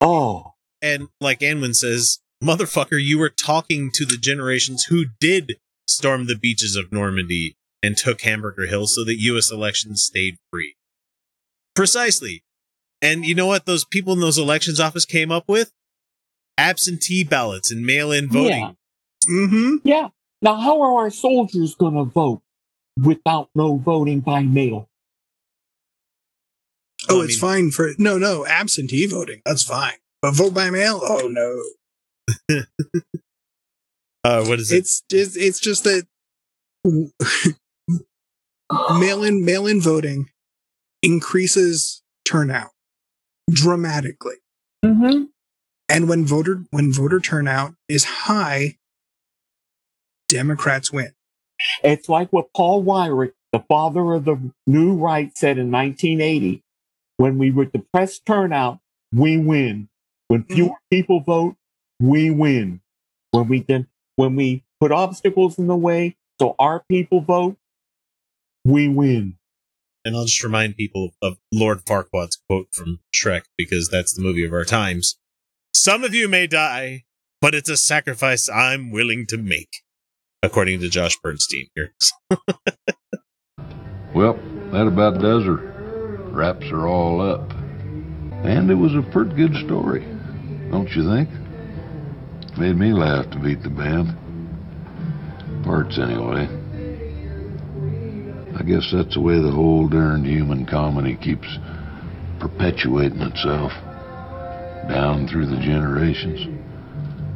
[0.00, 5.56] oh, And like Anwin says, motherfucker, you were talking to the generations who did
[5.86, 9.50] storm the beaches of Normandy and took Hamburger Hill so that U.S.
[9.50, 10.74] elections stayed free.
[11.74, 12.42] Precisely.
[13.00, 15.70] And you know what those people in those elections office came up with?
[16.56, 18.76] Absentee ballots and mail-in voting.
[19.28, 19.30] Yeah.
[19.30, 19.76] Mm-hmm.
[19.84, 20.08] Yeah.
[20.40, 22.42] Now, how are our soldiers going to vote
[22.96, 24.88] without no voting by mail?
[27.08, 29.42] Oh, Well, I it's mean- fine for no, no absentee voting.
[29.44, 29.94] That's fine.
[30.22, 31.00] But vote by mail?
[31.02, 32.64] Oh no.
[34.24, 34.78] Uh, what is it?
[34.78, 36.04] It's just it's just that
[38.98, 40.26] mail-in mail-in voting
[41.02, 42.70] increases turnout
[43.48, 44.34] dramatically.
[44.84, 45.24] Mm-hmm.
[45.88, 48.76] And when voter when voter turnout is high,
[50.28, 51.12] Democrats win.
[51.82, 56.62] It's like what Paul Weyrich, the father of the new right, said in 1980
[57.16, 58.78] when we were depressed turnout,
[59.12, 59.88] we win.
[60.28, 60.54] When mm-hmm.
[60.54, 61.56] fewer people vote,
[62.00, 62.80] we win.
[63.32, 67.56] When we then, when we put obstacles in the way so our people vote,
[68.64, 69.38] we win.
[70.04, 74.44] And I'll just remind people of Lord Farquaad's quote from Shrek because that's the movie
[74.44, 75.18] of our times.
[75.74, 77.04] Some of you may die,
[77.40, 79.82] but it's a sacrifice I'm willing to make,
[80.42, 81.92] according to Josh Bernstein here.
[84.14, 84.34] Well,
[84.72, 85.56] that about does her.
[86.32, 87.52] Wraps are all up.
[88.42, 90.00] And it was a pretty good story,
[90.70, 91.28] don't you think?
[92.58, 94.16] Made me laugh to beat the band.
[95.62, 96.48] Parts, anyway.
[98.58, 101.46] I guess that's the way the whole darned human comedy keeps
[102.40, 103.72] perpetuating itself
[104.88, 106.40] down through the generations.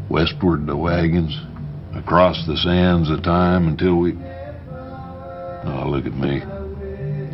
[0.08, 1.36] Westward the wagons,
[1.94, 4.12] across the sands of time until we.
[5.64, 6.42] Oh, look at me.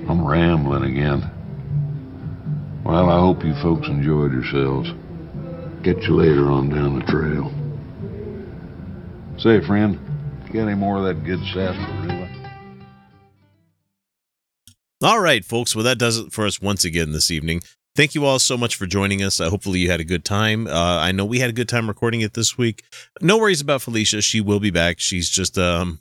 [0.08, 1.30] I'm rambling again.
[2.84, 4.90] Well, I hope you folks enjoyed yourselves.
[5.84, 7.52] Catch you later on down the trail.
[9.38, 9.98] Say, friend,
[10.46, 12.28] you got any more of that good sarsaparilla?
[15.02, 15.76] All right, folks.
[15.76, 17.62] Well, that does it for us once again this evening.
[17.98, 19.40] Thank you all so much for joining us.
[19.40, 20.68] Uh, hopefully, you had a good time.
[20.68, 22.84] Uh, I know we had a good time recording it this week.
[23.20, 24.22] No worries about Felicia.
[24.22, 25.00] She will be back.
[25.00, 25.98] She's just um,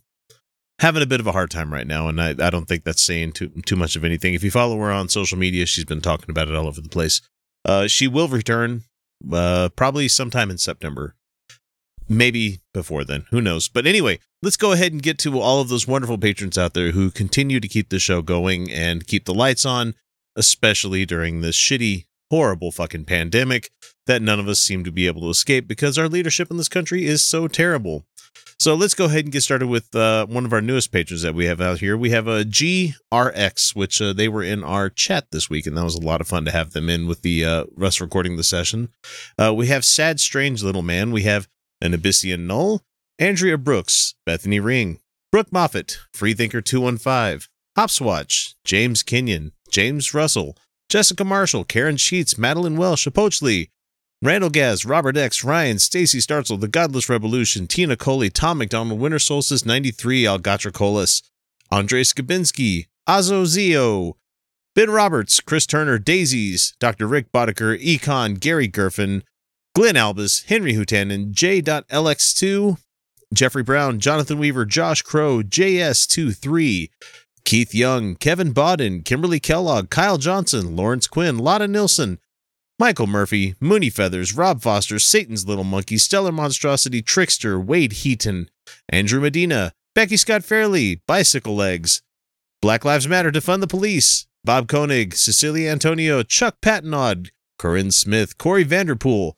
[0.77, 3.01] having a bit of a hard time right now, and I, I don't think that's
[3.01, 4.35] saying too too much of anything.
[4.35, 6.87] If you follow her on social media, she's been talking about it all over the
[6.87, 7.19] place.
[7.65, 8.83] Uh, she will return
[9.33, 11.15] uh, probably sometime in September.
[12.07, 13.25] Maybe before then.
[13.31, 13.69] Who knows?
[13.69, 16.91] But anyway, let's go ahead and get to all of those wonderful patrons out there
[16.91, 19.95] who continue to keep the show going and keep the lights on,
[20.37, 23.71] especially during this shitty, horrible fucking pandemic
[24.05, 26.69] that none of us seem to be able to escape because our leadership in this
[26.69, 28.05] country is so terrible.
[28.59, 31.35] So let's go ahead and get started with uh, one of our newest patrons that
[31.35, 31.95] we have out here.
[31.95, 35.83] We have a GRX, which uh, they were in our chat this week, and that
[35.83, 38.43] was a lot of fun to have them in with the uh, us recording the
[38.43, 38.89] session.
[39.37, 41.11] Uh, we have Sad Strange Little Man.
[41.11, 41.47] We have
[41.81, 42.81] an Abyssian Null,
[43.19, 44.99] Andrea Brooks, Bethany Ring,
[45.31, 47.47] Brooke Moffat, Freethinker 215,
[47.77, 50.57] Hopswatch, James Kenyon, James Russell,
[50.89, 53.69] Jessica Marshall, Karen Sheets, Madeline Welsh, Apochley,
[54.21, 59.19] Randall Gaz, Robert X, Ryan, Stacy Startzel, The Godless Revolution, Tina Coley, Tom McDonald, Winter
[59.19, 61.21] Solstice 93, Algatra Colas,
[61.71, 64.17] Andre Skabinski, Azo Zio,
[64.73, 67.07] Ben Roberts, Chris Turner, Daisies, Dr.
[67.07, 69.21] Rick Boddicker, Econ, Gary Gerfin,
[69.75, 72.77] Glenn Albus, Henry Hutanen, J.LX2,
[73.33, 76.89] Jeffrey Brown, Jonathan Weaver, Josh Crow, JS23,
[77.47, 82.19] Keith Young, Kevin Bodden, Kimberly Kellogg, Kyle Johnson, Lawrence Quinn, Lotta Nilsson,
[82.77, 88.49] Michael Murphy, Mooney Feathers, Rob Foster, Satan's Little Monkey, Stellar Monstrosity, Trickster, Wade Heaton,
[88.89, 92.01] Andrew Medina, Becky Scott Fairley, Bicycle Legs,
[92.61, 98.37] Black Lives Matter to Fund the Police, Bob Koenig, Cecilia Antonio, Chuck Patnod, Corinne Smith,
[98.37, 99.37] Corey Vanderpool,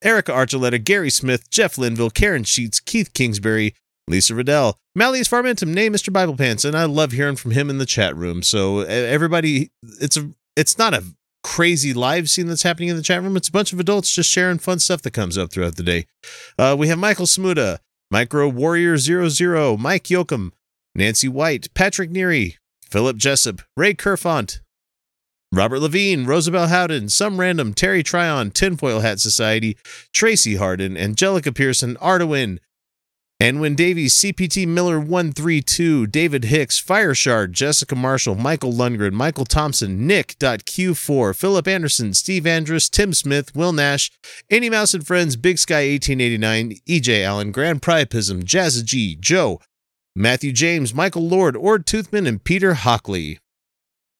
[0.00, 3.74] Erica Archuleta, Gary Smith, Jeff Linville, Karen Sheets, Keith Kingsbury,
[4.06, 6.12] Lisa Riddell, Malleus Farmentum, name Mr.
[6.12, 8.42] Bible Pants, and I love hearing from him in the chat room.
[8.42, 9.70] So everybody,
[10.00, 11.02] it's a, it's not a
[11.42, 13.36] crazy live scene that's happening in the chat room.
[13.36, 16.06] It's a bunch of adults just sharing fun stuff that comes up throughout the day.
[16.58, 17.78] Uh, we have Michael Smuda,
[18.10, 20.52] Micro Warrior 00, Mike Yoakum,
[20.94, 24.60] Nancy White, Patrick Neary, Philip Jessup, Ray Kerfont,
[25.50, 29.76] Robert Levine, Rosabelle Howden, Some Random, Terry Tryon, Tinfoil Hat Society,
[30.12, 31.96] Tracy Harden, Angelica Pearson,
[33.42, 40.06] Artowin, when Davies, CPT Miller 132, David Hicks, Fireshard, Jessica Marshall, Michael Lundgren, Michael Thompson,
[40.06, 44.12] Nick.Q4, Philip Anderson, Steve Andrus, Tim Smith, Will Nash,
[44.48, 49.60] Any Mouse and Friends, Big Sky 1889, EJ Allen, Grand Priapism, Jazza G, Joe,
[50.14, 53.40] Matthew James, Michael Lord, Ord Toothman, and Peter Hockley.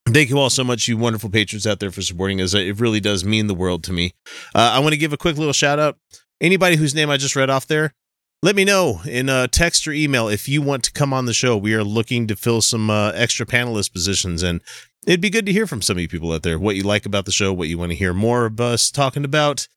[0.08, 2.54] Thank you all so much, you wonderful patrons out there, for supporting us.
[2.54, 4.14] It really does mean the world to me.
[4.52, 5.96] Uh, I want to give a quick little shout out.
[6.40, 7.94] Anybody whose name I just read off there,
[8.42, 11.32] let me know in uh, text or email if you want to come on the
[11.32, 11.56] show.
[11.56, 14.60] We are looking to fill some uh, extra panelist positions, and
[15.06, 17.06] it'd be good to hear from some of you people out there what you like
[17.06, 19.68] about the show, what you want to hear more of us talking about,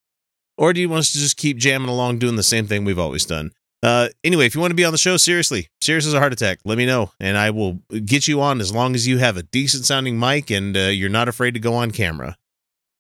[0.57, 2.99] or do you want us to just keep jamming along doing the same thing we've
[2.99, 3.51] always done?
[3.83, 6.33] Uh, anyway, if you want to be on the show, seriously, serious as a heart
[6.33, 9.37] attack, let me know, and I will get you on as long as you have
[9.37, 12.35] a decent sounding mic and uh, you're not afraid to go on camera.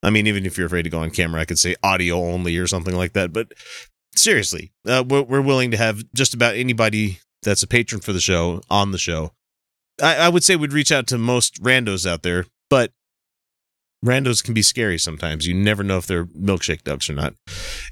[0.03, 2.55] I mean, even if you're afraid to go on camera, I could say audio only
[2.57, 3.33] or something like that.
[3.33, 3.53] But
[4.15, 8.19] seriously, uh, we're, we're willing to have just about anybody that's a patron for the
[8.19, 9.31] show on the show.
[10.01, 12.91] I, I would say we'd reach out to most randos out there, but
[14.03, 15.47] randos can be scary sometimes.
[15.47, 17.33] You never know if they're milkshake ducks or not.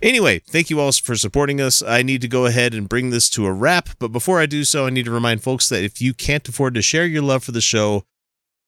[0.02, 1.82] Anyway, thank you all for supporting us.
[1.82, 4.64] I need to go ahead and bring this to a wrap, but before I do
[4.64, 7.44] so, I need to remind folks that if you can't afford to share your love
[7.44, 8.04] for the show,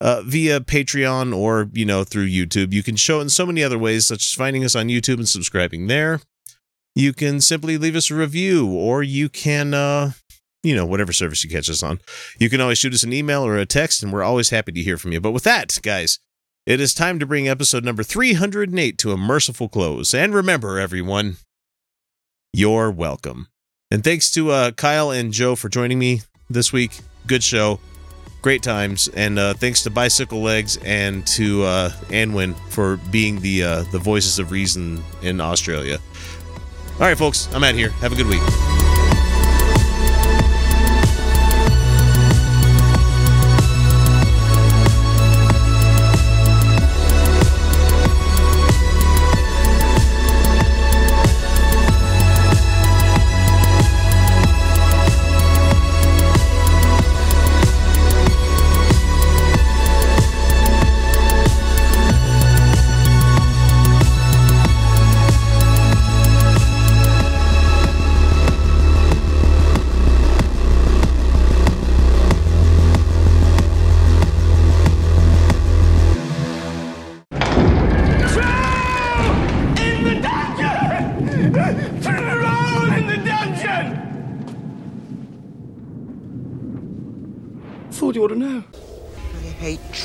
[0.01, 2.73] uh, via Patreon or you know through YouTube.
[2.73, 5.15] You can show it in so many other ways, such as finding us on YouTube
[5.15, 6.19] and subscribing there.
[6.95, 10.11] You can simply leave us a review, or you can, uh,
[10.63, 11.99] you know, whatever service you catch us on.
[12.39, 14.81] You can always shoot us an email or a text, and we're always happy to
[14.81, 15.19] hear from you.
[15.19, 16.19] But with that, guys,
[16.65, 20.13] it is time to bring episode number 308 to a merciful close.
[20.13, 21.35] And remember, everyone,
[22.53, 23.49] you're welcome.
[23.91, 26.99] And thanks to uh, Kyle and Joe for joining me this week.
[27.27, 27.79] Good show.
[28.41, 29.07] Great times.
[29.09, 33.99] And uh, thanks to Bicycle Legs and to uh, Anwin for being the uh, the
[33.99, 35.99] voices of reason in Australia.
[36.95, 37.89] All right, folks, I'm out here.
[37.99, 38.84] Have a good week.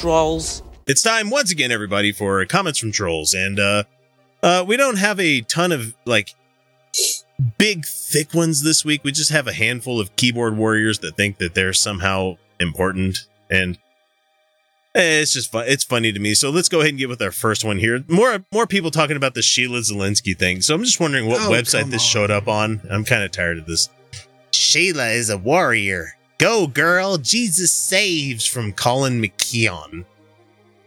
[0.01, 0.63] Trolls.
[0.87, 3.85] It's time once again, everybody, for comments from trolls, and uh,
[4.43, 6.35] uh, we don't have a ton of like
[7.59, 9.05] big, thick ones this week.
[9.05, 13.19] We just have a handful of keyboard warriors that think that they're somehow important,
[13.51, 13.79] and
[14.95, 15.67] eh, it's just fun.
[15.69, 16.35] It's funny to me.
[16.35, 18.03] So let's go ahead and get with our first one here.
[18.09, 20.63] More, more people talking about the Sheila Zelensky thing.
[20.63, 22.81] So I'm just wondering what Oh, website come this showed up on.
[22.91, 23.91] I'm kind of tired of this.
[24.51, 26.15] Sheila is a warrior.
[26.41, 27.19] Go, girl.
[27.19, 30.07] Jesus saves from Colin McKeon.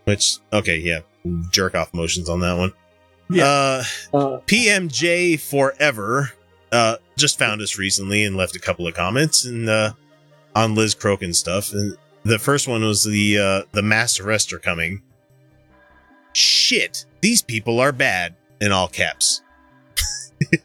[0.06, 1.02] Which, okay, yeah,
[1.52, 2.74] jerk off motions on that one.
[3.32, 6.32] Uh, PMJ Forever
[6.72, 9.94] uh, just found us recently and left a couple of comments and uh,
[10.56, 11.72] on Liz Crokin stuff.
[11.72, 15.04] And the first one was the uh, the mass arrests are coming.
[16.34, 19.44] Shit, these people are bad in all caps.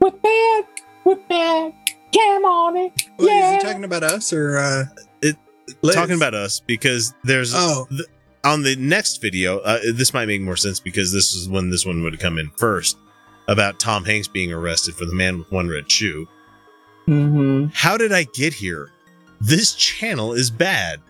[0.00, 0.80] We're back.
[1.04, 1.79] We're back.
[2.12, 2.92] Cam on it.
[3.18, 3.56] Well, yeah.
[3.56, 4.84] Is he talking about us or uh,
[5.22, 5.36] it,
[5.82, 5.94] Liz?
[5.94, 7.86] talking about us because there's Oh.
[7.90, 8.02] th-
[8.42, 11.84] on the next video uh, this might make more sense because this is when this
[11.84, 12.96] one would come in first
[13.48, 16.26] about tom hanks being arrested for the man with one red shoe
[17.06, 17.66] Mm-hmm.
[17.74, 18.92] how did i get here
[19.42, 21.00] this channel is bad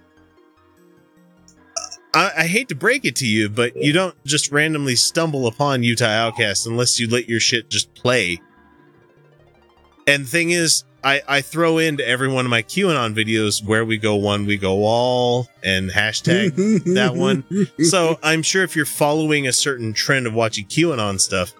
[2.13, 5.83] I, I hate to break it to you but you don't just randomly stumble upon
[5.85, 8.41] utah outcast unless you let your shit just play
[10.07, 13.85] and the thing is, I, I throw into every one of my QAnon videos where
[13.85, 16.55] we go one, we go all, and hashtag
[16.95, 17.45] that one.
[17.85, 21.53] So I'm sure if you're following a certain trend of watching QAnon stuff,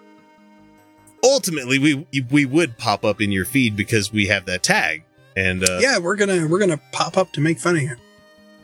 [1.23, 5.03] ultimately we we would pop up in your feed because we have that tag.
[5.35, 7.95] And uh, yeah, we're gonna we're gonna pop up to make fun of you.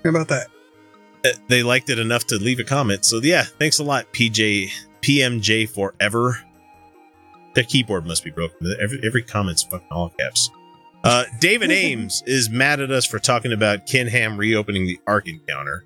[0.03, 0.47] How about that?
[1.25, 3.05] uh, they liked it enough to leave a comment.
[3.05, 4.69] So yeah, thanks a lot, PJ
[5.01, 6.39] PMJ forever.
[7.55, 8.75] Their keyboard must be broken.
[8.81, 10.49] Every every comment's fucking all caps.
[11.07, 15.27] Uh, David Ames is mad at us for talking about Ken Ham reopening the Ark
[15.27, 15.85] encounter.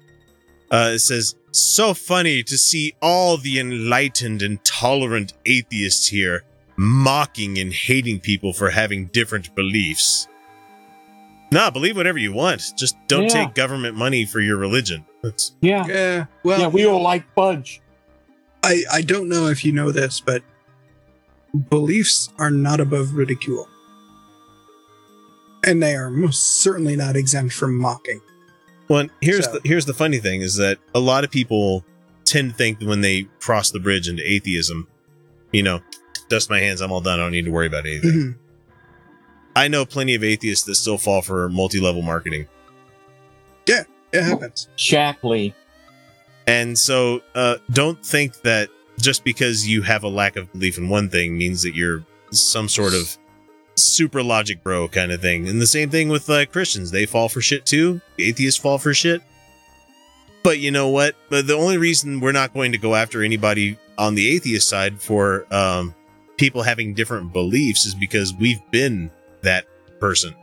[0.72, 6.43] Uh, it says, so funny to see all the enlightened and tolerant atheists here
[6.77, 10.27] mocking and hating people for having different beliefs.
[11.52, 12.72] Nah, believe whatever you want.
[12.77, 13.45] Just don't Yeah.
[13.45, 15.06] take government money for your religion.
[15.22, 15.85] That's Yeah.
[15.85, 16.26] Yeah.
[16.43, 17.81] Well, yeah, we all like fudge.
[18.64, 20.41] I I don't know if you know this, but
[21.69, 23.68] beliefs are not above ridicule,
[25.66, 28.22] and they are most certainly not exempt from mocking.
[28.88, 31.86] Well, here's So- the here's the funny thing is that a lot of people
[32.26, 34.88] tend to think that when they cross the bridge into atheism,
[35.52, 35.82] you know,
[36.30, 37.20] dust my hands, I'm all done.
[37.20, 38.12] I don't need to worry about anything.
[38.12, 38.36] Mhm.
[39.56, 42.48] I know plenty of atheists that still fall for multi-level marketing.
[43.68, 43.84] Yeah,
[44.14, 44.70] it happens.
[44.78, 45.54] Shaklee.
[46.48, 48.70] And so uh, don't think that
[49.00, 52.70] just because you have a lack of belief in one thing means that you're some
[52.70, 53.18] sort of
[53.76, 55.48] super logic bro kind of thing.
[55.48, 56.91] And the same thing with uh, Christians.
[56.91, 58.02] They fall for shit too.
[58.19, 59.22] Atheists fall for shit.
[60.43, 61.15] But you know what?
[61.30, 64.99] But the only reason we're not going to go after anybody on the atheist side
[65.02, 65.93] for um,
[66.38, 69.11] people having different beliefs is because we've been
[69.43, 69.65] that
[69.99, 70.34] person.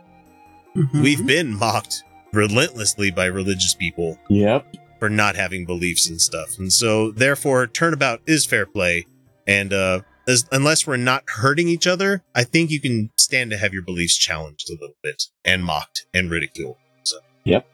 [0.93, 4.77] We've been mocked relentlessly by religious people Yep.
[4.99, 6.57] for not having beliefs and stuff.
[6.59, 9.05] And so therefore turnabout is fair play.
[9.47, 13.57] And uh as, unless we're not hurting each other, I think you can stand to
[13.57, 16.77] have your beliefs challenged a little bit and mocked and ridiculed.
[17.03, 17.65] So Yep.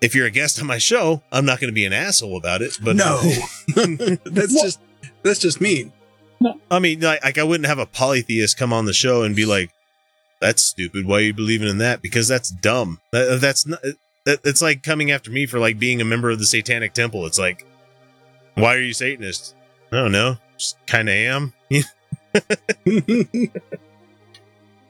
[0.00, 2.62] if you're a guest on my show, I'm not going to be an asshole about
[2.62, 2.78] it.
[2.82, 3.20] But no,
[4.24, 4.80] that's just
[5.22, 5.92] that's just mean.
[6.70, 9.46] I mean, like, like I wouldn't have a polytheist come on the show and be
[9.46, 9.70] like,
[10.40, 11.06] "That's stupid.
[11.06, 13.00] Why are you believing in that?" Because that's dumb.
[13.12, 13.80] That, that's not.
[14.26, 17.26] That, it's like coming after me for like being a member of the Satanic Temple.
[17.26, 17.66] It's like,
[18.54, 19.54] why are you Satanist?
[19.92, 20.36] I don't know.
[20.86, 21.52] Kind of am.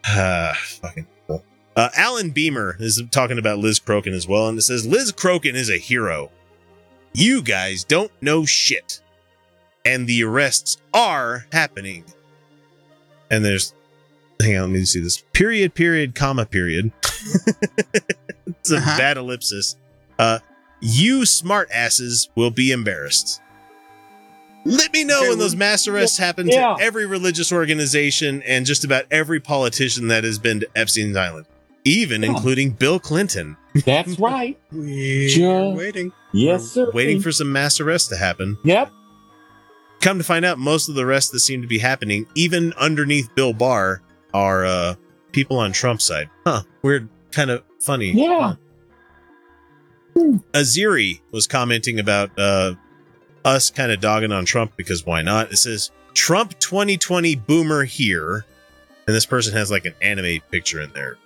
[0.08, 1.42] Ah, fucking cool.
[1.74, 5.54] Uh, Alan Beamer is talking about Liz Crokin as well, and it says Liz Crokin
[5.54, 6.30] is a hero.
[7.12, 9.00] You guys don't know shit,
[9.84, 12.04] and the arrests are happening.
[13.30, 13.74] And there's,
[14.40, 15.24] hang on, let me see this.
[15.32, 16.92] Period, period, comma, period.
[18.46, 19.76] it's a bad ellipsis.
[20.18, 20.38] Uh,
[20.80, 23.40] you smart asses will be embarrassed.
[24.66, 26.74] Let me know when those mass arrests happen Yeah.
[26.76, 31.46] to every religious organization and just about every politician that has been to Epstein's Island,
[31.84, 33.56] even including Bill Clinton.
[33.84, 34.58] That's right.
[34.72, 36.12] We're Just- waiting.
[36.32, 36.90] Yes, sir.
[36.92, 38.58] Waiting for some mass arrests to happen.
[38.64, 38.90] Yep.
[40.02, 43.34] Come to find out, most of the arrests that seem to be happening, even underneath
[43.34, 44.02] Bill Barr,
[44.34, 44.94] are uh,
[45.32, 46.28] people on Trump's side.
[46.46, 46.62] Huh.
[46.82, 47.08] Weird.
[47.32, 48.10] Kind of funny.
[48.12, 48.54] Yeah.
[50.52, 52.74] Aziri was commenting about uh,
[53.46, 55.52] us kind of dogging on Trump because why not?
[55.52, 58.44] It says Trump 2020 boomer here,
[59.06, 61.16] and this person has like an anime picture in their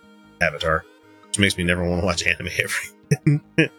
[0.40, 0.84] avatar,
[1.26, 3.70] which makes me never want to watch anime ever.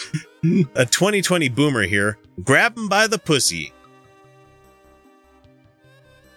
[0.76, 3.72] a 2020 boomer here, grab him by the pussy.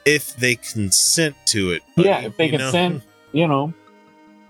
[0.04, 1.82] If they consent to it.
[1.96, 2.58] Yeah, if they you know?
[2.58, 3.02] consent,
[3.32, 3.72] you know.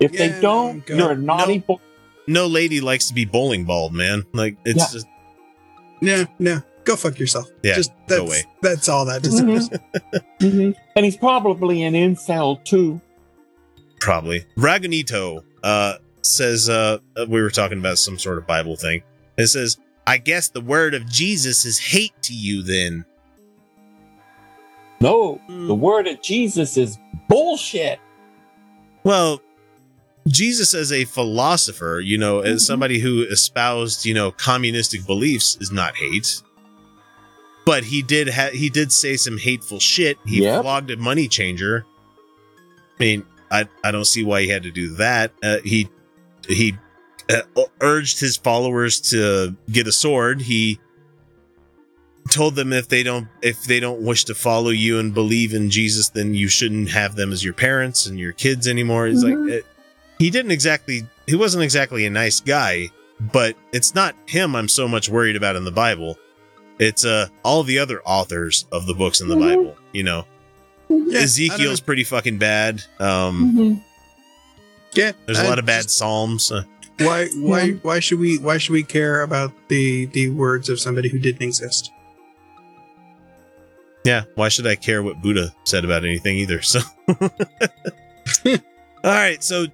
[0.00, 0.96] If they don't, go.
[0.96, 1.76] you're a naughty boy.
[2.26, 4.24] No lady likes to be bowling balled, man.
[4.32, 4.86] Like it's Yeah.
[4.92, 5.06] just
[6.00, 7.48] No, no, go fuck yourself.
[7.62, 8.42] Yeah, just go that's, away.
[8.62, 9.70] That's all that deserves.
[10.40, 10.74] Mhm.
[10.96, 13.00] And he's probably an incel too.
[14.00, 14.44] Probably.
[14.56, 16.98] Ragunito uh, says uh,
[17.28, 19.02] we were talking about some sort of Bible thing.
[19.38, 23.04] It says, I guess the word of Jesus is hate to you then.
[25.00, 25.66] No, Hmm.
[25.66, 26.98] the word of Jesus is
[27.28, 27.98] bullshit.
[29.02, 29.40] Well,
[30.28, 35.70] Jesus as a philosopher, you know, as somebody who espoused, you know, communistic beliefs is
[35.70, 36.40] not hate.
[37.64, 40.18] But he did ha- he did say some hateful shit.
[40.26, 40.62] He Yep.
[40.62, 41.84] flogged a money changer.
[43.00, 45.32] I mean, I I don't see why he had to do that.
[45.42, 45.88] Uh, he
[46.46, 46.74] he
[47.30, 47.40] uh,
[47.80, 50.42] urged his followers to get a sword.
[50.42, 50.78] He
[52.30, 55.70] told them if they don't if they don't wish to follow you and believe in
[55.70, 59.06] Jesus, then you shouldn't have them as your parents and your kids anymore.
[59.06, 59.48] It's Mhm.
[59.50, 59.66] like uh,
[60.18, 62.90] he didn't exactly he wasn't exactly a nice guy,
[63.32, 66.18] but it's not him I'm so much worried about in the Bible.
[66.78, 69.40] It's uh all the other authors of the books in the Mhm.
[69.40, 70.26] Bible, you know.
[70.88, 72.82] Yeah, I Ezekiel's pretty fucking bad.
[72.98, 73.80] Um know.
[74.94, 75.12] yeah.
[75.26, 76.50] there's a I lot of bad just- psalms.
[76.52, 76.64] Uh,
[77.00, 77.26] Why?
[77.36, 77.70] Why?
[77.82, 78.38] Why should we?
[78.38, 81.90] Why should we care about the the words of somebody who didn't exist?
[84.04, 86.60] Yeah, why should I care what Buddha said about anything either?
[86.62, 86.80] So,
[88.46, 88.60] all
[89.02, 89.42] right.
[89.42, 89.66] So,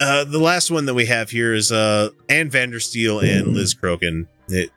[0.00, 4.26] uh, the last one that we have here is uh, Ann Vandersteel and Liz Crokin
[4.48, 4.70] it,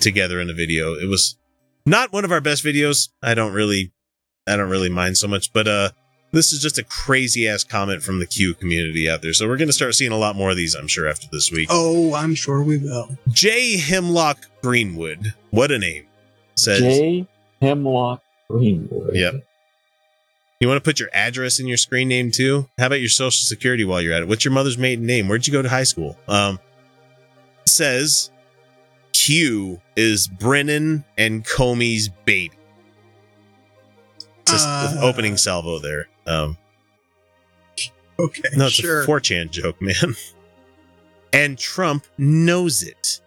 [0.00, 0.94] together in a video.
[0.94, 1.36] It was
[1.84, 3.08] not one of our best videos.
[3.22, 3.92] I don't really,
[4.46, 5.90] I don't really mind so much, but uh,
[6.32, 9.32] this is just a crazy ass comment from the Q community out there.
[9.32, 11.68] So we're gonna start seeing a lot more of these, I'm sure, after this week.
[11.70, 13.16] Oh, I'm sure we will.
[13.28, 16.06] J Hemlock Greenwood, what a name!
[16.54, 17.26] Says J.
[17.60, 19.14] Hemlock Greenwood.
[19.14, 19.46] Yep.
[20.60, 22.68] You want to put your address in your screen name too?
[22.78, 24.28] How about your social security while you're at it?
[24.28, 25.28] What's your mother's maiden name?
[25.28, 26.18] Where'd you go to high school?
[26.28, 26.58] Um,
[27.66, 28.30] says
[29.24, 32.54] Q is Brennan and Comey's baby.
[34.48, 34.98] Just Uh.
[35.02, 36.08] opening salvo there.
[36.26, 36.56] Um,
[38.18, 39.02] Okay, no, it's sure.
[39.02, 40.16] a 4chan joke, man.
[41.34, 43.20] and Trump knows it.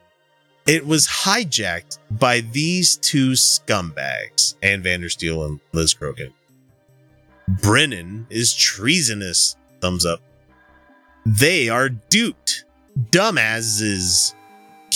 [0.65, 6.33] It was hijacked by these two scumbags, Ann Vandersteel and Liz Crokin.
[7.47, 9.55] Brennan is treasonous.
[9.79, 10.21] Thumbs up.
[11.25, 12.65] They are duped.
[13.11, 14.33] Dumbasses.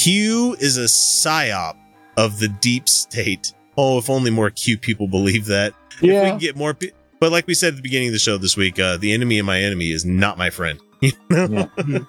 [0.04, 1.78] Q is a psyop
[2.18, 3.54] of the deep state.
[3.78, 5.74] Oh, if only more Q people believe that.
[6.02, 6.14] Yeah.
[6.14, 8.20] If we can get more pe- but like we said at the beginning of the
[8.20, 10.80] show this week, uh, the enemy of my enemy is not my friend.
[11.02, 11.70] You know?
[11.88, 12.00] Yeah.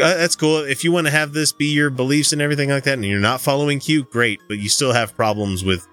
[0.00, 0.58] Uh, that's cool.
[0.58, 3.20] If you want to have this be your beliefs and everything like that, and you're
[3.20, 4.40] not following Q, great.
[4.48, 5.86] But you still have problems with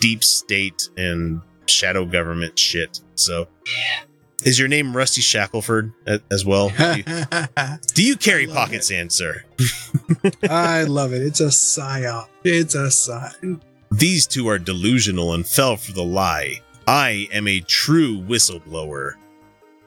[0.00, 3.00] deep state and shadow government shit.
[3.14, 3.46] So,
[4.44, 5.92] is your name Rusty Shackleford
[6.30, 6.70] as well?
[6.78, 7.04] Do you,
[7.94, 9.42] do you carry pocket sand, sir?
[10.48, 11.22] I love it.
[11.22, 12.28] It's a psyop.
[12.44, 13.30] It's a psy.
[13.90, 16.60] These two are delusional and fell for the lie.
[16.86, 19.12] I am a true whistleblower,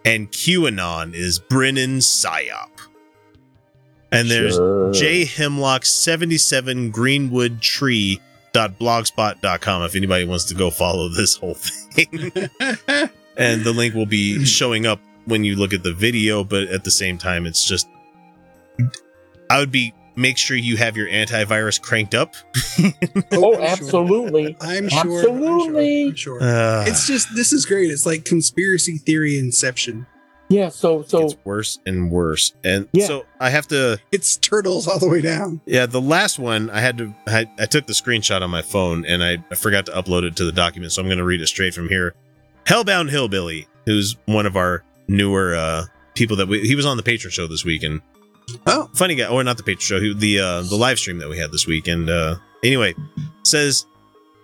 [0.05, 2.69] and QAnon is Brennan's psyop.
[4.11, 4.93] And there's Sure.
[4.93, 8.21] J Hemlock 77 Greenwood Tree
[8.55, 12.31] blogspot.com if anybody wants to go follow this whole thing.
[13.37, 16.83] and the link will be showing up when you look at the video, but at
[16.83, 17.87] the same time, it's just
[19.49, 22.35] I would be make sure you have your antivirus cranked up.
[23.31, 24.55] Oh, absolutely.
[24.61, 24.99] I'm sure.
[25.19, 26.07] Absolutely.
[26.09, 26.41] I'm sure.
[26.41, 27.89] Uh, it's just this is great.
[27.91, 30.05] It's like conspiracy theory inception.
[30.47, 32.53] Yeah, so so it's worse and worse.
[32.63, 33.07] And Yeah.
[33.07, 35.59] so I have to It's turtles all the way down.
[35.65, 39.05] Yeah, the last one I had to I, I took the screenshot on my phone
[39.05, 41.41] and I, I forgot to upload it to the document, so I'm going to read
[41.41, 42.13] it straight from here.
[42.65, 45.85] Hellbound Hillbilly, who's one of our newer uh
[46.15, 48.01] people that we he was on the Patreon show this week and
[48.65, 51.29] oh funny guy or not the Patreon show he, the uh the live stream that
[51.29, 52.93] we had this week and uh anyway
[53.43, 53.85] says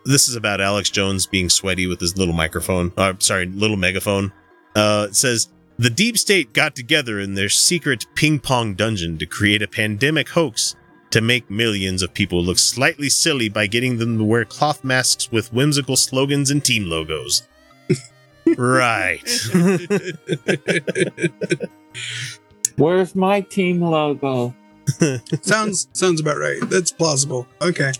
[0.05, 4.31] this is about Alex Jones being sweaty with his little microphone uh, sorry little megaphone
[4.75, 5.49] uh it says
[5.79, 10.29] the deep state got together in their secret ping pong dungeon to create a pandemic
[10.29, 10.75] hoax
[11.11, 15.31] to make millions of people look slightly silly by getting them to wear cloth masks
[15.31, 17.43] with whimsical slogans and team logos.
[18.57, 19.21] Right.
[22.77, 24.55] Where's my team logo?
[25.41, 26.59] sounds sounds about right.
[26.63, 27.47] That's plausible.
[27.61, 27.91] Okay.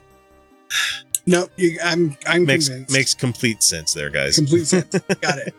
[1.28, 2.94] No, you, I'm I'm makes convinced.
[2.94, 4.36] makes complete sense there, guys.
[4.38, 4.88] Complete sense.
[5.22, 5.54] Got it.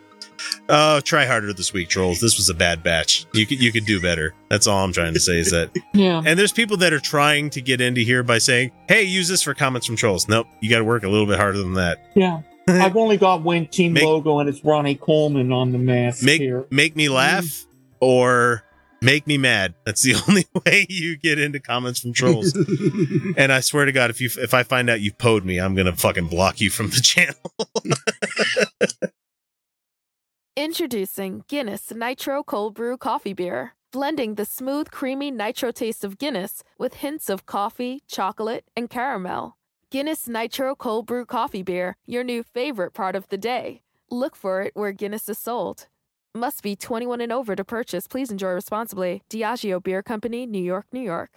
[0.68, 2.20] Uh, try harder this week, trolls.
[2.20, 3.26] This was a bad batch.
[3.32, 4.34] You could you could do better.
[4.50, 5.70] That's all I'm trying to say is that.
[5.94, 6.22] Yeah.
[6.24, 9.42] And there's people that are trying to get into here by saying, "Hey, use this
[9.42, 11.98] for comments from trolls." Nope, you got to work a little bit harder than that.
[12.14, 12.40] Yeah.
[12.68, 16.64] I've only got one team logo and it's Ronnie Coleman on the mask Make here.
[16.70, 17.66] make me laugh mm.
[18.00, 18.64] or
[19.02, 19.74] make me mad.
[19.84, 22.54] That's the only way you get into comments from trolls.
[23.36, 25.74] and I swear to God, if you if I find out you've poed me, I'm
[25.74, 27.34] gonna fucking block you from the channel.
[30.56, 36.62] Introducing Guinness Nitro Cold Brew Coffee Beer, blending the smooth, creamy nitro taste of Guinness
[36.78, 39.56] with hints of coffee, chocolate, and caramel.
[39.92, 43.82] Guinness Nitro Cold Brew Coffee Beer, your new favorite part of the day.
[44.10, 45.86] Look for it where Guinness is sold.
[46.34, 48.06] Must be 21 and over to purchase.
[48.06, 49.22] Please enjoy responsibly.
[49.28, 51.28] Diageo Beer Company, New York, New York.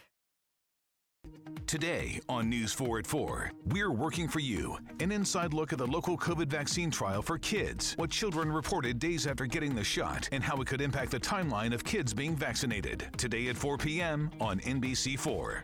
[1.68, 4.78] Today on News 4 at 4, we're working for you.
[5.02, 9.28] An inside look at the local COVID vaccine trial for kids, what children reported days
[9.28, 13.10] after getting the shot, and how it could impact the timeline of kids being vaccinated.
[13.18, 14.32] Today at 4 p.m.
[14.40, 15.64] on NBC4.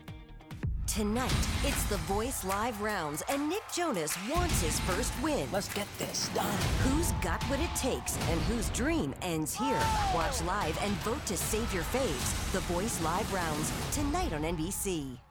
[0.86, 1.32] Tonight,
[1.64, 5.48] it's the Voice Live rounds, and Nick Jonas wants his first win.
[5.50, 6.58] Let's get this done.
[6.82, 9.80] Who's got what it takes, and whose dream ends here?
[10.14, 12.52] Watch live and vote to save your faves.
[12.52, 15.21] The Voice Live rounds, tonight on NBC.